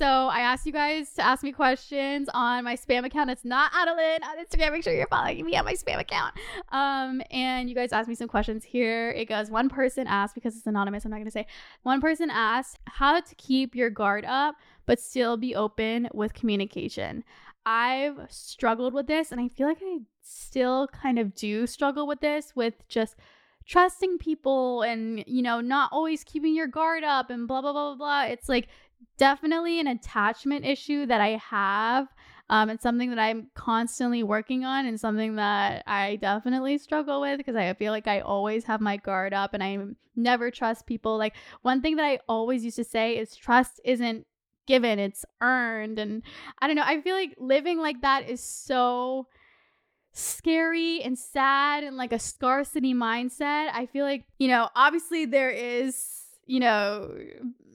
so 0.00 0.06
I 0.06 0.40
asked 0.40 0.64
you 0.64 0.72
guys 0.72 1.12
to 1.16 1.22
ask 1.22 1.42
me 1.42 1.52
questions 1.52 2.30
on 2.32 2.64
my 2.64 2.74
spam 2.74 3.04
account. 3.04 3.28
It's 3.28 3.44
not 3.44 3.70
Adelaine 3.74 4.22
on 4.22 4.42
Instagram. 4.42 4.72
Make 4.72 4.82
sure 4.82 4.94
you're 4.94 5.06
following 5.08 5.44
me 5.44 5.54
on 5.56 5.66
my 5.66 5.74
spam 5.74 6.00
account. 6.00 6.34
Um, 6.70 7.20
and 7.30 7.68
you 7.68 7.74
guys 7.74 7.92
asked 7.92 8.08
me 8.08 8.14
some 8.14 8.26
questions 8.26 8.64
here. 8.64 9.10
It 9.10 9.26
goes 9.26 9.50
one 9.50 9.68
person 9.68 10.06
asked 10.06 10.34
because 10.34 10.56
it's 10.56 10.66
anonymous. 10.66 11.04
I'm 11.04 11.10
not 11.10 11.18
gonna 11.18 11.30
say. 11.30 11.46
One 11.82 12.00
person 12.00 12.30
asked 12.30 12.78
how 12.86 13.20
to 13.20 13.34
keep 13.34 13.74
your 13.74 13.90
guard 13.90 14.24
up 14.24 14.54
but 14.86 14.98
still 14.98 15.36
be 15.36 15.54
open 15.54 16.08
with 16.14 16.32
communication. 16.32 17.22
I've 17.66 18.20
struggled 18.30 18.94
with 18.94 19.06
this, 19.06 19.32
and 19.32 19.40
I 19.40 19.48
feel 19.48 19.68
like 19.68 19.82
I 19.82 19.98
still 20.22 20.88
kind 20.88 21.18
of 21.18 21.34
do 21.34 21.66
struggle 21.66 22.06
with 22.06 22.20
this 22.20 22.56
with 22.56 22.88
just 22.88 23.16
trusting 23.66 24.18
people 24.18 24.82
and 24.82 25.22
you 25.26 25.42
know 25.42 25.60
not 25.60 25.90
always 25.92 26.24
keeping 26.24 26.54
your 26.56 26.66
guard 26.66 27.04
up 27.04 27.30
and 27.30 27.46
blah 27.46 27.60
blah 27.60 27.72
blah 27.72 27.94
blah 27.94 28.24
blah 28.24 28.24
it's 28.24 28.48
like 28.48 28.66
definitely 29.18 29.80
an 29.80 29.86
attachment 29.86 30.64
issue 30.64 31.06
that 31.06 31.20
I 31.20 31.40
have. 31.50 32.08
Um, 32.48 32.68
it's 32.68 32.82
something 32.82 33.10
that 33.10 33.18
I'm 33.18 33.48
constantly 33.54 34.22
working 34.22 34.64
on 34.64 34.86
and 34.86 34.98
something 34.98 35.36
that 35.36 35.84
I 35.86 36.16
definitely 36.16 36.78
struggle 36.78 37.20
with 37.20 37.38
because 37.38 37.54
I 37.54 37.72
feel 37.74 37.92
like 37.92 38.08
I 38.08 38.20
always 38.20 38.64
have 38.64 38.80
my 38.80 38.96
guard 38.96 39.32
up 39.32 39.54
and 39.54 39.62
I 39.62 39.78
never 40.16 40.50
trust 40.50 40.86
people. 40.86 41.16
Like, 41.16 41.34
one 41.62 41.80
thing 41.80 41.96
that 41.96 42.04
I 42.04 42.18
always 42.28 42.64
used 42.64 42.76
to 42.76 42.84
say 42.84 43.16
is 43.16 43.36
trust 43.36 43.80
isn't 43.84 44.26
given, 44.66 44.98
it's 44.98 45.24
earned. 45.40 45.98
And 45.98 46.22
I 46.60 46.66
don't 46.66 46.76
know, 46.76 46.82
I 46.84 47.00
feel 47.00 47.14
like 47.14 47.36
living 47.38 47.78
like 47.78 48.02
that 48.02 48.28
is 48.28 48.42
so 48.42 49.28
scary 50.12 51.02
and 51.02 51.16
sad 51.18 51.84
and 51.84 51.96
like 51.96 52.12
a 52.12 52.18
scarcity 52.18 52.94
mindset. 52.94 53.70
I 53.72 53.86
feel 53.92 54.04
like, 54.04 54.24
you 54.38 54.48
know, 54.48 54.68
obviously 54.74 55.24
there 55.24 55.50
is, 55.50 56.19
you 56.50 56.58
know, 56.58 57.16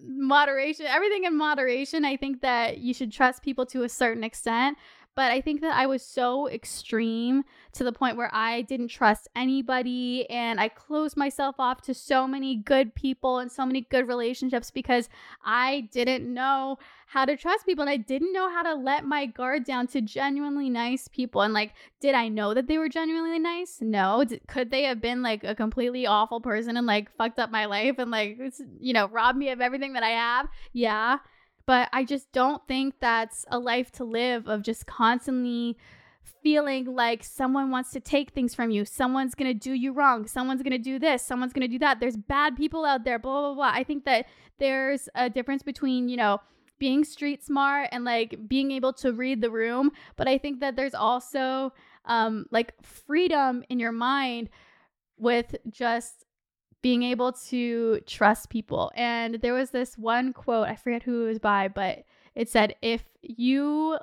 moderation, 0.06 0.86
everything 0.86 1.24
in 1.24 1.38
moderation. 1.38 2.04
I 2.04 2.18
think 2.18 2.42
that 2.42 2.80
you 2.80 2.94
should 2.94 3.12
trust 3.12 3.42
people 3.42 3.66
to 3.68 3.84
a 3.84 3.90
certain 3.90 4.24
extent. 4.24 4.78
But 5.16 5.32
I 5.32 5.40
think 5.40 5.62
that 5.62 5.74
I 5.74 5.86
was 5.86 6.04
so 6.04 6.50
extreme 6.50 7.44
to 7.74 7.84
the 7.84 7.94
point 7.94 8.18
where 8.18 8.30
I 8.34 8.64
didn't 8.64 8.90
trust 8.90 9.30
anybody 9.36 10.30
and 10.30 10.60
I 10.60 10.68
closed 10.68 11.16
myself 11.16 11.56
off 11.58 11.82
to 11.84 11.94
so 11.94 12.28
many 12.28 12.56
good 12.58 12.94
people 12.96 13.40
and 13.40 13.50
so 13.52 13.66
many 13.66 13.82
good 13.82 14.08
relationships 14.08 14.72
because 14.72 15.10
I 15.44 15.88
didn't 15.92 16.32
know 16.34 16.78
how 17.08 17.24
to 17.24 17.38
trust 17.38 17.66
people 17.66 17.84
and 17.84 17.90
I 17.90 17.98
didn't 17.98 18.34
know 18.34 18.50
how 18.50 18.64
to 18.64 18.74
let 18.74 19.06
my 19.06 19.26
guard 19.26 19.64
down 19.64 19.88
to 19.88 20.02
genuinely 20.02 20.70
nice 20.70 21.08
people. 21.08 21.42
And 21.42 21.54
like, 21.54 21.74
did 22.02 22.14
I 22.14 22.28
know 22.28 22.54
that 22.54 22.68
they 22.68 22.78
were 22.78 22.90
genuinely 22.90 23.40
nice? 23.40 23.78
No. 23.80 24.26
Could 24.48 24.70
they 24.70 24.84
have 24.84 25.00
been 25.00 25.22
like 25.22 25.44
a 25.44 25.56
completely 25.56 26.06
awful 26.06 26.42
person 26.42 26.76
and 26.76 26.88
like 26.88 27.16
fucked 27.16 27.40
up 27.40 27.52
my 27.52 27.66
life 27.66 27.96
and 28.00 28.12
like, 28.12 28.38
you 28.80 28.94
know, 28.94 29.08
robbed 29.08 29.38
me 29.38 29.50
of 29.50 29.62
everything 29.62 29.94
that 29.94 30.04
I 30.04 30.10
have? 30.10 30.48
Yeah. 30.74 31.20
But 31.66 31.90
I 31.92 32.04
just 32.04 32.32
don't 32.32 32.66
think 32.68 32.96
that's 33.00 33.46
a 33.50 33.58
life 33.60 33.92
to 33.94 34.04
live 34.04 34.48
of 34.48 34.62
just 34.62 34.86
constantly 34.86 35.78
feeling 36.44 36.86
like 36.86 37.24
someone 37.24 37.72
wants 37.72 37.92
to 37.92 38.00
take 38.00 38.32
things 38.32 38.54
from 38.54 38.70
you. 38.70 38.86
Someone's 38.86 39.34
to 39.52 39.60
do 39.60 39.74
you 39.74 39.94
wrong. 39.94 40.28
Someone's 40.28 40.62
to 40.72 40.78
do 40.78 41.00
this. 41.00 41.24
Someone's 41.24 41.54
to 41.68 41.68
do 41.68 41.80
that. 41.80 42.00
There's 42.00 42.18
bad 42.18 42.56
people 42.56 42.86
out 42.86 43.04
there, 43.04 43.18
blah, 43.18 43.42
blah, 43.42 43.54
blah. 43.56 43.72
I 43.74 43.84
think 43.84 44.06
that 44.06 44.28
there's 44.60 45.10
a 45.16 45.30
difference 45.30 45.64
between, 45.64 46.08
you 46.08 46.18
know, 46.18 46.40
being 46.78 47.04
street 47.04 47.44
smart 47.44 47.90
and 47.92 48.04
like 48.04 48.38
being 48.48 48.72
able 48.72 48.94
to 48.94 49.14
read 49.14 49.42
the 49.42 49.50
room, 49.50 49.92
but 50.18 50.28
I 50.28 50.38
think 50.38 50.60
that 50.60 50.76
there's 50.76 50.94
also 50.94 51.74
um 52.06 52.46
like 52.52 52.74
freedom 52.84 53.64
in 53.70 53.80
your 53.80 53.92
mind 53.92 54.50
with 55.18 55.56
just 55.70 56.25
being 56.86 57.02
able 57.02 57.32
to 57.32 58.00
trust 58.06 58.52
people. 58.52 58.92
And 58.94 59.42
there 59.42 59.56
was 59.56 59.72
this 59.72 59.98
one 59.98 60.34
quote, 60.34 60.68
I 60.68 60.76
forget 60.76 61.02
who 61.02 61.24
it 61.24 61.30
was 61.30 61.40
by, 61.40 61.68
but 61.68 62.04
it 62.36 62.48
said 62.48 62.76
if 62.84 63.04
you 63.24 63.98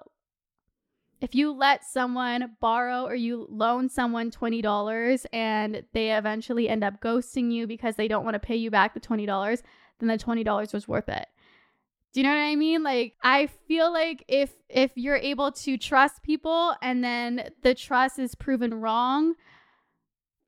if 1.20 1.32
you 1.32 1.52
let 1.52 1.84
someone 1.84 2.56
borrow 2.60 3.04
or 3.04 3.14
you 3.14 3.46
loan 3.48 3.88
someone 3.88 4.32
$20 4.32 5.26
and 5.32 5.84
they 5.92 6.10
eventually 6.10 6.68
end 6.68 6.82
up 6.82 7.00
ghosting 7.00 7.52
you 7.52 7.68
because 7.68 7.94
they 7.94 8.08
don't 8.08 8.24
want 8.24 8.34
to 8.34 8.40
pay 8.40 8.56
you 8.56 8.68
back 8.68 8.94
the 8.94 8.98
$20, 8.98 9.62
then 10.00 10.08
the 10.08 10.18
$20 10.18 10.74
was 10.74 10.88
worth 10.88 11.08
it. 11.08 11.28
Do 12.12 12.18
you 12.18 12.24
know 12.24 12.34
what 12.34 12.42
I 12.42 12.56
mean? 12.56 12.82
Like 12.82 13.14
I 13.22 13.46
feel 13.46 13.92
like 13.92 14.24
if 14.26 14.50
if 14.68 14.90
you're 14.96 15.14
able 15.14 15.52
to 15.52 15.78
trust 15.78 16.24
people 16.24 16.74
and 16.82 17.04
then 17.04 17.48
the 17.62 17.76
trust 17.76 18.18
is 18.18 18.34
proven 18.34 18.74
wrong, 18.74 19.34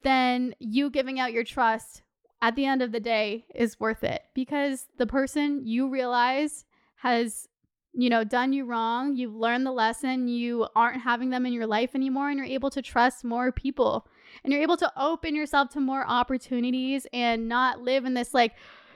then 0.03 0.57
you 0.59 0.91
giving 0.91 1.21
out 1.21 1.33
your 1.33 1.45
trust 1.45 2.03
at 2.45 2.57
the 2.57 2.67
end 2.67 2.83
of 2.83 2.93
the 2.93 3.01
day 3.01 3.47
is 3.55 3.81
worth 3.81 4.05
it 4.05 4.21
because 4.35 4.87
the 4.99 5.07
person 5.07 5.63
you 5.65 5.89
realize 5.89 6.67
has 6.97 7.49
you 7.97 8.11
know, 8.11 8.25
done 8.25 8.53
you 8.53 8.65
wrong, 8.65 9.17
you've 9.17 9.37
learned 9.37 9.65
the 9.65 9.73
lesson, 9.73 10.27
you 10.27 10.67
aren't 10.75 11.01
having 11.01 11.31
them 11.31 11.47
in 11.47 11.53
your 11.53 11.67
life 11.67 11.95
anymore, 11.95 12.29
and 12.29 12.37
you're 12.37 12.47
able 12.47 12.69
to 12.69 12.83
trust 12.83 13.25
more 13.25 13.53
people. 13.53 14.09
And 14.43 14.53
you're 14.53 14.63
able 14.63 14.77
to 14.79 14.93
open 14.97 15.37
yourself 15.37 15.71
to 15.71 15.81
more 15.81 16.05
opportunities 16.05 17.07
and 17.13 17.49
not 17.49 17.81
live 17.81 18.05
in 18.05 18.15
this 18.15 18.35
like, 18.35 18.55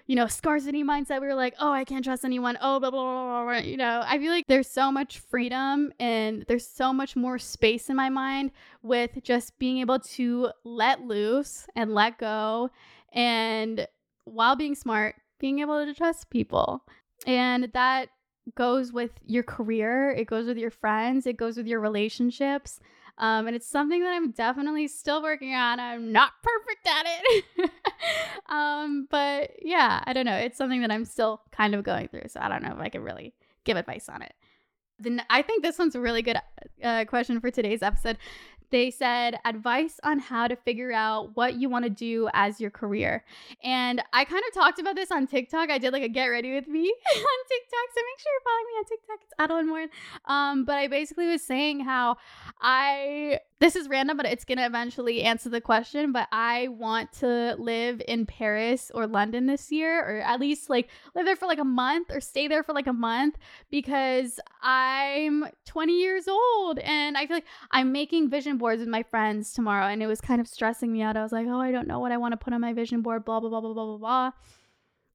you 0.09 0.17
know, 0.17 0.27
scarcity 0.27 0.83
mindset. 0.83 1.21
We 1.21 1.29
were 1.29 1.35
like, 1.35 1.55
oh, 1.61 1.71
I 1.71 1.85
can't 1.85 2.05
trust 2.05 2.25
anyone. 2.25 2.59
Oh, 2.61 2.81
blah, 2.81 2.91
blah, 2.91 3.03
blah, 3.03 3.45
blah. 3.45 3.59
You 3.59 3.77
know, 3.77 4.03
I 4.05 4.19
feel 4.19 4.33
like 4.33 4.47
there's 4.49 4.69
so 4.69 4.91
much 4.91 5.21
freedom 5.21 5.93
and 6.01 6.45
there's 6.49 6.67
so 6.67 6.93
much 6.93 7.15
more 7.15 7.39
space 7.39 7.89
in 7.89 7.95
my 7.95 8.09
mind 8.09 8.51
with 8.83 9.11
just 9.23 9.57
being 9.59 9.79
able 9.79 10.01
to 10.01 10.51
let 10.65 11.03
loose 11.03 11.67
and 11.77 11.95
let 11.95 12.19
go. 12.19 12.71
And 13.13 13.87
while 14.25 14.57
being 14.57 14.75
smart, 14.75 15.17
being 15.39 15.61
able 15.61 15.85
to 15.85 15.95
trust 15.95 16.31
people. 16.31 16.83
And 17.27 17.71
that 17.75 18.09
goes 18.55 18.93
with 18.93 19.13
your 19.27 19.43
career, 19.43 20.11
it 20.11 20.27
goes 20.27 20.47
with 20.47 20.59
your 20.59 20.71
friends, 20.71 21.27
it 21.27 21.37
goes 21.37 21.57
with 21.57 21.67
your 21.67 21.81
relationships. 21.81 22.81
Um, 23.19 23.49
and 23.49 23.57
it's 23.57 23.67
something 23.67 24.01
that 24.01 24.13
I'm 24.15 24.31
definitely 24.31 24.87
still 24.87 25.23
working 25.23 25.53
on. 25.53 25.81
I'm 25.81 26.13
not 26.13 26.33
perfect 26.43 26.87
at 26.87 27.07
it. 27.07 27.71
um, 28.49 29.09
but 29.11 29.51
yeah, 29.61 30.03
I 30.05 30.13
don't 30.13 30.25
know. 30.25 30.37
It's 30.37 30.57
something 30.57 30.83
that 30.83 30.93
I'm 30.93 31.05
still 31.05 31.43
kind 31.51 31.75
of 31.75 31.83
going 31.83 32.09
through. 32.09 32.29
So 32.29 32.39
I 32.41 32.49
don't 32.49 32.63
know 32.63 32.73
if 32.73 32.79
I 32.79 32.89
can 32.89 33.03
really 33.03 33.35
give 33.65 33.77
advice 33.77 34.09
on 34.09 34.23
it. 34.23 34.35
Then 35.01 35.23
I 35.31 35.43
think 35.43 35.65
this 35.65 35.79
one's 35.79 35.97
a 35.97 36.01
really 36.01 36.23
good 36.23 36.39
uh, 36.83 37.05
question 37.07 37.41
for 37.41 37.51
today's 37.51 37.83
episode. 37.83 38.19
They 38.71 38.91
said 38.91 39.39
advice 39.45 39.99
on 40.03 40.19
how 40.19 40.49
to 40.49 40.57
figure 40.57 40.93
out 40.93 41.37
what 41.37 41.55
you 41.55 41.69
want 41.69 41.85
to 41.85 41.91
do 41.91 42.29
as 42.35 42.61
your 42.61 42.71
career. 42.71 43.25
And 43.63 44.03
I 44.13 44.25
kind 44.25 44.43
of 44.47 44.55
talked 44.55 44.79
about 44.79 44.97
this 44.97 45.11
on 45.11 45.27
TikTok. 45.27 45.71
I 45.71 45.79
did 45.79 45.93
like 45.93 46.03
a 46.03 46.09
get 46.09 46.27
ready 46.27 46.55
with 46.55 46.69
me 46.69 46.81
on 46.83 47.39
TikTok. 47.49 47.87
So 47.95 48.03
make 48.03 48.19
sure 48.21 48.33
you're 48.33 48.45
following 48.45 48.67
me 48.67 48.79
on 48.79 48.85
TikTok. 48.85 49.19
It's 49.23 49.33
Adelaine 49.39 49.69
Morin. 49.69 49.89
Um, 50.27 50.65
but 50.65 50.77
I 50.77 50.89
basically 50.89 51.29
was 51.29 51.43
saying 51.43 51.81
how 51.81 52.17
I 52.61 53.41
this 53.61 53.75
is 53.75 53.89
random, 53.89 54.17
but 54.17 54.27
it's 54.27 54.45
gonna 54.45 54.67
eventually 54.67 55.23
answer 55.23 55.49
the 55.49 55.61
question. 55.61 56.13
But 56.13 56.29
I 56.31 56.69
want 56.69 57.13
to 57.15 57.57
live 57.59 58.01
in 58.07 58.27
Paris 58.27 58.91
or 58.95 59.07
London 59.07 59.47
this 59.47 59.73
year, 59.73 59.99
or 60.01 60.21
at 60.21 60.41
least 60.41 60.71
like 60.71 60.89
live 61.15 61.27
there 61.27 61.37
for 61.37 61.47
like 61.47 61.59
a 61.59 61.65
month 61.65 62.11
or 62.11 62.21
stay 62.21 62.47
there 62.47 62.63
for 62.63 62.73
like 62.73 62.87
a 62.87 62.93
month 62.93 63.37
because 63.71 64.39
I'm 64.63 65.47
20 65.67 65.93
years 66.01 66.29
old 66.29 66.79
and 66.79 67.17
I 67.17 67.27
feel 67.27 67.37
like 67.37 67.47
I'm 67.73 67.91
making 67.91 68.31
vision 68.31 68.59
boards 68.59 68.81
with 68.81 68.89
my 68.89 69.03
friends 69.03 69.53
tomorrow, 69.53 69.87
and 69.87 70.03
it 70.03 70.07
was 70.07 70.21
kind 70.21 70.41
of 70.41 70.47
stressing 70.47 70.93
me 70.93 71.03
out. 71.03 71.17
I 71.17 71.23
was 71.23 71.33
like, 71.33 71.47
oh, 71.49 71.61
I 71.61 71.73
don't 71.73 71.89
know 71.89 71.99
what 71.99 72.13
I 72.13 72.17
want 72.17 72.33
to 72.33 72.37
put 72.37 72.53
on 72.53 72.61
my 72.61 72.73
vision 72.73 73.03
board, 73.03 73.25
blah 73.25 73.41
blah 73.41 73.51
blah 73.51 73.61
blah 73.61 73.73
blah 73.75 73.85
blah 73.85 73.99
blah. 73.99 74.31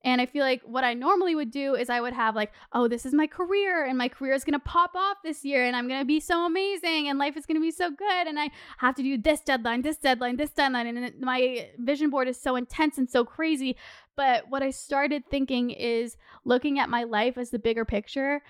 And 0.03 0.19
I 0.19 0.25
feel 0.25 0.43
like 0.43 0.61
what 0.65 0.83
I 0.83 0.93
normally 0.93 1.33
would 1.33 1.49
do 1.49 1.75
is 1.75 1.89
I 1.89 2.01
would 2.01 2.13
have 2.13 2.35
like, 2.35 2.51
oh, 2.73 2.89
this 2.89 3.05
is 3.05 3.13
my 3.13 3.25
career 3.25 3.85
and 3.85 3.97
my 3.97 4.09
career 4.09 4.33
is 4.33 4.43
going 4.43 4.59
to 4.59 4.59
pop 4.59 4.95
off 4.95 5.17
this 5.23 5.45
year 5.45 5.65
and 5.65 5.75
I'm 5.75 5.87
going 5.87 6.01
to 6.01 6.05
be 6.05 6.19
so 6.19 6.45
amazing 6.45 7.07
and 7.07 7.17
life 7.17 7.37
is 7.37 7.45
going 7.45 7.55
to 7.55 7.61
be 7.61 7.71
so 7.71 7.89
good 7.89 8.27
and 8.27 8.37
I 8.37 8.49
have 8.79 8.95
to 8.95 9.03
do 9.03 9.17
this 9.17 9.39
deadline, 9.39 9.81
this 9.81 9.97
deadline, 9.97 10.35
this 10.35 10.51
deadline 10.51 10.87
and 10.87 11.13
my 11.21 11.69
vision 11.79 12.09
board 12.09 12.27
is 12.27 12.39
so 12.39 12.57
intense 12.57 12.97
and 12.97 13.09
so 13.09 13.23
crazy. 13.23 13.77
But 14.17 14.49
what 14.49 14.61
I 14.61 14.71
started 14.71 15.23
thinking 15.29 15.69
is 15.71 16.17
looking 16.43 16.79
at 16.79 16.89
my 16.89 17.03
life 17.03 17.37
as 17.37 17.49
the 17.49 17.59
bigger 17.59 17.85
picture. 17.85 18.41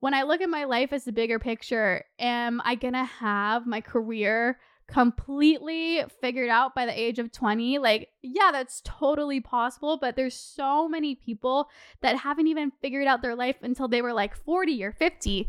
When 0.00 0.14
I 0.14 0.22
look 0.22 0.40
at 0.40 0.50
my 0.50 0.64
life 0.64 0.92
as 0.92 1.04
the 1.04 1.12
bigger 1.12 1.38
picture, 1.38 2.04
am 2.18 2.62
I 2.64 2.76
going 2.76 2.94
to 2.94 3.04
have 3.04 3.66
my 3.66 3.80
career 3.80 4.58
completely 4.86 6.02
figured 6.20 6.50
out 6.50 6.74
by 6.74 6.84
the 6.84 7.00
age 7.00 7.18
of 7.18 7.32
20 7.32 7.78
like 7.78 8.10
yeah 8.22 8.50
that's 8.52 8.82
totally 8.84 9.40
possible 9.40 9.96
but 9.96 10.14
there's 10.14 10.34
so 10.34 10.86
many 10.88 11.14
people 11.14 11.68
that 12.02 12.18
haven't 12.18 12.46
even 12.46 12.70
figured 12.82 13.06
out 13.06 13.22
their 13.22 13.34
life 13.34 13.56
until 13.62 13.88
they 13.88 14.02
were 14.02 14.12
like 14.12 14.36
40 14.36 14.84
or 14.84 14.92
50 14.92 15.48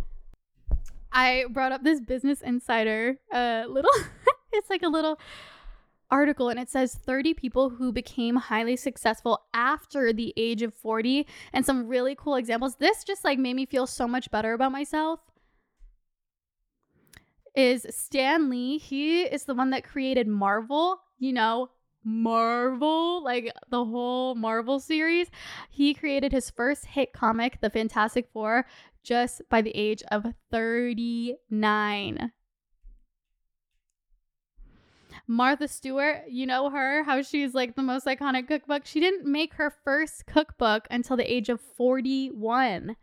i 1.11 1.45
brought 1.49 1.73
up 1.73 1.83
this 1.83 1.99
business 1.99 2.41
insider 2.41 3.19
uh 3.33 3.65
little 3.67 3.91
it's 4.53 4.69
like 4.69 4.83
a 4.83 4.87
little 4.87 5.19
article 6.11 6.49
and 6.49 6.59
it 6.59 6.69
says 6.69 6.95
30 6.95 7.33
people 7.33 7.69
who 7.69 7.91
became 7.91 8.35
highly 8.35 8.75
successful 8.75 9.45
after 9.53 10.13
the 10.13 10.33
age 10.37 10.61
of 10.61 10.73
40 10.73 11.27
and 11.51 11.65
some 11.65 11.87
really 11.87 12.15
cool 12.15 12.35
examples. 12.35 12.75
This 12.75 13.03
just 13.03 13.23
like 13.23 13.39
made 13.39 13.55
me 13.55 13.65
feel 13.65 13.87
so 13.87 14.07
much 14.07 14.29
better 14.31 14.53
about 14.53 14.71
myself 14.71 15.19
is 17.55 17.85
Stan 17.89 18.49
Lee. 18.49 18.77
He 18.77 19.23
is 19.23 19.45
the 19.45 19.55
one 19.55 19.69
that 19.71 19.83
created 19.83 20.27
Marvel, 20.27 20.99
you 21.17 21.33
know, 21.33 21.69
Marvel, 22.03 23.23
like 23.23 23.51
the 23.69 23.83
whole 23.83 24.35
Marvel 24.35 24.79
series. 24.79 25.27
He 25.69 25.93
created 25.93 26.31
his 26.31 26.49
first 26.49 26.85
hit 26.85 27.13
comic, 27.13 27.59
The 27.61 27.69
Fantastic 27.69 28.29
Four, 28.31 28.65
just 29.03 29.41
by 29.49 29.61
the 29.61 29.75
age 29.75 30.03
of 30.11 30.25
39. 30.51 32.31
Martha 35.27 35.67
Stewart, 35.67 36.23
you 36.27 36.45
know 36.45 36.69
her, 36.69 37.03
how 37.03 37.23
she's 37.23 37.55
like 37.55 37.75
the 37.75 37.81
most 37.81 38.05
iconic 38.05 38.47
cookbook. 38.47 38.85
She 38.85 38.99
didn't 38.99 39.25
make 39.25 39.55
her 39.55 39.73
first 39.83 40.27
cookbook 40.27 40.87
until 40.91 41.17
the 41.17 41.31
age 41.31 41.49
of 41.49 41.59
41. 41.59 42.95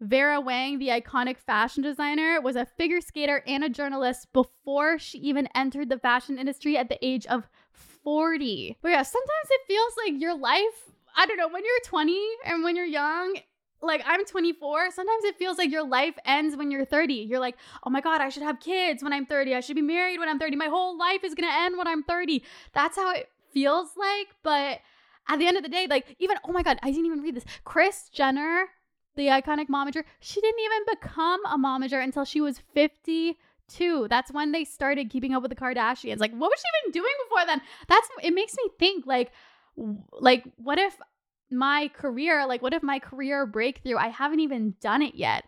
Vera 0.00 0.40
Wang, 0.40 0.78
the 0.78 0.88
iconic 0.88 1.38
fashion 1.38 1.82
designer, 1.82 2.40
was 2.40 2.56
a 2.56 2.66
figure 2.66 3.00
skater 3.00 3.42
and 3.46 3.64
a 3.64 3.68
journalist 3.68 4.32
before 4.32 4.98
she 4.98 5.18
even 5.18 5.48
entered 5.54 5.88
the 5.88 5.98
fashion 5.98 6.38
industry 6.38 6.76
at 6.76 6.88
the 6.88 6.98
age 7.04 7.26
of 7.26 7.48
40. 7.72 8.76
But 8.82 8.90
yeah, 8.90 9.02
sometimes 9.02 9.50
it 9.50 9.60
feels 9.66 9.92
like 10.04 10.20
your 10.20 10.36
life, 10.36 10.90
I 11.16 11.26
don't 11.26 11.38
know, 11.38 11.48
when 11.48 11.64
you're 11.64 11.80
20 11.84 12.18
and 12.44 12.62
when 12.62 12.76
you're 12.76 12.84
young, 12.84 13.36
like 13.82 14.02
I'm 14.06 14.24
24, 14.24 14.90
sometimes 14.90 15.24
it 15.24 15.38
feels 15.38 15.58
like 15.58 15.70
your 15.70 15.86
life 15.86 16.14
ends 16.24 16.56
when 16.56 16.70
you're 16.70 16.84
30. 16.84 17.14
You're 17.14 17.40
like, 17.40 17.56
oh 17.84 17.90
my 17.90 18.00
God, 18.00 18.20
I 18.20 18.28
should 18.28 18.42
have 18.42 18.60
kids 18.60 19.02
when 19.02 19.12
I'm 19.12 19.26
30. 19.26 19.54
I 19.54 19.60
should 19.60 19.76
be 19.76 19.82
married 19.82 20.18
when 20.18 20.28
I'm 20.28 20.38
30. 20.38 20.56
My 20.56 20.66
whole 20.66 20.98
life 20.98 21.24
is 21.24 21.34
to 21.34 21.44
end 21.44 21.78
when 21.78 21.86
I'm 21.86 22.02
30. 22.02 22.42
That's 22.74 22.96
how 22.96 23.12
it 23.12 23.30
feels 23.52 23.90
like. 23.96 24.28
But 24.42 24.80
at 25.28 25.38
the 25.38 25.46
end 25.46 25.56
of 25.56 25.62
the 25.62 25.68
day, 25.68 25.86
like, 25.88 26.16
even, 26.18 26.36
oh 26.44 26.52
my 26.52 26.62
God, 26.62 26.78
I 26.82 26.90
didn't 26.90 27.06
even 27.06 27.22
read 27.22 27.34
this. 27.34 27.44
Kris 27.64 28.08
Jenner 28.12 28.68
the 29.16 29.26
iconic 29.26 29.68
momager, 29.68 30.04
she 30.20 30.40
didn't 30.40 30.60
even 30.60 30.82
become 30.90 31.44
a 31.46 31.58
momager 31.58 32.02
until 32.02 32.24
she 32.24 32.40
was 32.40 32.60
52. 32.74 34.06
That's 34.08 34.32
when 34.32 34.52
they 34.52 34.64
started 34.64 35.10
keeping 35.10 35.34
up 35.34 35.42
with 35.42 35.50
the 35.50 35.56
Kardashians. 35.56 36.18
Like, 36.20 36.32
what 36.32 36.50
was 36.50 36.60
she 36.60 36.86
even 36.86 36.92
doing 36.92 37.12
before 37.24 37.46
then? 37.46 37.60
That's 37.88 38.08
it 38.22 38.34
makes 38.34 38.54
me 38.56 38.70
think 38.78 39.06
like 39.06 39.32
like 40.12 40.44
what 40.56 40.78
if 40.78 40.96
my 41.50 41.90
career, 41.94 42.46
like 42.46 42.62
what 42.62 42.74
if 42.74 42.82
my 42.82 42.98
career 42.98 43.46
breakthrough, 43.46 43.96
I 43.96 44.08
haven't 44.08 44.40
even 44.40 44.74
done 44.80 45.02
it 45.02 45.14
yet. 45.14 45.44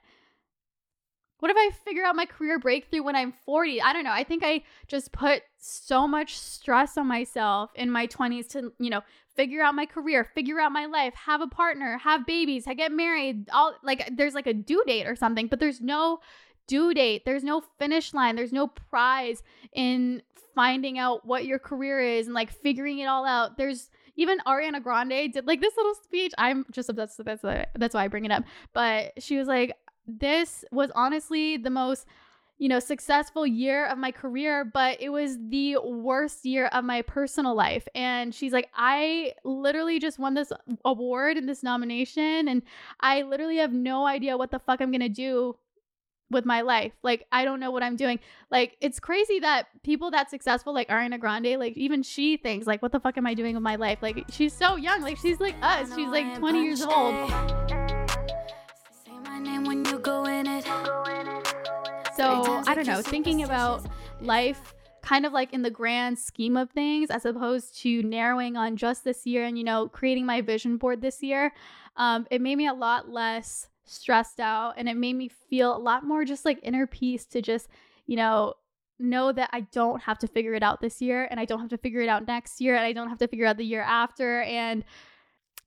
What 1.40 1.52
if 1.52 1.56
I 1.56 1.70
figure 1.84 2.04
out 2.04 2.16
my 2.16 2.26
career 2.26 2.58
breakthrough 2.58 3.02
when 3.02 3.14
I'm 3.14 3.32
40? 3.44 3.80
I 3.80 3.92
don't 3.92 4.02
know. 4.02 4.12
I 4.12 4.24
think 4.24 4.42
I 4.44 4.62
just 4.88 5.12
put 5.12 5.42
so 5.56 6.08
much 6.08 6.36
stress 6.36 6.96
on 6.96 7.06
myself 7.06 7.70
in 7.76 7.90
my 7.90 8.08
20s 8.08 8.48
to, 8.50 8.72
you 8.80 8.90
know, 8.90 9.02
figure 9.38 9.62
out 9.62 9.72
my 9.72 9.86
career, 9.86 10.24
figure 10.24 10.58
out 10.58 10.72
my 10.72 10.86
life, 10.86 11.14
have 11.14 11.40
a 11.40 11.46
partner, 11.46 11.96
have 11.98 12.26
babies, 12.26 12.66
I 12.66 12.74
get 12.74 12.90
married. 12.90 13.48
All 13.52 13.72
like 13.84 14.10
there's 14.16 14.34
like 14.34 14.48
a 14.48 14.52
due 14.52 14.82
date 14.84 15.06
or 15.06 15.14
something, 15.14 15.46
but 15.46 15.60
there's 15.60 15.80
no 15.80 16.18
due 16.66 16.92
date. 16.92 17.24
There's 17.24 17.44
no 17.44 17.62
finish 17.78 18.12
line. 18.12 18.34
There's 18.34 18.52
no 18.52 18.66
prize 18.66 19.44
in 19.72 20.22
finding 20.56 20.98
out 20.98 21.24
what 21.24 21.46
your 21.46 21.60
career 21.60 22.00
is 22.00 22.26
and 22.26 22.34
like 22.34 22.50
figuring 22.50 22.98
it 22.98 23.06
all 23.06 23.24
out. 23.24 23.56
There's 23.56 23.90
even 24.16 24.40
Ariana 24.40 24.82
Grande 24.82 25.32
did 25.32 25.46
like 25.46 25.60
this 25.60 25.76
little 25.76 25.94
speech. 25.94 26.32
I'm 26.36 26.66
just 26.72 26.88
obsessed 26.88 27.18
with 27.18 27.28
that's 27.28 27.68
that's 27.76 27.94
why 27.94 28.04
I 28.04 28.08
bring 28.08 28.24
it 28.24 28.32
up. 28.32 28.42
But 28.72 29.22
she 29.22 29.36
was 29.36 29.46
like, 29.46 29.72
this 30.04 30.64
was 30.72 30.90
honestly 30.96 31.58
the 31.58 31.70
most 31.70 32.06
you 32.58 32.68
know, 32.68 32.80
successful 32.80 33.46
year 33.46 33.86
of 33.86 33.98
my 33.98 34.10
career, 34.10 34.64
but 34.64 35.00
it 35.00 35.10
was 35.10 35.38
the 35.48 35.78
worst 35.82 36.44
year 36.44 36.66
of 36.66 36.84
my 36.84 37.02
personal 37.02 37.54
life. 37.54 37.86
And 37.94 38.34
she's 38.34 38.52
like, 38.52 38.68
I 38.74 39.34
literally 39.44 40.00
just 40.00 40.18
won 40.18 40.34
this 40.34 40.52
award 40.84 41.36
and 41.36 41.48
this 41.48 41.62
nomination, 41.62 42.48
and 42.48 42.62
I 43.00 43.22
literally 43.22 43.58
have 43.58 43.72
no 43.72 44.06
idea 44.06 44.36
what 44.36 44.50
the 44.50 44.58
fuck 44.58 44.80
I'm 44.80 44.90
gonna 44.90 45.08
do 45.08 45.56
with 46.30 46.44
my 46.44 46.60
life. 46.60 46.92
Like, 47.02 47.26
I 47.32 47.44
don't 47.44 47.60
know 47.60 47.70
what 47.70 47.82
I'm 47.82 47.96
doing. 47.96 48.20
Like, 48.50 48.76
it's 48.80 49.00
crazy 49.00 49.38
that 49.40 49.68
people 49.82 50.10
that 50.10 50.30
successful, 50.30 50.74
like 50.74 50.88
Ariana 50.88 51.18
Grande, 51.18 51.58
like, 51.58 51.76
even 51.76 52.02
she 52.02 52.36
thinks, 52.36 52.66
like, 52.66 52.82
what 52.82 52.92
the 52.92 53.00
fuck 53.00 53.16
am 53.16 53.26
I 53.26 53.34
doing 53.34 53.54
with 53.54 53.62
my 53.62 53.76
life? 53.76 53.98
Like, 54.02 54.24
she's 54.30 54.52
so 54.52 54.76
young. 54.76 55.00
Like, 55.00 55.16
she's 55.18 55.40
like 55.40 55.54
us. 55.62 55.94
She's 55.94 56.08
like 56.08 56.38
20 56.38 56.62
years 56.62 56.82
old. 56.82 57.32
So, 62.18 62.62
I 62.66 62.74
don't 62.74 62.88
know, 62.88 63.00
thinking 63.00 63.44
about 63.44 63.86
life 64.20 64.74
kind 65.02 65.24
of 65.24 65.32
like 65.32 65.52
in 65.52 65.62
the 65.62 65.70
grand 65.70 66.18
scheme 66.18 66.56
of 66.56 66.68
things 66.70 67.10
as 67.10 67.24
opposed 67.24 67.78
to 67.82 68.02
narrowing 68.02 68.56
on 68.56 68.76
just 68.76 69.04
this 69.04 69.24
year 69.24 69.44
and, 69.44 69.56
you 69.56 69.62
know, 69.62 69.88
creating 69.88 70.26
my 70.26 70.40
vision 70.40 70.78
board 70.78 71.00
this 71.00 71.22
year, 71.22 71.52
um, 71.96 72.26
it 72.32 72.40
made 72.40 72.56
me 72.56 72.66
a 72.66 72.74
lot 72.74 73.08
less 73.08 73.68
stressed 73.84 74.40
out 74.40 74.74
and 74.76 74.88
it 74.88 74.96
made 74.96 75.14
me 75.14 75.28
feel 75.28 75.76
a 75.76 75.78
lot 75.78 76.04
more 76.04 76.24
just 76.24 76.44
like 76.44 76.58
inner 76.64 76.88
peace 76.88 77.24
to 77.24 77.40
just, 77.40 77.68
you 78.06 78.16
know, 78.16 78.54
know 78.98 79.30
that 79.30 79.48
I 79.52 79.60
don't 79.60 80.02
have 80.02 80.18
to 80.18 80.26
figure 80.26 80.54
it 80.54 80.62
out 80.64 80.80
this 80.80 81.00
year 81.00 81.28
and 81.30 81.38
I 81.38 81.44
don't 81.44 81.60
have 81.60 81.70
to 81.70 81.78
figure 81.78 82.00
it 82.00 82.08
out 82.08 82.26
next 82.26 82.60
year 82.60 82.74
and 82.74 82.84
I 82.84 82.92
don't 82.92 83.08
have 83.08 83.18
to 83.18 83.28
figure 83.28 83.46
out 83.46 83.58
the 83.58 83.64
year 83.64 83.82
after. 83.82 84.42
And 84.42 84.82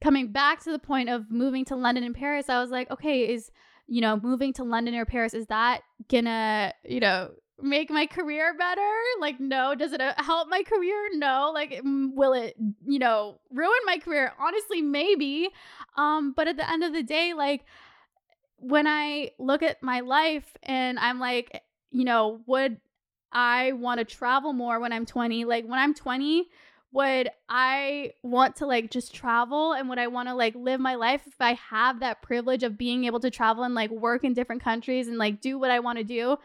coming 0.04 0.34
back 0.34 0.62
to 0.66 0.72
the 0.72 0.80
point 0.80 1.08
of 1.08 1.32
moving 1.32 1.64
to 1.66 1.78
London 1.78 2.04
and 2.04 2.14
Paris, 2.14 2.50
I 2.50 2.60
was 2.60 2.72
like, 2.72 2.92
okay, 2.92 3.34
is, 3.34 3.52
you 3.92 4.00
know, 4.00 4.18
moving 4.24 4.54
to 4.54 4.64
London 4.64 4.96
or 4.96 5.04
Paris, 5.04 5.34
is 5.34 5.48
that 5.48 5.82
gonna, 6.10 6.74
you 6.86 7.02
know, 7.02 7.32
make 7.62 7.90
my 7.90 8.06
career 8.06 8.56
better? 8.58 8.90
Like, 9.20 9.38
no. 9.42 9.76
Does 9.76 9.92
it 9.92 10.00
uh, 10.00 10.14
help 10.16 10.48
my 10.48 10.64
career? 10.64 11.10
No. 11.16 11.52
Like, 11.54 11.72
mm, 11.72 12.14
will 12.14 12.32
it, 12.32 12.56
you 12.88 13.00
know, 13.00 13.42
ruin 13.52 13.78
my 13.86 13.98
career? 13.98 14.32
Honestly, 14.40 14.82
maybe. 14.82 15.50
Um, 15.98 16.32
but 16.32 16.48
at 16.48 16.56
the 16.56 16.72
end 16.72 16.86
of 16.86 16.94
the 16.94 17.04
day, 17.04 17.34
like, 17.34 17.66
when 18.56 18.88
I 18.88 19.32
look 19.38 19.62
at 19.62 19.84
my 19.84 20.00
life 20.00 20.56
and 20.64 20.98
I'm 20.98 21.20
like, 21.20 21.62
you 21.92 22.06
know, 22.06 22.40
would 22.48 22.78
I 23.34 23.74
want 23.74 24.00
to 24.00 24.06
travel 24.06 24.54
more 24.54 24.80
when 24.80 24.94
I'm 24.94 25.06
20? 25.06 25.44
Like 25.44 25.66
when 25.66 25.80
I'm 25.80 25.94
20, 25.94 26.48
would 26.94 27.30
I 27.48 28.14
want 28.22 28.58
to 28.58 28.66
like 28.66 28.92
just 28.92 29.14
travel 29.14 29.74
and 29.74 29.88
would 29.90 30.00
I 30.00 30.08
want 30.08 30.28
to 30.28 30.36
like 30.36 30.56
live 30.56 30.80
my 30.80 30.96
life 30.96 31.22
if 31.26 31.40
I 31.40 31.54
have 31.54 32.02
that 32.02 32.22
privilege 32.22 32.64
of 32.64 32.78
being 32.78 33.06
able 33.06 33.20
to 33.22 33.30
travel 33.30 33.64
and 33.64 33.74
like 33.74 33.92
work 33.92 34.24
in 34.24 34.34
different 34.34 34.64
countries 34.64 35.08
and 35.08 35.18
like 35.18 35.40
do 35.40 35.58
what 35.58 35.72
I 35.72 35.80
want 35.80 36.00
to 36.00 36.04
do? 36.04 36.38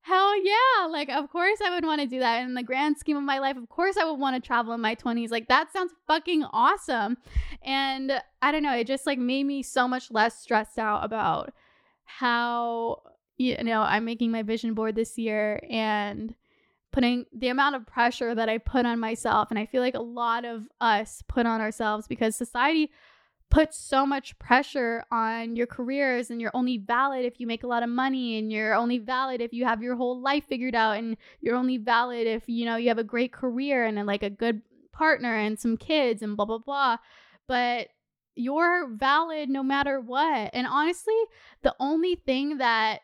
Hell 0.00 0.44
yeah. 0.44 0.86
Like, 0.90 1.10
of 1.10 1.30
course 1.30 1.60
I 1.64 1.70
would 1.70 1.84
want 1.84 2.00
to 2.00 2.08
do 2.08 2.18
that. 2.18 2.42
In 2.42 2.54
the 2.54 2.62
grand 2.62 2.98
scheme 2.98 3.16
of 3.16 3.22
my 3.22 3.38
life, 3.38 3.56
of 3.56 3.68
course 3.68 3.96
I 3.96 4.04
would 4.04 4.18
want 4.18 4.34
to 4.34 4.44
travel 4.44 4.72
in 4.72 4.80
my 4.80 4.96
20s. 4.96 5.30
Like, 5.30 5.46
that 5.48 5.72
sounds 5.72 5.92
fucking 6.08 6.42
awesome. 6.52 7.18
And 7.62 8.20
I 8.40 8.50
don't 8.50 8.64
know, 8.64 8.74
it 8.74 8.88
just 8.88 9.06
like 9.06 9.18
made 9.18 9.44
me 9.44 9.62
so 9.62 9.86
much 9.86 10.10
less 10.10 10.40
stressed 10.40 10.78
out 10.78 11.04
about 11.04 11.52
how, 12.04 13.02
you 13.36 13.62
know, 13.62 13.80
I'm 13.82 14.04
making 14.04 14.32
my 14.32 14.42
vision 14.42 14.74
board 14.74 14.96
this 14.96 15.16
year 15.18 15.60
and 15.70 16.34
putting 16.92 17.24
the 17.32 17.48
amount 17.48 17.74
of 17.74 17.86
pressure 17.86 18.34
that 18.34 18.48
I 18.48 18.58
put 18.58 18.86
on 18.86 19.00
myself. 19.00 19.50
And 19.50 19.58
I 19.58 19.66
feel 19.66 19.82
like 19.82 19.94
a 19.94 20.02
lot 20.02 20.44
of 20.44 20.68
us 20.80 21.22
put 21.26 21.46
on 21.46 21.60
ourselves 21.60 22.06
because 22.06 22.36
society 22.36 22.90
puts 23.50 23.78
so 23.78 24.06
much 24.06 24.38
pressure 24.38 25.04
on 25.12 25.56
your 25.56 25.66
careers 25.66 26.30
and 26.30 26.40
you're 26.40 26.50
only 26.54 26.78
valid 26.78 27.26
if 27.26 27.38
you 27.38 27.46
make 27.46 27.64
a 27.64 27.66
lot 27.66 27.82
of 27.82 27.88
money 27.90 28.38
and 28.38 28.50
you're 28.50 28.74
only 28.74 28.96
valid 28.96 29.42
if 29.42 29.52
you 29.52 29.66
have 29.66 29.82
your 29.82 29.94
whole 29.94 30.18
life 30.22 30.44
figured 30.48 30.74
out 30.74 30.96
and 30.96 31.18
you're 31.42 31.54
only 31.54 31.76
valid 31.76 32.26
if 32.26 32.44
you 32.46 32.64
know 32.64 32.76
you 32.76 32.88
have 32.88 32.96
a 32.96 33.04
great 33.04 33.30
career 33.30 33.84
and 33.84 34.06
like 34.06 34.22
a 34.22 34.30
good 34.30 34.62
partner 34.90 35.36
and 35.36 35.60
some 35.60 35.76
kids 35.76 36.22
and 36.22 36.34
blah 36.34 36.46
blah 36.46 36.56
blah 36.56 36.96
but 37.46 37.88
you're 38.36 38.88
valid 38.88 39.50
no 39.50 39.62
matter 39.62 40.00
what 40.00 40.48
and 40.54 40.66
honestly 40.66 41.20
the 41.62 41.74
only 41.78 42.14
thing 42.14 42.56
that 42.56 43.00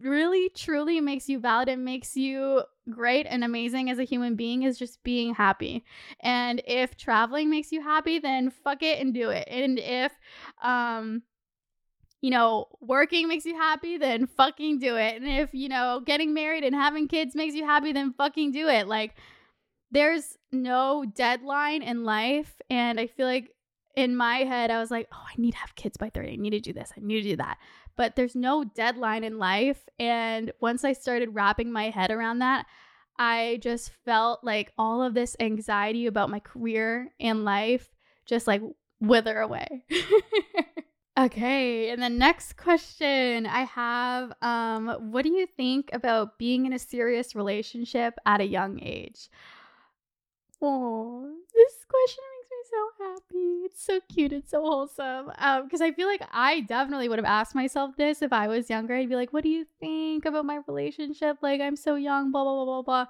really 0.00 0.50
truly 0.50 1.00
makes 1.00 1.28
you 1.28 1.38
valid 1.38 1.68
and 1.68 1.84
makes 1.84 2.16
you 2.16 2.62
great 2.90 3.26
and 3.26 3.44
amazing 3.44 3.90
as 3.90 3.98
a 3.98 4.04
human 4.04 4.36
being 4.36 4.62
is 4.62 4.78
just 4.78 5.02
being 5.02 5.34
happy. 5.34 5.84
And 6.20 6.62
if 6.66 6.96
traveling 6.96 7.50
makes 7.50 7.72
you 7.72 7.82
happy, 7.82 8.18
then 8.18 8.50
fuck 8.50 8.82
it 8.82 9.00
and 9.00 9.14
do 9.14 9.30
it. 9.30 9.48
And 9.48 9.78
if 9.78 10.12
um 10.62 11.22
you 12.20 12.30
know, 12.30 12.68
working 12.80 13.28
makes 13.28 13.44
you 13.44 13.54
happy, 13.54 13.98
then 13.98 14.26
fucking 14.26 14.78
do 14.78 14.96
it. 14.96 15.20
And 15.20 15.28
if, 15.28 15.52
you 15.52 15.68
know, 15.68 16.00
getting 16.06 16.32
married 16.32 16.64
and 16.64 16.74
having 16.74 17.06
kids 17.06 17.34
makes 17.34 17.54
you 17.54 17.66
happy, 17.66 17.92
then 17.92 18.14
fucking 18.14 18.50
do 18.50 18.66
it. 18.66 18.88
Like 18.88 19.14
there's 19.90 20.38
no 20.50 21.04
deadline 21.04 21.82
in 21.82 22.04
life 22.04 22.62
and 22.70 22.98
I 22.98 23.08
feel 23.08 23.26
like 23.26 23.50
in 23.94 24.16
my 24.16 24.38
head 24.38 24.70
I 24.70 24.80
was 24.80 24.90
like, 24.90 25.06
"Oh, 25.12 25.22
I 25.22 25.34
need 25.36 25.52
to 25.52 25.58
have 25.58 25.74
kids 25.74 25.96
by 25.96 26.10
30. 26.10 26.32
I 26.32 26.36
need 26.36 26.50
to 26.50 26.60
do 26.60 26.72
this. 26.72 26.92
I 26.96 27.00
need 27.00 27.22
to 27.22 27.28
do 27.28 27.36
that." 27.36 27.58
But 27.96 28.16
there's 28.16 28.34
no 28.34 28.64
deadline 28.64 29.24
in 29.24 29.38
life. 29.38 29.88
And 29.98 30.52
once 30.60 30.84
I 30.84 30.92
started 30.92 31.34
wrapping 31.34 31.72
my 31.72 31.90
head 31.90 32.10
around 32.10 32.40
that, 32.40 32.66
I 33.18 33.58
just 33.62 33.90
felt 34.04 34.42
like 34.42 34.72
all 34.76 35.02
of 35.02 35.14
this 35.14 35.36
anxiety 35.38 36.06
about 36.06 36.30
my 36.30 36.40
career 36.40 37.12
and 37.20 37.44
life 37.44 37.94
just 38.26 38.46
like 38.46 38.62
wither 39.00 39.38
away. 39.38 39.84
okay, 41.18 41.90
and 41.90 42.02
the 42.02 42.08
next 42.08 42.56
question 42.56 43.46
I 43.46 43.64
have 43.64 44.32
um 44.42 45.12
what 45.12 45.22
do 45.22 45.30
you 45.30 45.46
think 45.46 45.90
about 45.92 46.38
being 46.38 46.66
in 46.66 46.72
a 46.72 46.78
serious 46.78 47.34
relationship 47.34 48.14
at 48.26 48.40
a 48.40 48.46
young 48.46 48.80
age? 48.82 49.28
Oh, 50.60 51.30
this 51.54 51.84
question 51.88 52.24
so 52.74 53.04
happy. 53.04 53.62
It's 53.64 53.84
so 53.84 54.00
cute. 54.12 54.32
It's 54.32 54.50
so 54.50 54.62
wholesome. 54.62 55.30
Um, 55.38 55.64
because 55.64 55.80
I 55.80 55.92
feel 55.92 56.08
like 56.08 56.22
I 56.32 56.60
definitely 56.60 57.08
would 57.08 57.18
have 57.18 57.24
asked 57.26 57.54
myself 57.54 57.96
this 57.96 58.22
if 58.22 58.32
I 58.32 58.48
was 58.48 58.70
younger. 58.70 58.94
I'd 58.94 59.08
be 59.08 59.16
like, 59.16 59.32
"What 59.32 59.42
do 59.42 59.48
you 59.48 59.66
think 59.80 60.24
about 60.24 60.44
my 60.44 60.60
relationship? 60.66 61.38
Like, 61.42 61.60
I'm 61.60 61.76
so 61.76 61.94
young." 61.96 62.32
Blah 62.32 62.44
blah 62.44 62.64
blah 62.64 62.82
blah 62.82 63.06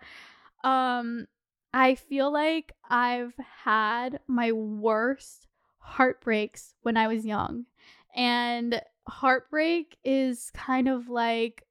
blah. 0.65 0.71
Um, 0.71 1.27
I 1.73 1.95
feel 1.97 2.33
like 2.33 2.73
I've 2.89 3.35
had 3.65 4.21
my 4.27 4.53
worst 4.53 5.49
heartbreaks 5.79 6.75
when 6.83 6.97
I 6.97 7.09
was 7.09 7.27
young, 7.27 7.67
and 8.15 8.81
heartbreak 9.09 9.97
is 10.05 10.51
kind 10.55 10.89
of 10.89 11.09
like, 11.09 11.65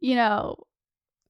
you 0.00 0.14
know, 0.14 0.56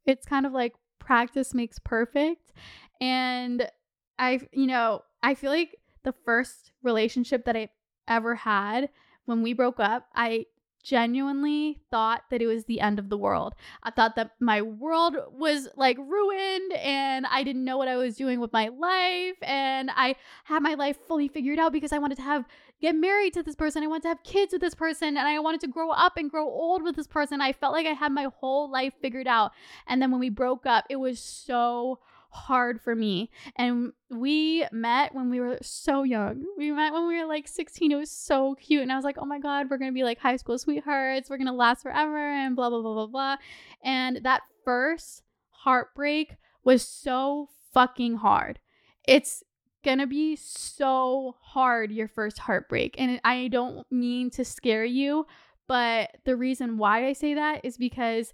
it's 0.06 0.26
kind 0.26 0.46
of 0.46 0.52
like 0.52 0.74
practice 0.98 1.54
makes 1.54 1.78
perfect, 1.78 2.52
and 3.00 3.70
I've, 4.18 4.46
you 4.52 4.66
know, 4.66 5.02
I 5.22 5.34
feel 5.34 5.50
like 5.50 5.76
the 6.02 6.14
first 6.24 6.72
relationship 6.82 7.44
that 7.44 7.56
I 7.56 7.70
ever 8.08 8.34
had, 8.34 8.90
when 9.24 9.42
we 9.42 9.52
broke 9.52 9.80
up, 9.80 10.08
I 10.14 10.46
genuinely 10.82 11.78
thought 11.90 12.22
that 12.30 12.40
it 12.40 12.46
was 12.46 12.64
the 12.64 12.80
end 12.80 12.98
of 12.98 13.08
the 13.08 13.18
world. 13.18 13.54
I 13.82 13.90
thought 13.90 14.16
that 14.16 14.32
my 14.40 14.62
world 14.62 15.16
was 15.30 15.68
like 15.76 15.98
ruined 15.98 16.72
and 16.72 17.26
I 17.26 17.42
didn't 17.42 17.64
know 17.64 17.76
what 17.76 17.88
I 17.88 17.96
was 17.96 18.16
doing 18.16 18.40
with 18.40 18.52
my 18.52 18.68
life 18.68 19.36
and 19.42 19.90
I 19.94 20.16
had 20.44 20.62
my 20.62 20.74
life 20.74 20.96
fully 21.06 21.28
figured 21.28 21.58
out 21.58 21.72
because 21.72 21.92
I 21.92 21.98
wanted 21.98 22.16
to 22.16 22.22
have 22.22 22.46
get 22.80 22.94
married 22.94 23.34
to 23.34 23.42
this 23.42 23.54
person. 23.54 23.82
I 23.82 23.88
wanted 23.88 24.02
to 24.02 24.08
have 24.08 24.22
kids 24.22 24.52
with 24.52 24.62
this 24.62 24.74
person 24.74 25.08
and 25.08 25.28
I 25.28 25.38
wanted 25.38 25.60
to 25.62 25.68
grow 25.68 25.90
up 25.90 26.16
and 26.16 26.30
grow 26.30 26.46
old 26.46 26.82
with 26.82 26.96
this 26.96 27.06
person. 27.06 27.40
I 27.40 27.52
felt 27.52 27.74
like 27.74 27.86
I 27.86 27.92
had 27.92 28.12
my 28.12 28.28
whole 28.40 28.70
life 28.70 28.94
figured 29.02 29.28
out. 29.28 29.52
And 29.86 30.00
then 30.00 30.10
when 30.10 30.20
we 30.20 30.30
broke 30.30 30.64
up, 30.64 30.86
it 30.88 30.96
was 30.96 31.20
so 31.20 31.98
hard 32.30 32.80
for 32.80 32.94
me. 32.94 33.30
And 33.56 33.92
we 34.10 34.66
met 34.72 35.14
when 35.14 35.30
we 35.30 35.40
were 35.40 35.58
so 35.62 36.02
young. 36.02 36.44
We 36.56 36.70
met 36.70 36.92
when 36.92 37.06
we 37.06 37.18
were 37.18 37.26
like 37.26 37.48
16. 37.48 37.92
It 37.92 37.96
was 37.96 38.10
so 38.10 38.54
cute. 38.54 38.82
And 38.82 38.92
I 38.92 38.96
was 38.96 39.04
like, 39.04 39.16
oh 39.18 39.26
my 39.26 39.38
God, 39.38 39.68
we're 39.68 39.78
going 39.78 39.90
to 39.90 39.94
be 39.94 40.04
like 40.04 40.18
high 40.18 40.36
school 40.36 40.58
sweethearts. 40.58 41.28
We're 41.28 41.38
going 41.38 41.46
to 41.46 41.52
last 41.52 41.82
forever 41.82 42.16
and 42.16 42.56
blah, 42.56 42.70
blah, 42.70 42.82
blah, 42.82 42.94
blah, 42.94 43.06
blah. 43.06 43.36
And 43.84 44.20
that 44.22 44.42
first 44.64 45.22
heartbreak 45.50 46.36
was 46.64 46.86
so 46.86 47.48
fucking 47.72 48.16
hard. 48.16 48.58
It's 49.06 49.42
gonna 49.84 50.06
be 50.06 50.36
so 50.36 51.36
hard 51.40 51.90
your 51.90 52.08
first 52.08 52.38
heartbreak. 52.38 52.94
And 52.98 53.20
I 53.24 53.48
don't 53.48 53.90
mean 53.90 54.30
to 54.30 54.44
scare 54.44 54.84
you, 54.84 55.26
but 55.66 56.16
the 56.24 56.36
reason 56.36 56.78
why 56.78 57.06
I 57.06 57.12
say 57.12 57.34
that 57.34 57.64
is 57.64 57.76
because 57.76 58.32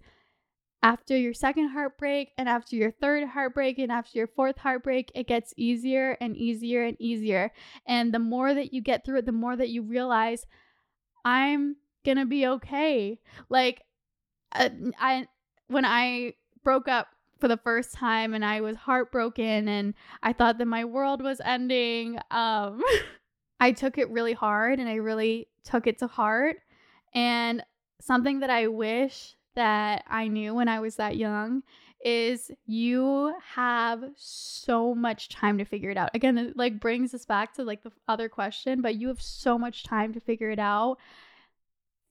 after 0.87 1.17
your 1.17 1.35
second 1.35 1.71
heartbreak 1.71 2.31
and 2.39 2.49
after 2.49 2.77
your 2.77 2.93
third 2.93 3.27
heartbreak 3.27 3.77
and 3.81 3.91
after 3.91 4.17
your 4.17 4.29
fourth 4.29 4.57
heartbreak, 4.57 5.11
it 5.17 5.27
gets 5.27 5.53
easier 5.57 6.17
and 6.21 6.37
easier 6.37 6.85
and 6.85 6.97
easier. 7.01 7.51
And 7.89 8.15
the 8.15 8.21
more 8.21 8.55
that 8.55 8.73
you 8.73 8.81
get 8.81 9.05
through 9.05 9.19
it, 9.19 9.27
the 9.27 9.33
more 9.33 9.57
that 9.57 9.71
you 9.71 9.83
realize 9.83 10.47
I'm 11.25 11.75
going 12.05 12.19
to 12.19 12.25
be 12.25 12.47
okay. 12.47 13.19
Like 13.49 13.83
uh, 14.53 14.69
I 14.97 15.27
when 15.67 15.85
I 15.85 16.35
broke 16.63 16.87
up 16.87 17.09
for 17.41 17.49
the 17.49 17.57
first 17.57 17.93
time 17.93 18.33
and 18.33 18.45
I 18.45 18.61
was 18.61 18.77
heartbroken 18.77 19.67
and 19.67 19.93
I 20.23 20.35
thought 20.35 20.59
that 20.59 20.67
my 20.67 20.85
world 20.85 21.21
was 21.21 21.41
ending, 21.45 22.21
um 22.31 22.81
I 23.59 23.73
took 23.73 23.99
it 23.99 24.09
really 24.11 24.35
hard 24.35 24.79
and 24.79 24.89
I 24.89 24.97
really 24.97 25.49
took 25.65 25.89
it 25.89 25.99
to 25.99 26.07
heart. 26.07 26.59
And 27.13 27.65
something 28.01 28.39
that 28.39 28.51
I 28.51 28.69
wish 28.69 29.35
that 29.57 30.05
I 30.09 30.29
knew 30.29 30.55
when 30.55 30.69
I 30.69 30.81
was 30.81 30.97
that 30.97 31.17
young 31.17 31.63
is 32.05 32.53
you 32.67 33.35
have 33.55 34.05
so 34.15 34.95
much 34.95 35.29
time 35.29 35.59
to 35.59 35.65
figure 35.65 35.91
it 35.91 35.97
out. 35.97 36.11
Again, 36.15 36.39
it 36.39 36.57
like 36.57 36.79
brings 36.79 37.13
us 37.15 37.25
back 37.25 37.55
to 37.55 37.65
like 37.65 37.83
the 37.83 37.91
other 38.07 38.29
question, 38.29 38.81
but 38.81 38.95
you 38.95 39.09
have 39.09 39.21
so 39.21 39.59
much 39.59 39.83
time 39.83 40.13
to 40.13 40.21
figure 40.21 40.51
it 40.51 40.59
out. 40.59 40.99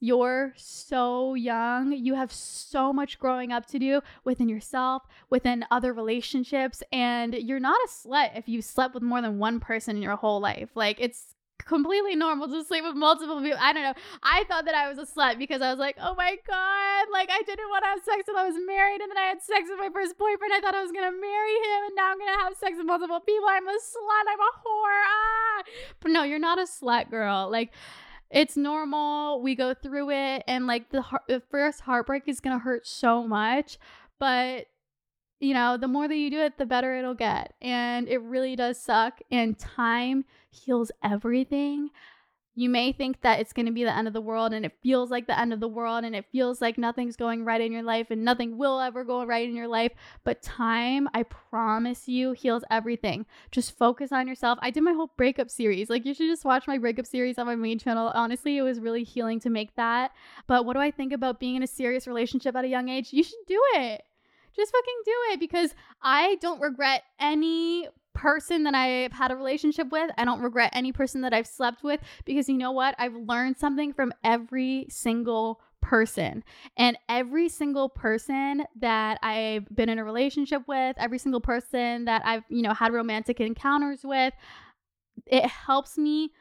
You're 0.01 0.53
so 0.57 1.33
young. 1.35 1.93
You 1.93 2.15
have 2.15 2.31
so 2.31 2.91
much 2.91 3.17
growing 3.17 3.51
up 3.51 3.65
to 3.67 3.79
do 3.79 4.01
within 4.25 4.49
yourself, 4.49 5.03
within 5.29 5.65
other 5.71 5.93
relationships, 5.93 6.83
and 6.91 7.33
you're 7.33 7.61
not 7.61 7.77
a 7.85 7.89
slut 7.89 8.37
if 8.37 8.49
you 8.49 8.61
slept 8.61 8.93
with 8.93 9.03
more 9.03 9.21
than 9.21 9.39
one 9.39 9.59
person 9.59 9.95
in 9.95 10.01
your 10.01 10.17
whole 10.17 10.41
life. 10.41 10.71
Like 10.75 10.97
it's 10.99 11.34
completely 11.59 12.15
normal 12.15 12.47
to 12.47 12.63
sleep 12.63 12.83
with 12.83 12.95
multiple 12.95 13.41
people. 13.41 13.57
I 13.59 13.73
don't 13.73 13.83
know. 13.83 13.93
I 14.23 14.43
thought 14.47 14.65
that 14.65 14.75
I 14.75 14.89
was 14.89 14.97
a 14.97 15.05
slut 15.05 15.37
because 15.37 15.61
I 15.61 15.69
was 15.69 15.79
like, 15.79 15.95
oh 15.99 16.13
my 16.15 16.37
God, 16.47 17.05
like 17.11 17.29
I 17.31 17.41
didn't 17.45 17.69
want 17.69 17.83
to 17.83 17.89
have 17.89 17.99
sex 18.03 18.23
until 18.27 18.37
I 18.37 18.47
was 18.47 18.55
married. 18.65 19.01
And 19.01 19.09
then 19.09 19.17
I 19.17 19.27
had 19.27 19.41
sex 19.41 19.67
with 19.69 19.79
my 19.79 19.89
first 19.93 20.17
boyfriend. 20.17 20.53
I 20.53 20.59
thought 20.59 20.75
I 20.75 20.81
was 20.81 20.91
going 20.91 21.11
to 21.11 21.19
marry 21.19 21.55
him. 21.55 21.81
And 21.87 21.95
now 21.95 22.11
I'm 22.11 22.17
going 22.17 22.33
to 22.33 22.43
have 22.43 22.55
sex 22.55 22.73
with 22.77 22.85
multiple 22.85 23.19
people. 23.19 23.47
I'm 23.49 23.67
a 23.67 23.71
slut. 23.71 24.25
I'm 24.29 24.39
a 24.39 24.51
whore. 24.61 25.01
Ah. 25.05 25.63
But 25.99 26.11
no, 26.11 26.23
you're 26.23 26.39
not 26.39 26.59
a 26.59 26.63
slut, 26.63 27.09
girl. 27.09 27.49
Like, 27.49 27.71
it's 28.29 28.57
normal. 28.57 29.41
We 29.41 29.55
go 29.55 29.73
through 29.73 30.11
it. 30.11 30.43
And 30.47 30.67
like 30.67 30.89
the, 30.91 31.01
heart- 31.01 31.27
the 31.27 31.41
first 31.49 31.81
heartbreak 31.81 32.23
is 32.27 32.39
going 32.39 32.57
to 32.57 32.63
hurt 32.63 32.85
so 32.85 33.27
much. 33.27 33.77
But 34.19 34.67
you 35.39 35.53
know, 35.53 35.77
the 35.77 35.87
more 35.87 36.07
that 36.07 36.15
you 36.15 36.31
do 36.31 36.39
it, 36.39 36.57
the 36.57 36.65
better 36.65 36.95
it'll 36.95 37.13
get. 37.13 37.53
And 37.61 38.07
it 38.07 38.21
really 38.21 38.55
does 38.55 38.81
suck. 38.81 39.19
And 39.29 39.59
time 39.59 40.25
heals 40.55 40.91
everything. 41.03 41.89
You 42.57 42.69
may 42.69 42.93
think 42.93 43.21
that 43.21 43.41
it's 43.41 43.51
going 43.51 43.65
to 43.65 43.73
be 43.73 43.83
the 43.83 43.93
end 43.93 44.07
of 44.07 44.13
the 44.13 44.21
world 44.21 44.53
and 44.53 44.65
it 44.65 44.77
feels 44.81 45.11
like 45.11 45.27
the 45.27 45.37
end 45.37 45.51
of 45.51 45.59
the 45.59 45.67
world 45.67 46.05
and 46.05 46.15
it 46.15 46.25
feels 46.31 46.61
like 46.61 46.77
nothing's 46.77 47.17
going 47.17 47.43
right 47.43 47.59
in 47.59 47.73
your 47.73 47.83
life 47.83 48.11
and 48.11 48.23
nothing 48.23 48.57
will 48.57 48.79
ever 48.79 49.03
go 49.03 49.25
right 49.25 49.47
in 49.47 49.57
your 49.57 49.67
life. 49.67 49.91
But 50.23 50.41
time, 50.41 51.09
I 51.13 51.23
promise 51.23 52.07
you, 52.07 52.31
heals 52.31 52.63
everything. 52.71 53.25
Just 53.51 53.77
focus 53.77 54.13
on 54.13 54.25
yourself. 54.25 54.57
I 54.61 54.71
did 54.71 54.83
my 54.83 54.93
whole 54.93 55.11
breakup 55.17 55.49
series. 55.49 55.89
Like, 55.89 56.05
you 56.05 56.13
should 56.13 56.29
just 56.29 56.45
watch 56.45 56.65
my 56.65 56.77
breakup 56.77 57.05
series 57.05 57.37
on 57.37 57.45
my 57.45 57.57
main 57.57 57.77
channel. 57.77 58.09
Honestly, 58.15 58.55
it 58.57 58.61
was 58.61 58.79
really 58.79 59.03
healing 59.03 59.41
to 59.41 59.49
make 59.49 59.75
that. 59.75 60.11
But 60.47 60.65
what 60.65 60.73
do 60.73 60.79
I 60.79 60.91
think 60.91 61.11
about 61.11 61.41
being 61.41 61.55
in 61.55 61.63
a 61.63 61.67
serious 61.67 62.07
relationship 62.07 62.55
at 62.55 62.63
a 62.63 62.69
young 62.69 62.87
age? 62.87 63.11
You 63.11 63.23
should 63.23 63.45
do 63.47 63.61
it 63.73 64.01
just 64.55 64.71
fucking 64.71 65.01
do 65.03 65.11
it 65.33 65.39
because 65.39 65.75
I 66.01 66.37
don't 66.41 66.61
regret 66.61 67.03
any 67.19 67.89
person 68.15 68.63
that 68.63 68.73
I've 68.73 69.11
had 69.11 69.31
a 69.31 69.35
relationship 69.35 69.91
with. 69.91 70.09
I 70.17 70.25
don't 70.25 70.41
regret 70.41 70.71
any 70.73 70.91
person 70.91 71.21
that 71.21 71.33
I've 71.33 71.45
slept 71.45 71.83
with 71.83 71.99
because 72.25 72.49
you 72.49 72.57
know 72.57 72.71
what? 72.71 72.95
I've 72.97 73.13
learned 73.13 73.57
something 73.57 73.93
from 73.93 74.11
every 74.23 74.87
single 74.89 75.61
person. 75.81 76.43
And 76.77 76.97
every 77.07 77.47
single 77.49 77.89
person 77.89 78.65
that 78.79 79.19
I've 79.21 79.67
been 79.75 79.89
in 79.89 79.99
a 79.99 80.03
relationship 80.03 80.63
with, 80.67 80.95
every 80.97 81.19
single 81.19 81.41
person 81.41 82.05
that 82.05 82.23
I've, 82.25 82.43
you 82.49 82.63
know, 82.63 82.73
had 82.73 82.91
romantic 82.91 83.39
encounters 83.39 83.99
with, 84.03 84.33
it 85.27 85.45
helps 85.45 85.97
me 85.97 86.31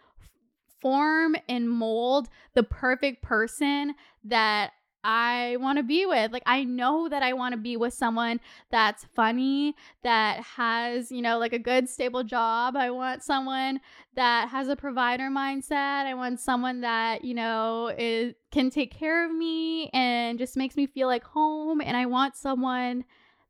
form 0.80 1.36
and 1.48 1.68
mold 1.68 2.28
the 2.54 2.62
perfect 2.62 3.22
person 3.22 3.94
that 4.24 4.72
I 5.04 5.58
want 5.60 5.76
to 5.76 5.84
be 5.84 6.06
with. 6.06 6.32
Like, 6.32 6.42
I 6.46 6.64
know 6.64 7.08
that 7.08 7.22
I 7.22 7.34
want 7.34 7.52
to 7.52 7.58
be 7.58 7.76
with 7.76 7.92
someone 7.92 8.40
that's 8.70 9.04
funny, 9.14 9.76
that 10.02 10.40
has, 10.40 11.12
you 11.12 11.20
know, 11.20 11.38
like 11.38 11.52
a 11.52 11.58
good, 11.58 11.88
stable 11.88 12.24
job. 12.24 12.74
I 12.76 12.90
want 12.90 13.22
someone 13.22 13.80
that 14.16 14.48
has 14.48 14.68
a 14.68 14.76
provider 14.76 15.28
mindset. 15.28 16.06
I 16.06 16.14
want 16.14 16.40
someone 16.40 16.80
that, 16.80 17.24
you 17.24 17.34
know, 17.34 17.92
is, 17.96 18.34
can 18.50 18.70
take 18.70 18.90
care 18.90 19.26
of 19.26 19.32
me 19.32 19.90
and 19.90 20.38
just 20.38 20.56
makes 20.56 20.74
me 20.74 20.86
feel 20.86 21.06
like 21.06 21.24
home. 21.24 21.80
And 21.80 21.96
I 21.96 22.06
want 22.06 22.34
someone 22.34 23.04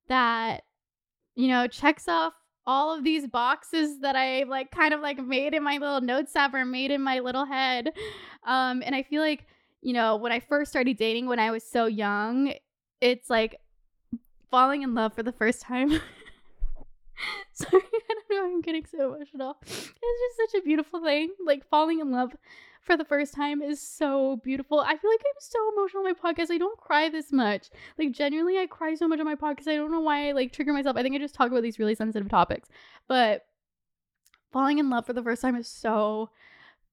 that, 0.08 0.64
you 1.36 1.48
know, 1.48 1.68
checks 1.68 2.08
off 2.08 2.34
all 2.66 2.96
of 2.96 3.04
these 3.04 3.26
boxes 3.26 4.00
that 4.00 4.16
I 4.16 4.44
like 4.44 4.70
kind 4.70 4.94
of 4.94 5.00
like 5.00 5.18
made 5.18 5.54
in 5.54 5.62
my 5.62 5.76
little 5.78 6.00
notes 6.00 6.34
app 6.34 6.54
or 6.54 6.64
made 6.64 6.90
in 6.90 7.02
my 7.02 7.20
little 7.20 7.44
head. 7.44 7.90
Um, 8.46 8.82
and 8.84 8.94
I 8.94 9.02
feel 9.02 9.20
like 9.20 9.46
you 9.84 9.92
know, 9.92 10.16
when 10.16 10.32
I 10.32 10.40
first 10.40 10.70
started 10.70 10.96
dating 10.96 11.26
when 11.26 11.38
I 11.38 11.50
was 11.50 11.62
so 11.62 11.84
young, 11.84 12.54
it's 13.02 13.28
like 13.28 13.60
falling 14.50 14.82
in 14.82 14.94
love 14.94 15.12
for 15.12 15.22
the 15.22 15.30
first 15.30 15.60
time. 15.60 15.90
Sorry, 17.52 17.82
I 18.10 18.14
don't 18.14 18.30
know. 18.30 18.44
I'm 18.46 18.60
getting 18.62 18.86
so 18.86 19.14
emotional. 19.14 19.58
It's 19.62 19.92
just 19.92 20.52
such 20.52 20.60
a 20.60 20.64
beautiful 20.64 21.02
thing. 21.02 21.34
Like 21.44 21.68
falling 21.68 22.00
in 22.00 22.10
love 22.10 22.34
for 22.80 22.96
the 22.96 23.04
first 23.04 23.34
time 23.34 23.60
is 23.60 23.78
so 23.80 24.40
beautiful. 24.42 24.80
I 24.80 24.96
feel 24.96 25.10
like 25.10 25.20
I'm 25.20 25.40
so 25.40 25.58
emotional 25.74 26.06
on 26.06 26.14
my 26.14 26.32
podcast. 26.32 26.50
I 26.50 26.58
don't 26.58 26.80
cry 26.80 27.10
this 27.10 27.30
much. 27.30 27.68
Like 27.98 28.12
genuinely, 28.12 28.58
I 28.58 28.66
cry 28.66 28.94
so 28.94 29.06
much 29.06 29.20
on 29.20 29.26
my 29.26 29.34
podcast. 29.34 29.68
I 29.68 29.76
don't 29.76 29.92
know 29.92 30.00
why 30.00 30.28
I 30.28 30.32
like 30.32 30.50
trigger 30.50 30.72
myself. 30.72 30.96
I 30.96 31.02
think 31.02 31.14
I 31.14 31.18
just 31.18 31.34
talk 31.34 31.50
about 31.50 31.62
these 31.62 31.78
really 31.78 31.94
sensitive 31.94 32.30
topics. 32.30 32.70
But 33.06 33.42
falling 34.50 34.78
in 34.78 34.88
love 34.88 35.04
for 35.04 35.12
the 35.12 35.22
first 35.22 35.42
time 35.42 35.56
is 35.56 35.68
so 35.68 36.30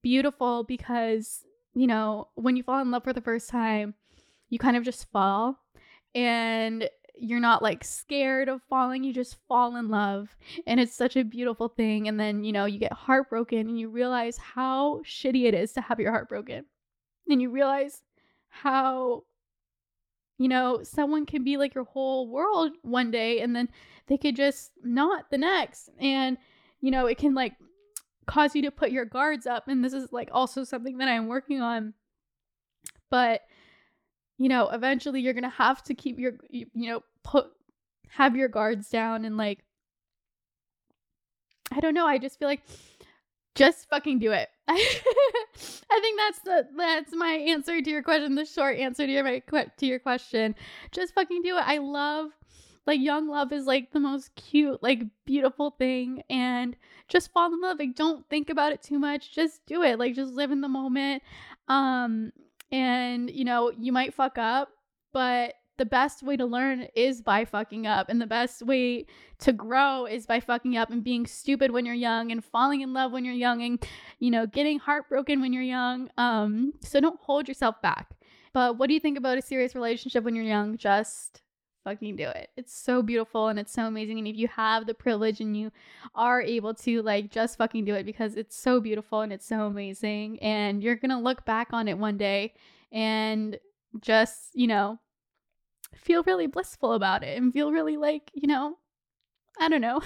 beautiful 0.01 0.65
because 0.65 1.45
you 1.73 1.87
know, 1.87 2.27
when 2.35 2.55
you 2.55 2.63
fall 2.63 2.81
in 2.81 2.91
love 2.91 3.03
for 3.03 3.13
the 3.13 3.21
first 3.21 3.49
time, 3.49 3.93
you 4.49 4.59
kind 4.59 4.75
of 4.75 4.83
just 4.83 5.09
fall 5.11 5.57
and 6.13 6.89
you're 7.15 7.39
not 7.39 7.61
like 7.61 7.83
scared 7.83 8.49
of 8.49 8.61
falling, 8.69 9.03
you 9.03 9.13
just 9.13 9.37
fall 9.47 9.75
in 9.75 9.89
love. 9.89 10.35
And 10.65 10.79
it's 10.79 10.95
such 10.95 11.15
a 11.15 11.23
beautiful 11.23 11.69
thing. 11.69 12.07
And 12.07 12.19
then, 12.19 12.43
you 12.43 12.51
know, 12.51 12.65
you 12.65 12.79
get 12.79 12.93
heartbroken 12.93 13.59
and 13.59 13.79
you 13.79 13.89
realize 13.89 14.37
how 14.37 15.01
shitty 15.05 15.45
it 15.45 15.53
is 15.53 15.71
to 15.73 15.81
have 15.81 15.99
your 15.99 16.11
heart 16.11 16.27
broken. 16.27 16.65
And 17.29 17.41
you 17.41 17.49
realize 17.51 18.01
how, 18.49 19.23
you 20.37 20.47
know, 20.47 20.81
someone 20.83 21.25
can 21.25 21.43
be 21.43 21.57
like 21.57 21.75
your 21.75 21.83
whole 21.83 22.27
world 22.27 22.71
one 22.81 23.11
day 23.11 23.41
and 23.41 23.55
then 23.55 23.69
they 24.07 24.17
could 24.17 24.35
just 24.35 24.71
not 24.83 25.29
the 25.29 25.37
next. 25.37 25.89
And, 25.99 26.37
you 26.81 26.91
know, 26.91 27.05
it 27.05 27.17
can 27.17 27.35
like 27.35 27.53
cause 28.27 28.55
you 28.55 28.61
to 28.61 28.71
put 28.71 28.91
your 28.91 29.05
guards 29.05 29.45
up 29.45 29.67
and 29.67 29.83
this 29.83 29.93
is 29.93 30.11
like 30.11 30.29
also 30.31 30.63
something 30.63 30.97
that 30.97 31.07
I'm 31.07 31.27
working 31.27 31.61
on 31.61 31.93
but 33.09 33.41
you 34.37 34.49
know 34.49 34.69
eventually 34.69 35.21
you're 35.21 35.33
going 35.33 35.43
to 35.43 35.49
have 35.49 35.83
to 35.83 35.93
keep 35.93 36.19
your 36.19 36.33
you, 36.49 36.67
know 36.73 37.03
put 37.23 37.47
have 38.09 38.35
your 38.35 38.47
guards 38.47 38.89
down 38.89 39.25
and 39.25 39.37
like 39.37 39.59
I 41.71 41.79
don't 41.79 41.93
know 41.93 42.05
I 42.05 42.17
just 42.17 42.37
feel 42.37 42.47
like 42.47 42.61
just 43.55 43.89
fucking 43.89 44.19
do 44.19 44.31
it. 44.31 44.49
I 44.67 45.99
think 46.01 46.19
that's 46.19 46.39
the 46.39 46.67
that's 46.77 47.13
my 47.13 47.33
answer 47.33 47.81
to 47.81 47.89
your 47.89 48.03
question. 48.03 48.35
The 48.35 48.45
short 48.45 48.77
answer 48.77 49.05
to 49.05 49.11
your 49.11 49.23
my, 49.23 49.41
to 49.77 49.85
your 49.85 49.99
question. 49.99 50.55
Just 50.91 51.13
fucking 51.13 51.41
do 51.41 51.57
it. 51.57 51.63
I 51.65 51.79
love 51.79 52.31
like 52.91 52.99
young 52.99 53.29
love 53.29 53.53
is 53.53 53.65
like 53.65 53.91
the 53.91 54.01
most 54.01 54.35
cute, 54.35 54.83
like 54.83 55.03
beautiful 55.25 55.71
thing 55.71 56.23
and 56.29 56.75
just 57.07 57.31
fall 57.31 57.53
in 57.53 57.61
love. 57.61 57.79
Like 57.79 57.95
don't 57.95 58.27
think 58.29 58.49
about 58.49 58.73
it 58.73 58.81
too 58.81 58.99
much. 58.99 59.33
Just 59.33 59.65
do 59.65 59.81
it. 59.81 59.97
Like 59.97 60.13
just 60.13 60.33
live 60.33 60.51
in 60.51 60.59
the 60.59 60.67
moment. 60.67 61.23
Um 61.69 62.33
and 62.69 63.31
you 63.31 63.45
know, 63.45 63.71
you 63.79 63.93
might 63.93 64.13
fuck 64.13 64.37
up, 64.37 64.69
but 65.13 65.53
the 65.77 65.85
best 65.85 66.21
way 66.21 66.35
to 66.35 66.45
learn 66.45 66.85
is 66.93 67.21
by 67.21 67.45
fucking 67.45 67.87
up 67.87 68.09
and 68.09 68.21
the 68.21 68.27
best 68.27 68.61
way 68.61 69.05
to 69.39 69.53
grow 69.53 70.05
is 70.05 70.25
by 70.25 70.41
fucking 70.41 70.75
up 70.75 70.91
and 70.91 71.01
being 71.01 71.25
stupid 71.25 71.71
when 71.71 71.85
you're 71.85 71.95
young 71.95 72.29
and 72.29 72.43
falling 72.43 72.81
in 72.81 72.93
love 72.93 73.13
when 73.13 73.23
you're 73.23 73.33
young 73.33 73.63
and 73.63 73.83
you 74.19 74.29
know 74.29 74.45
getting 74.45 74.77
heartbroken 74.77 75.41
when 75.41 75.53
you're 75.53 75.63
young 75.63 76.07
um 76.19 76.71
so 76.81 76.99
don't 76.99 77.19
hold 77.21 77.47
yourself 77.47 77.81
back 77.81 78.11
but 78.53 78.77
what 78.77 78.89
do 78.89 78.93
you 78.93 78.99
think 78.99 79.17
about 79.17 79.39
a 79.39 79.41
serious 79.41 79.73
relationship 79.73 80.23
when 80.23 80.35
you're 80.35 80.45
young 80.45 80.77
just 80.77 81.41
fucking 81.83 82.15
do 82.15 82.27
it. 82.27 82.49
It's 82.55 82.73
so 82.73 83.01
beautiful 83.01 83.47
and 83.47 83.59
it's 83.59 83.73
so 83.73 83.83
amazing. 83.83 84.17
And 84.19 84.27
if 84.27 84.35
you 84.35 84.47
have 84.49 84.85
the 84.85 84.93
privilege 84.93 85.39
and 85.41 85.55
you 85.55 85.71
are 86.15 86.41
able 86.41 86.73
to, 86.75 87.01
like, 87.01 87.31
just 87.31 87.57
fucking 87.57 87.85
do 87.85 87.95
it 87.95 88.05
because 88.05 88.35
it's 88.35 88.55
so 88.55 88.79
beautiful 88.79 89.21
and 89.21 89.33
it's 89.33 89.47
so 89.47 89.61
amazing. 89.65 90.39
And 90.39 90.83
you're 90.83 90.95
going 90.95 91.11
to 91.11 91.17
look 91.17 91.45
back 91.45 91.69
on 91.71 91.87
it 91.87 91.97
one 91.97 92.17
day 92.17 92.53
and 92.91 93.57
just, 93.99 94.49
you 94.53 94.67
know, 94.67 94.99
feel 95.95 96.23
really 96.23 96.47
blissful 96.47 96.93
about 96.93 97.23
it 97.23 97.37
and 97.37 97.53
feel 97.53 97.71
really 97.71 97.97
like, 97.97 98.31
you 98.33 98.47
know, 98.47 98.77
I 99.59 99.69
don't 99.69 99.81
know. 99.81 100.01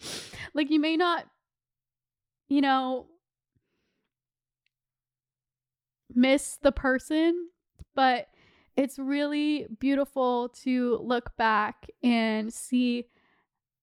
like, 0.54 0.70
you 0.70 0.80
may 0.80 0.96
not, 0.96 1.26
you 2.48 2.60
know, 2.60 3.06
miss 6.14 6.58
the 6.62 6.72
person, 6.72 7.48
but 7.94 8.28
it's 8.76 8.98
really 8.98 9.66
beautiful 9.78 10.50
to 10.50 10.98
look 11.02 11.36
back 11.36 11.88
and 12.02 12.52
see 12.52 13.06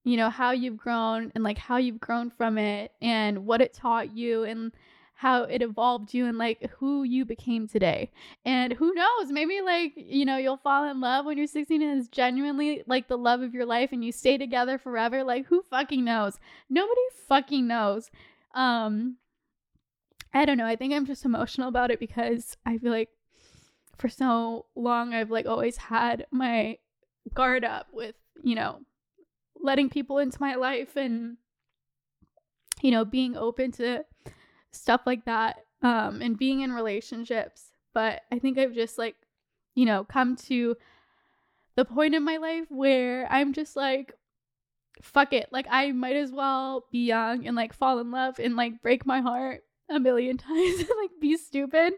you 0.05 0.17
know 0.17 0.29
how 0.29 0.51
you've 0.51 0.77
grown 0.77 1.31
and 1.33 1.43
like 1.43 1.57
how 1.57 1.77
you've 1.77 1.99
grown 1.99 2.29
from 2.29 2.57
it 2.57 2.91
and 3.01 3.45
what 3.45 3.61
it 3.61 3.73
taught 3.73 4.15
you 4.15 4.43
and 4.43 4.73
how 5.15 5.43
it 5.43 5.61
evolved 5.61 6.13
you 6.13 6.25
and 6.25 6.37
like 6.37 6.69
who 6.79 7.03
you 7.03 7.23
became 7.23 7.65
today. 7.65 8.11
And 8.43 8.73
who 8.73 8.93
knows, 8.93 9.31
maybe 9.31 9.61
like, 9.61 9.93
you 9.95 10.25
know, 10.25 10.35
you'll 10.35 10.57
fall 10.57 10.83
in 10.83 10.99
love 10.99 11.25
when 11.25 11.37
you're 11.37 11.47
16 11.47 11.81
and 11.81 11.97
it's 11.97 12.09
genuinely 12.09 12.83
like 12.87 13.07
the 13.07 13.17
love 13.17 13.41
of 13.41 13.53
your 13.53 13.65
life 13.65 13.93
and 13.93 14.03
you 14.03 14.11
stay 14.11 14.37
together 14.37 14.77
forever. 14.77 15.23
Like 15.23 15.45
who 15.45 15.63
fucking 15.69 16.03
knows? 16.03 16.39
Nobody 16.69 17.01
fucking 17.27 17.65
knows. 17.67 18.11
Um 18.53 19.15
I 20.33 20.43
don't 20.43 20.57
know. 20.57 20.65
I 20.65 20.75
think 20.75 20.93
I'm 20.93 21.05
just 21.05 21.23
emotional 21.23 21.69
about 21.69 21.91
it 21.91 21.99
because 22.01 22.57
I 22.65 22.77
feel 22.77 22.91
like 22.91 23.09
for 23.97 24.09
so 24.09 24.65
long 24.75 25.13
I've 25.13 25.31
like 25.31 25.45
always 25.45 25.77
had 25.77 26.25
my 26.31 26.77
guard 27.33 27.63
up 27.63 27.87
with, 27.93 28.15
you 28.43 28.55
know, 28.55 28.79
letting 29.59 29.89
people 29.89 30.17
into 30.17 30.41
my 30.41 30.55
life 30.55 30.95
and 30.95 31.37
you 32.81 32.91
know, 32.91 33.05
being 33.05 33.37
open 33.37 33.71
to 33.71 34.03
stuff 34.71 35.01
like 35.05 35.25
that 35.25 35.57
um 35.81 36.21
and 36.21 36.37
being 36.37 36.61
in 36.61 36.71
relationships. 36.71 37.71
But 37.93 38.21
I 38.31 38.39
think 38.39 38.57
I've 38.57 38.73
just 38.73 38.97
like, 38.97 39.15
you 39.75 39.85
know, 39.85 40.03
come 40.03 40.35
to 40.47 40.75
the 41.75 41.85
point 41.85 42.15
in 42.15 42.23
my 42.23 42.37
life 42.37 42.65
where 42.69 43.27
I'm 43.31 43.53
just 43.53 43.75
like 43.75 44.13
fuck 45.01 45.33
it. 45.33 45.49
Like 45.51 45.65
I 45.69 45.91
might 45.91 46.15
as 46.15 46.31
well 46.31 46.85
be 46.91 47.05
young 47.05 47.47
and 47.47 47.55
like 47.55 47.73
fall 47.73 47.99
in 47.99 48.11
love 48.11 48.39
and 48.39 48.55
like 48.55 48.81
break 48.81 49.05
my 49.05 49.21
heart 49.21 49.63
a 49.89 49.99
million 49.99 50.37
times 50.49 50.79
and 50.79 50.89
like 51.01 51.11
be 51.19 51.37
stupid 51.37 51.93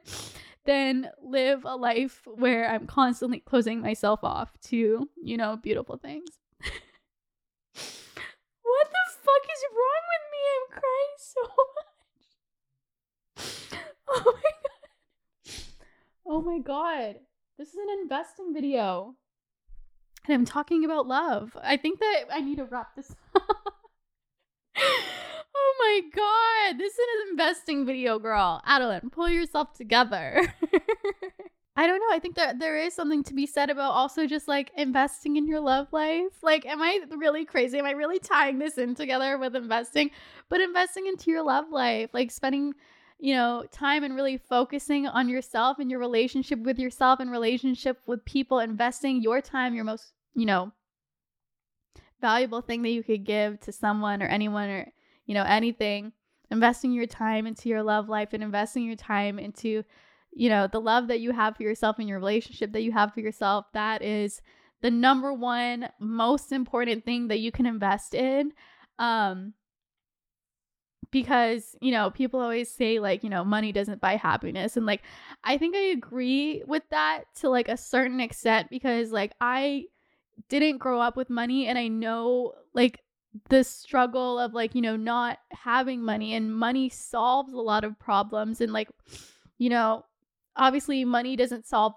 than 0.65 1.09
live 1.21 1.63
a 1.65 1.75
life 1.75 2.21
where 2.25 2.69
I'm 2.69 2.87
constantly 2.87 3.39
closing 3.39 3.81
myself 3.81 4.23
off 4.23 4.51
to, 4.65 5.09
you 5.21 5.37
know, 5.37 5.57
beautiful 5.57 5.97
things. 5.97 6.29
what 6.61 6.73
the 7.73 9.05
fuck 9.23 9.43
is 9.53 9.63
wrong 9.71 10.03
with 10.11 10.25
me? 10.31 10.41
I'm 10.51 10.67
crying 10.81 11.17
so 11.17 11.41
much. 11.75 11.95
Oh 14.07 14.23
my 14.25 14.41
god. 14.63 14.71
Oh 16.27 16.41
my 16.41 16.59
god. 16.59 17.15
This 17.57 17.69
is 17.69 17.75
an 17.75 17.89
investing 18.01 18.53
video. 18.53 19.15
And 20.27 20.33
I'm 20.33 20.45
talking 20.45 20.83
about 20.83 21.07
love. 21.07 21.55
I 21.61 21.77
think 21.77 21.99
that 21.99 22.25
I 22.33 22.41
need 22.41 22.57
to 22.57 22.65
wrap 22.65 22.95
this 22.95 23.15
up. 23.35 23.73
Oh 25.57 25.75
my 25.79 26.01
god. 26.13 26.79
This 26.79 26.93
is 26.93 26.99
an 26.99 27.31
investing 27.31 27.85
video, 27.85 28.19
girl. 28.19 28.61
Adelaine, 28.67 29.09
pull 29.09 29.29
yourself 29.29 29.73
together. 29.73 30.53
I 31.77 31.87
don't 31.87 31.99
know. 31.99 32.15
I 32.15 32.19
think 32.19 32.35
that 32.35 32.59
there 32.59 32.77
is 32.77 32.93
something 32.93 33.23
to 33.23 33.33
be 33.33 33.45
said 33.45 33.69
about 33.69 33.91
also 33.91 34.27
just 34.27 34.47
like 34.47 34.71
investing 34.77 35.35
in 35.35 35.45
your 35.45 35.59
love 35.59 35.87
life. 35.91 36.41
Like, 36.41 36.65
am 36.65 36.81
I 36.81 37.01
really 37.17 37.43
crazy? 37.43 37.77
Am 37.77 37.85
I 37.85 37.91
really 37.91 38.19
tying 38.19 38.59
this 38.59 38.77
in 38.77 38.95
together 38.95 39.37
with 39.37 39.55
investing? 39.55 40.11
But 40.49 40.61
investing 40.61 41.07
into 41.07 41.31
your 41.31 41.43
love 41.43 41.65
life, 41.71 42.11
like 42.13 42.31
spending, 42.31 42.73
you 43.19 43.33
know, 43.35 43.65
time 43.71 44.03
and 44.05 44.15
really 44.15 44.37
focusing 44.37 45.05
on 45.05 45.27
yourself 45.27 45.79
and 45.79 45.91
your 45.91 45.99
relationship 45.99 46.59
with 46.59 46.79
yourself 46.79 47.19
and 47.19 47.29
relationship 47.29 47.99
with 48.07 48.23
people, 48.23 48.59
investing 48.59 49.21
your 49.21 49.41
time, 49.41 49.75
your 49.75 49.83
most, 49.83 50.13
you 50.33 50.45
know, 50.45 50.71
valuable 52.21 52.61
thing 52.61 52.83
that 52.83 52.89
you 52.89 53.03
could 53.03 53.25
give 53.25 53.59
to 53.61 53.73
someone 53.73 54.23
or 54.23 54.27
anyone 54.27 54.69
or, 54.69 54.91
you 55.25 55.33
know, 55.33 55.43
anything. 55.43 56.11
Investing 56.51 56.91
your 56.91 57.07
time 57.07 57.47
into 57.47 57.69
your 57.69 57.81
love 57.81 58.07
life 58.07 58.29
and 58.33 58.43
investing 58.43 58.83
your 58.83 58.95
time 58.95 59.39
into 59.39 59.83
you 60.35 60.49
know, 60.49 60.67
the 60.67 60.81
love 60.81 61.07
that 61.07 61.21
you 61.21 61.31
have 61.31 61.55
for 61.55 61.63
yourself 61.63 61.97
and 61.97 62.09
your 62.09 62.19
relationship 62.19 62.73
that 62.73 62.83
you 62.83 62.91
have 62.91 63.13
for 63.13 63.21
yourself, 63.21 63.65
that 63.73 64.01
is 64.01 64.41
the 64.81 64.91
number 64.91 65.33
one 65.33 65.89
most 65.99 66.51
important 66.51 67.05
thing 67.05 67.29
that 67.29 67.39
you 67.39 67.51
can 67.51 67.65
invest 67.65 68.13
in. 68.13 68.51
Um, 68.99 69.53
because, 71.09 71.77
you 71.79 71.91
know, 71.93 72.09
people 72.09 72.41
always 72.41 72.69
say, 72.69 72.99
like, 72.99 73.23
you 73.23 73.29
know, 73.29 73.45
money 73.45 73.71
doesn't 73.71 74.01
buy 74.01 74.17
happiness. 74.17 74.75
And, 74.75 74.85
like, 74.85 75.03
I 75.45 75.57
think 75.57 75.73
I 75.73 75.79
agree 75.79 76.61
with 76.67 76.83
that 76.89 77.23
to, 77.35 77.49
like, 77.49 77.69
a 77.69 77.77
certain 77.77 78.19
extent 78.19 78.69
because, 78.69 79.11
like, 79.11 79.31
I 79.39 79.85
didn't 80.49 80.79
grow 80.79 80.99
up 80.99 81.15
with 81.15 81.29
money 81.29 81.67
and 81.67 81.77
I 81.77 81.87
know, 81.87 82.55
like, 82.73 82.99
the 83.49 83.63
struggle 83.63 84.39
of, 84.39 84.53
like, 84.53 84.75
you 84.75 84.81
know, 84.81 84.95
not 84.95 85.39
having 85.51 86.01
money 86.01 86.33
and 86.33 86.55
money 86.55 86.89
solves 86.89 87.53
a 87.53 87.57
lot 87.57 87.83
of 87.83 87.99
problems. 87.99 88.61
And, 88.61 88.71
like, 88.71 88.89
you 89.57 89.69
know, 89.69 90.05
obviously 90.55 91.05
money 91.05 91.35
doesn't 91.35 91.65
solve 91.67 91.93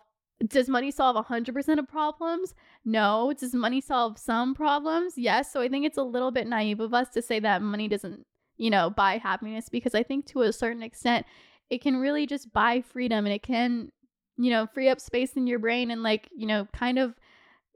does 0.47 0.69
money 0.69 0.91
solve 0.91 1.17
100% 1.17 1.79
of 1.79 1.89
problems? 1.89 2.55
No. 2.85 3.33
Does 3.37 3.55
money 3.55 3.81
solve 3.81 4.19
some 4.19 4.55
problems? 4.55 5.15
Yes. 5.17 5.53
So 5.53 5.61
I 5.61 5.69
think 5.69 5.85
it's 5.85 5.99
a 5.99 6.03
little 6.03 6.31
bit 6.31 6.47
naive 6.47 6.81
of 6.81 6.95
us 6.95 7.09
to 7.11 7.23
say 7.23 7.41
that 7.41 7.61
money 7.61 7.89
doesn't, 7.89 8.25
you 8.57 8.71
know, 8.71 8.91
buy 8.91 9.19
happiness 9.19 9.69
because 9.69 9.95
I 9.95 10.03
think 10.03 10.27
to 10.27 10.43
a 10.43 10.53
certain 10.53 10.83
extent 10.83 11.27
it 11.71 11.83
can 11.83 11.97
really 11.97 12.27
just 12.27 12.53
buy 12.53 12.81
freedom 12.81 13.27
and 13.27 13.35
it 13.35 13.43
can, 13.43 13.91
you 14.37 14.51
know, 14.51 14.67
free 14.67 14.89
up 14.89 15.01
space 15.01 15.33
in 15.33 15.47
your 15.47 15.59
brain 15.59 15.91
and 15.91 16.03
like, 16.03 16.29
you 16.35 16.47
know, 16.47 16.69
kind 16.73 16.99
of 16.99 17.15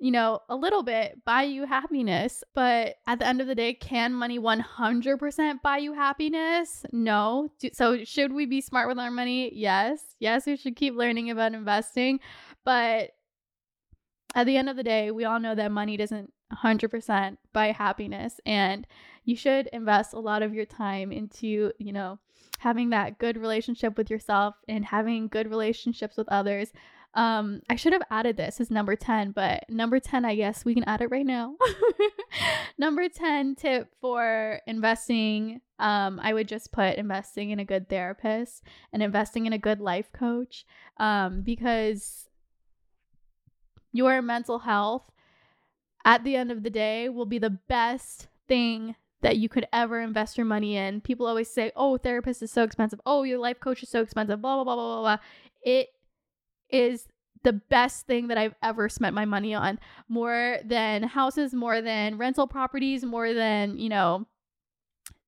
you 0.03 0.11
know, 0.11 0.41
a 0.49 0.57
little 0.57 0.83
bit 0.83 1.25
buy 1.25 1.45
you 1.45 1.65
happiness. 1.65 2.43
But 2.55 2.97
at 3.07 3.21
the 3.21 3.27
end 3.27 3.41
of 3.41 3.47
the 3.47 3.55
day, 3.55 3.73
can 3.73 4.13
money 4.13 4.37
100% 4.37 5.63
buy 5.63 5.79
you 5.79 5.93
happiness? 5.93 6.85
No. 6.93 7.53
So, 7.73 8.03
should 8.03 8.33
we 8.33 8.45
be 8.47 8.61
smart 8.61 8.89
with 8.89 8.99
our 8.99 9.13
money? 9.13 9.55
Yes. 9.55 10.03
Yes, 10.19 10.45
we 10.45 10.57
should 10.57 10.75
keep 10.75 10.97
learning 10.97 11.31
about 11.31 11.55
investing. 11.55 12.19
But 12.65 13.11
at 14.35 14.47
the 14.47 14.57
end 14.57 14.69
of 14.69 14.75
the 14.75 14.83
day, 14.83 15.13
we 15.13 15.25
all 15.25 15.39
know 15.39 15.55
that 15.55 15.71
money 15.71 15.97
doesn't 15.97 16.33
100% 16.53 17.37
buy 17.53 17.67
happiness. 17.69 18.41
And 18.45 18.85
you 19.25 19.37
should 19.37 19.69
invest 19.69 20.15
a 20.15 20.19
lot 20.19 20.43
of 20.43 20.53
your 20.53 20.67
time 20.67 21.13
into, 21.13 21.71
you 21.79 21.93
know, 21.93 22.19
having 22.59 22.91
that 22.91 23.19
good 23.19 23.37
relationship 23.37 23.97
with 23.97 24.11
yourself 24.11 24.57
and 24.69 24.85
having 24.85 25.29
good 25.29 25.49
relationships 25.49 26.17
with 26.17 26.29
others 26.29 26.73
um, 27.15 27.61
I 27.69 27.77
should 27.77 27.93
have 27.93 28.03
added 28.11 28.37
this 28.37 28.61
as 28.61 28.71
number 28.71 28.97
10, 28.97 29.33
but 29.33 29.69
number 29.69 30.01
10, 30.01 30.25
I 30.25 30.35
guess 30.35 30.65
we 30.65 30.75
can 30.75 30.85
add 30.85 31.03
it 31.03 31.11
right 31.11 31.27
now. 31.27 31.57
number 32.79 33.09
10 33.09 33.55
tip 33.55 33.89
for 34.01 34.61
investing, 34.67 35.61
um, 35.79 36.19
I 36.23 36.33
would 36.33 36.49
just 36.49 36.73
put 36.73 36.97
investing 36.97 37.51
in 37.51 37.59
a 37.59 37.65
good 37.65 37.89
therapist 37.91 38.63
and 38.93 39.03
investing 39.03 39.45
in 39.47 39.53
a 39.53 39.59
good 39.59 39.81
life 39.81 40.11
coach. 40.13 40.65
Um, 40.97 41.43
because 41.43 42.29
your 43.93 44.23
mental 44.23 44.61
health 44.61 45.11
at 46.05 46.25
the 46.25 46.35
end 46.35 46.51
of 46.51 46.63
the 46.63 46.71
day 46.71 47.11
will 47.11 47.27
be 47.27 47.39
the 47.39 47.51
best 47.51 48.29
thing 48.49 48.97
that 49.21 49.37
you 49.37 49.49
could 49.49 49.67
ever 49.73 50.01
invest 50.01 50.37
your 50.37 50.47
money 50.47 50.77
in. 50.77 51.01
People 51.01 51.27
always 51.27 51.49
say, 51.49 51.71
"Oh, 51.77 51.97
therapist 51.97 52.43
is 52.43 52.51
so 52.51 52.65
expensive. 52.65 53.01
Oh, 53.07 53.23
your 53.23 53.39
life 53.39 53.61
coach 53.61 53.83
is 53.83 53.89
so 53.89 54.01
expensive." 54.01 54.41
Blah 54.41 54.57
blah 54.57 54.65
blah 54.65 54.75
blah 54.75 55.01
blah. 55.01 55.17
blah. 55.17 55.19
It 55.63 55.91
is 56.73 57.07
the 57.45 57.53
best 57.53 58.07
thing 58.07 58.29
that 58.29 58.39
I've 58.39 58.55
ever 58.63 58.89
spent 58.89 59.15
my 59.15 59.25
money 59.25 59.55
on. 59.55 59.79
More 60.09 60.59
than 60.65 61.03
houses, 61.03 61.53
more 61.53 61.81
than 61.81 62.19
rental 62.19 62.47
properties, 62.47 63.05
more 63.05 63.35
than, 63.35 63.79
you 63.79 63.89
know, 63.89 64.27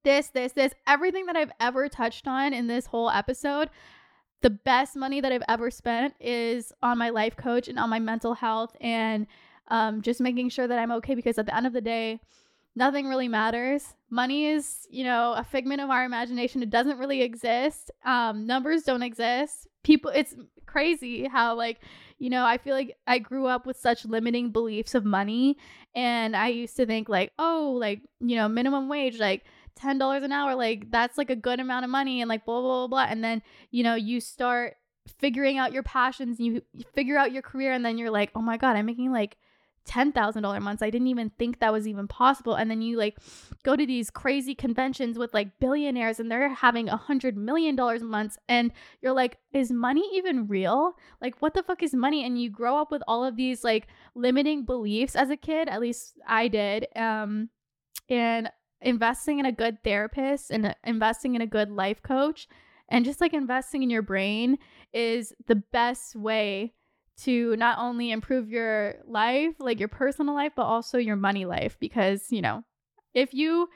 this, 0.05 0.29
this, 0.29 0.53
this, 0.53 0.73
everything 0.87 1.27
that 1.27 1.37
I've 1.37 1.53
ever 1.61 1.89
touched 1.89 2.29
on 2.29 2.53
in 2.53 2.67
this 2.67 2.87
whole 2.87 3.11
episode. 3.11 3.71
The 4.43 4.51
best 4.51 4.95
money 4.97 5.21
that 5.21 5.33
I've 5.33 5.43
ever 5.49 5.71
spent 5.71 6.15
is 6.21 6.73
on 6.83 6.99
my 6.99 7.09
life 7.09 7.37
coach 7.37 7.69
and 7.69 7.79
on 7.79 7.89
my 7.89 7.99
mental 7.99 8.35
health 8.35 8.77
and 8.81 9.27
um, 9.69 10.03
just 10.03 10.21
making 10.21 10.51
sure 10.51 10.67
that 10.67 10.79
I'm 10.79 10.93
okay 10.93 11.15
because 11.15 11.39
at 11.39 11.47
the 11.47 11.57
end 11.57 11.67
of 11.67 11.73
the 11.73 11.81
day, 11.81 12.21
nothing 12.77 13.09
really 13.09 13.29
matters. 13.29 13.95
Money 14.11 14.47
is, 14.47 14.87
you 14.91 15.05
know, 15.05 15.33
a 15.33 15.43
figment 15.45 15.81
of 15.81 15.89
our 15.89 16.05
imagination. 16.05 16.63
It 16.63 16.69
doesn't 16.69 16.99
really 16.99 17.23
exist. 17.23 17.91
Um, 18.05 18.47
numbers 18.47 18.83
don't 18.83 19.03
exist. 19.03 19.67
People, 19.83 20.11
it's 20.15 20.35
crazy 20.67 21.27
how, 21.27 21.55
like, 21.55 21.81
you 22.19 22.31
know, 22.31 22.45
I 22.45 22.59
feel 22.59 22.75
like 22.75 22.97
I 23.07 23.19
grew 23.19 23.47
up 23.47 23.67
with 23.67 23.77
such 23.77 24.05
limiting 24.05 24.51
beliefs 24.51 24.95
of 24.95 25.05
money. 25.05 25.57
And 25.95 26.35
I 26.37 26.49
used 26.49 26.77
to 26.77 26.87
think, 26.87 27.09
like, 27.09 27.33
oh, 27.39 27.77
like, 27.79 28.01
you 28.21 28.37
know, 28.37 28.49
minimum 28.49 28.89
wage, 28.89 29.19
like, 29.19 29.45
$10 29.81 30.23
an 30.23 30.33
hour, 30.33 30.55
like, 30.55 30.91
that's 30.91 31.19
like 31.19 31.31
a 31.31 31.37
good 31.37 31.61
amount 31.61 31.85
of 31.85 31.91
money, 31.91 32.21
and 32.21 32.29
like, 32.29 32.45
blah, 32.45 32.61
blah, 32.61 32.87
blah, 32.87 32.89
blah. 32.89 33.07
And 33.11 33.23
then, 33.25 33.43
you 33.71 33.83
know, 33.83 33.95
you 33.95 34.21
start 34.21 34.77
figuring 35.19 35.59
out 35.59 35.73
your 35.73 35.83
passions, 35.83 36.41
you 36.41 36.63
figure 36.95 37.19
out 37.19 37.33
your 37.33 37.43
career, 37.43 37.73
and 37.73 37.85
then 37.85 37.99
you're 37.99 38.11
like, 38.11 38.31
oh 38.35 38.41
my 38.41 38.57
God, 38.57 38.77
I'm 38.77 38.87
making 38.87 39.13
like, 39.13 39.37
$10,000 39.85 40.63
months. 40.63 40.83
I 40.83 40.91
didn't 40.91 41.09
even 41.09 41.31
think 41.31 41.61
that 41.61 41.73
was 41.73 41.87
even 41.87 42.09
possible. 42.09 42.55
And 42.55 42.71
then 42.71 42.83
you 42.83 42.97
like 42.97 43.17
go 43.63 43.77
to 43.77 43.87
these 43.87 44.11
crazy 44.11 44.55
conventions 44.55 45.19
with 45.19 45.35
like 45.35 45.59
billionaires 45.61 46.21
and 46.21 46.31
they're 46.31 46.49
having 46.49 46.89
a 46.89 46.97
hundred 46.97 47.37
million 47.37 47.77
dollars 47.77 48.03
months. 48.03 48.39
And 48.49 48.73
you're 49.01 49.13
like, 49.13 49.39
is 49.53 49.71
money 49.71 50.09
even 50.15 50.47
real? 50.47 50.95
Like, 51.21 51.41
what 51.41 51.55
the 51.55 51.63
fuck 51.63 51.83
is 51.83 51.95
money? 51.95 52.25
And 52.25 52.41
you 52.41 52.51
grow 52.51 52.79
up 52.79 52.91
with 52.91 53.03
all 53.07 53.25
of 53.25 53.37
these 53.37 53.65
like 53.65 53.87
limiting 54.15 54.65
beliefs 54.65 55.17
as 55.17 55.31
a 55.31 55.37
kid. 55.37 55.69
At 55.69 55.81
least 55.81 56.15
I 56.27 56.49
did. 56.49 56.87
Um, 56.97 57.51
and 58.09 58.51
investing 58.81 59.39
in 59.39 59.47
a 59.47 59.53
good 59.53 59.83
therapist 59.83 60.51
and 60.51 60.75
investing 60.85 61.35
in 61.35 61.41
a 61.41 61.47
good 61.47 61.71
life 61.71 62.03
coach 62.03 62.49
and 62.89 63.05
just 63.05 63.21
like 63.21 63.33
investing 63.33 63.83
in 63.83 63.91
your 63.91 64.03
brain 64.03 64.59
is 64.93 65.33
the 65.47 65.57
best 65.57 66.15
way 66.15 66.75
to 67.23 67.57
not 67.57 67.79
only 67.79 68.11
improve 68.11 68.51
your 68.51 68.97
life, 69.07 69.55
like 69.59 69.79
your 69.79 69.89
personal 69.89 70.35
life, 70.35 70.53
but 70.57 70.65
also 70.65 70.99
your 70.99 71.17
money 71.17 71.45
life. 71.45 71.77
Because, 71.79 72.31
you 72.31 72.43
know, 72.43 72.65
if 73.15 73.33
you 73.33 73.69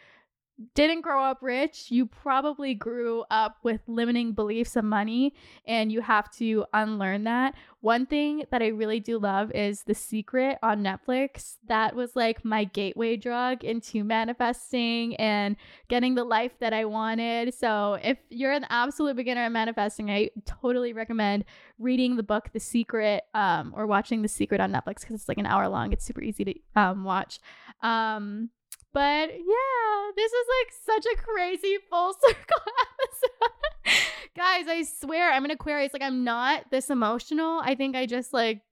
didn't 0.74 1.02
grow 1.02 1.22
up 1.22 1.38
rich, 1.40 1.90
you 1.90 2.06
probably 2.06 2.74
grew 2.74 3.24
up 3.30 3.58
with 3.62 3.80
limiting 3.86 4.32
beliefs 4.32 4.74
of 4.74 4.84
money 4.84 5.34
and 5.66 5.92
you 5.92 6.00
have 6.00 6.30
to 6.32 6.64
unlearn 6.72 7.24
that. 7.24 7.54
One 7.80 8.06
thing 8.06 8.44
that 8.50 8.60
I 8.60 8.68
really 8.68 8.98
do 8.98 9.18
love 9.18 9.52
is 9.52 9.84
The 9.84 9.94
Secret 9.94 10.58
on 10.62 10.82
Netflix. 10.82 11.56
That 11.68 11.94
was 11.94 12.16
like 12.16 12.44
my 12.44 12.64
gateway 12.64 13.16
drug 13.16 13.62
into 13.62 14.02
manifesting 14.02 15.14
and 15.16 15.54
getting 15.86 16.16
the 16.16 16.24
life 16.24 16.58
that 16.58 16.72
I 16.72 16.86
wanted. 16.86 17.54
So, 17.54 17.98
if 18.02 18.18
you're 18.30 18.52
an 18.52 18.66
absolute 18.68 19.14
beginner 19.14 19.42
at 19.42 19.52
manifesting, 19.52 20.10
I 20.10 20.30
totally 20.44 20.92
recommend 20.92 21.44
reading 21.78 22.16
the 22.16 22.24
book 22.24 22.50
The 22.52 22.60
Secret 22.60 23.22
um, 23.32 23.72
or 23.76 23.86
watching 23.86 24.22
The 24.22 24.28
Secret 24.28 24.60
on 24.60 24.72
Netflix 24.72 25.00
because 25.00 25.14
it's 25.14 25.28
like 25.28 25.38
an 25.38 25.46
hour 25.46 25.68
long. 25.68 25.92
It's 25.92 26.04
super 26.04 26.22
easy 26.22 26.44
to 26.44 26.54
um, 26.74 27.04
watch. 27.04 27.38
Um, 27.80 28.50
but 28.92 29.30
yeah, 29.30 30.10
this 30.16 30.32
is 30.32 30.46
like 30.58 30.72
such 30.84 31.12
a 31.12 31.22
crazy 31.22 31.78
full 31.90 32.12
circle 32.20 32.62
episode. 33.00 34.04
Guys, 34.36 34.66
I 34.68 34.82
swear 34.82 35.32
I'm 35.32 35.44
an 35.44 35.50
Aquarius. 35.50 35.92
Like, 35.92 36.02
I'm 36.02 36.24
not 36.24 36.70
this 36.70 36.90
emotional. 36.90 37.60
I 37.62 37.74
think 37.74 37.96
I 37.96 38.06
just 38.06 38.32
like, 38.32 38.62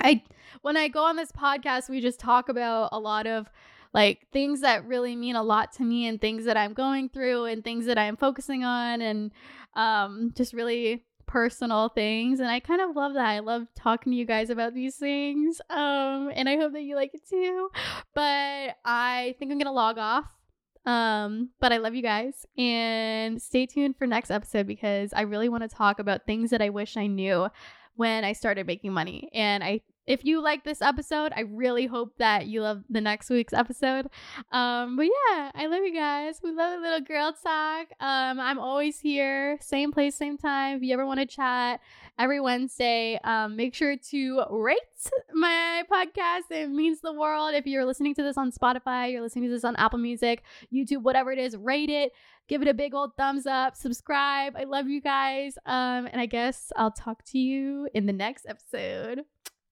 I, 0.00 0.22
when 0.62 0.76
I 0.76 0.88
go 0.88 1.04
on 1.04 1.16
this 1.16 1.32
podcast, 1.32 1.88
we 1.88 2.00
just 2.00 2.20
talk 2.20 2.48
about 2.48 2.90
a 2.92 2.98
lot 2.98 3.26
of 3.26 3.48
like 3.94 4.26
things 4.32 4.60
that 4.60 4.86
really 4.86 5.16
mean 5.16 5.36
a 5.36 5.42
lot 5.42 5.72
to 5.72 5.82
me 5.82 6.06
and 6.06 6.20
things 6.20 6.44
that 6.44 6.56
I'm 6.56 6.74
going 6.74 7.08
through 7.08 7.46
and 7.46 7.64
things 7.64 7.86
that 7.86 7.98
I'm 7.98 8.16
focusing 8.16 8.64
on 8.64 9.00
and 9.00 9.32
um, 9.74 10.32
just 10.36 10.52
really 10.52 11.04
personal 11.28 11.90
things 11.90 12.40
and 12.40 12.48
I 12.48 12.58
kind 12.58 12.80
of 12.80 12.96
love 12.96 13.14
that. 13.14 13.26
I 13.26 13.38
love 13.38 13.66
talking 13.76 14.10
to 14.12 14.16
you 14.18 14.24
guys 14.24 14.50
about 14.50 14.74
these 14.74 14.96
things. 14.96 15.60
Um 15.70 16.32
and 16.34 16.48
I 16.48 16.56
hope 16.56 16.72
that 16.72 16.82
you 16.82 16.96
like 16.96 17.12
it 17.14 17.28
too. 17.28 17.70
But 18.14 18.76
I 18.84 19.36
think 19.38 19.52
I'm 19.52 19.58
going 19.58 19.66
to 19.66 19.72
log 19.72 19.98
off. 19.98 20.24
Um 20.84 21.50
but 21.60 21.72
I 21.72 21.76
love 21.76 21.94
you 21.94 22.02
guys 22.02 22.46
and 22.56 23.40
stay 23.40 23.66
tuned 23.66 23.96
for 23.96 24.06
next 24.06 24.30
episode 24.30 24.66
because 24.66 25.12
I 25.12 25.20
really 25.20 25.48
want 25.48 25.62
to 25.62 25.68
talk 25.68 26.00
about 26.00 26.26
things 26.26 26.50
that 26.50 26.62
I 26.62 26.70
wish 26.70 26.96
I 26.96 27.06
knew 27.06 27.48
when 27.94 28.24
I 28.24 28.32
started 28.32 28.66
making 28.66 28.92
money. 28.92 29.28
And 29.32 29.62
I 29.62 29.82
if 30.08 30.24
you 30.24 30.40
like 30.40 30.64
this 30.64 30.80
episode, 30.80 31.32
I 31.36 31.42
really 31.42 31.86
hope 31.86 32.16
that 32.16 32.46
you 32.46 32.62
love 32.62 32.82
the 32.88 33.00
next 33.00 33.28
week's 33.28 33.52
episode. 33.52 34.08
Um, 34.50 34.96
but 34.96 35.02
yeah, 35.02 35.52
I 35.54 35.66
love 35.66 35.82
you 35.84 35.94
guys. 35.94 36.40
We 36.42 36.50
love 36.50 36.78
a 36.78 36.82
little 36.82 37.02
girl 37.02 37.32
talk. 37.32 37.88
Um, 38.00 38.40
I'm 38.40 38.58
always 38.58 38.98
here, 38.98 39.58
same 39.60 39.92
place, 39.92 40.16
same 40.16 40.38
time. 40.38 40.78
If 40.78 40.82
you 40.82 40.94
ever 40.94 41.04
want 41.04 41.20
to 41.20 41.26
chat 41.26 41.80
every 42.18 42.40
Wednesday, 42.40 43.20
um, 43.22 43.54
make 43.54 43.74
sure 43.74 43.96
to 44.10 44.44
rate 44.50 44.78
my 45.34 45.84
podcast. 45.92 46.50
It 46.50 46.70
means 46.70 47.00
the 47.02 47.12
world. 47.12 47.54
If 47.54 47.66
you're 47.66 47.84
listening 47.84 48.14
to 48.14 48.22
this 48.22 48.38
on 48.38 48.50
Spotify, 48.50 49.12
you're 49.12 49.22
listening 49.22 49.44
to 49.44 49.50
this 49.50 49.64
on 49.64 49.76
Apple 49.76 49.98
Music, 49.98 50.42
YouTube, 50.72 51.02
whatever 51.02 51.32
it 51.32 51.38
is, 51.38 51.54
rate 51.56 51.90
it 51.90 52.12
give 52.48 52.62
it 52.62 52.68
a 52.68 52.72
big 52.72 52.94
old 52.94 53.14
thumbs 53.18 53.44
up, 53.46 53.76
subscribe. 53.76 54.54
I 54.56 54.64
love 54.64 54.88
you 54.88 55.02
guys. 55.02 55.58
Um, 55.66 56.08
and 56.10 56.18
I 56.18 56.24
guess 56.24 56.72
I'll 56.76 56.90
talk 56.90 57.22
to 57.26 57.38
you 57.38 57.90
in 57.92 58.06
the 58.06 58.12
next 58.14 58.46
episode. 58.48 59.26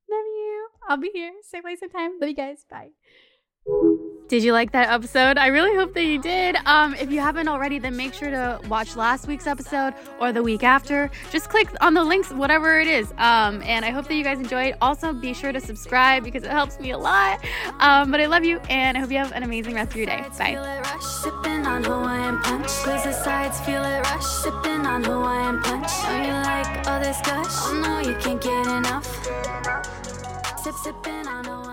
Love 0.09 0.27
you. 0.27 0.69
I'll 0.89 0.97
be 0.97 1.11
here. 1.13 1.33
Same 1.43 1.63
place, 1.63 1.81
same 1.81 1.91
time. 1.91 2.13
Love 2.21 2.29
you 2.31 2.37
guys. 2.37 2.65
Bye. 2.71 2.91
Did 4.29 4.43
you 4.43 4.53
like 4.53 4.73
that 4.73 4.91
episode? 4.91 5.39
I 5.39 5.47
really 5.49 5.77
hope 5.77 5.95
that 5.95 6.03
you 6.03 6.21
did. 6.21 6.57
Um, 6.67 6.95
if 6.95 7.13
you 7.13 7.21
haven't 7.21 7.47
already, 7.47 7.79
then 7.79 7.97
make 7.97 8.13
sure 8.13 8.29
to 8.29 8.59
watch 8.69 8.97
last 8.97 9.29
week's 9.29 9.47
episode 9.47 9.95
or 10.21 10.33
the 10.33 10.43
week 10.43 10.65
after. 10.65 11.13
Just 11.31 11.49
click 11.49 11.69
on 11.81 11.95
the 11.95 12.03
links, 12.03 12.33
whatever 12.33 12.81
it 12.81 12.89
is. 12.89 13.13
Um, 13.19 13.63
and 13.63 13.85
I 13.85 13.91
hope 13.91 14.09
that 14.09 14.15
you 14.15 14.25
guys 14.25 14.41
enjoyed. 14.41 14.75
Also, 14.81 15.13
be 15.13 15.33
sure 15.33 15.53
to 15.53 15.61
subscribe 15.61 16.25
because 16.25 16.43
it 16.43 16.51
helps 16.51 16.81
me 16.81 16.91
a 16.91 16.99
lot. 16.99 17.45
Um, 17.79 18.11
but 18.11 18.21
I 18.21 18.27
love 18.27 18.45
you, 18.45 18.59
and 18.69 18.97
I 18.97 19.01
hope 19.01 19.13
you 19.13 19.19
have 19.19 19.31
an 19.31 19.45
amazing 19.45 19.75
rest 19.75 19.93
of 19.93 19.97
your 19.97 20.07
day. 20.07 20.25
Bye. 20.37 20.57
Sip, 30.67 30.75
sipping 30.75 31.29
on 31.29 31.45
Hawaiian 31.45 31.66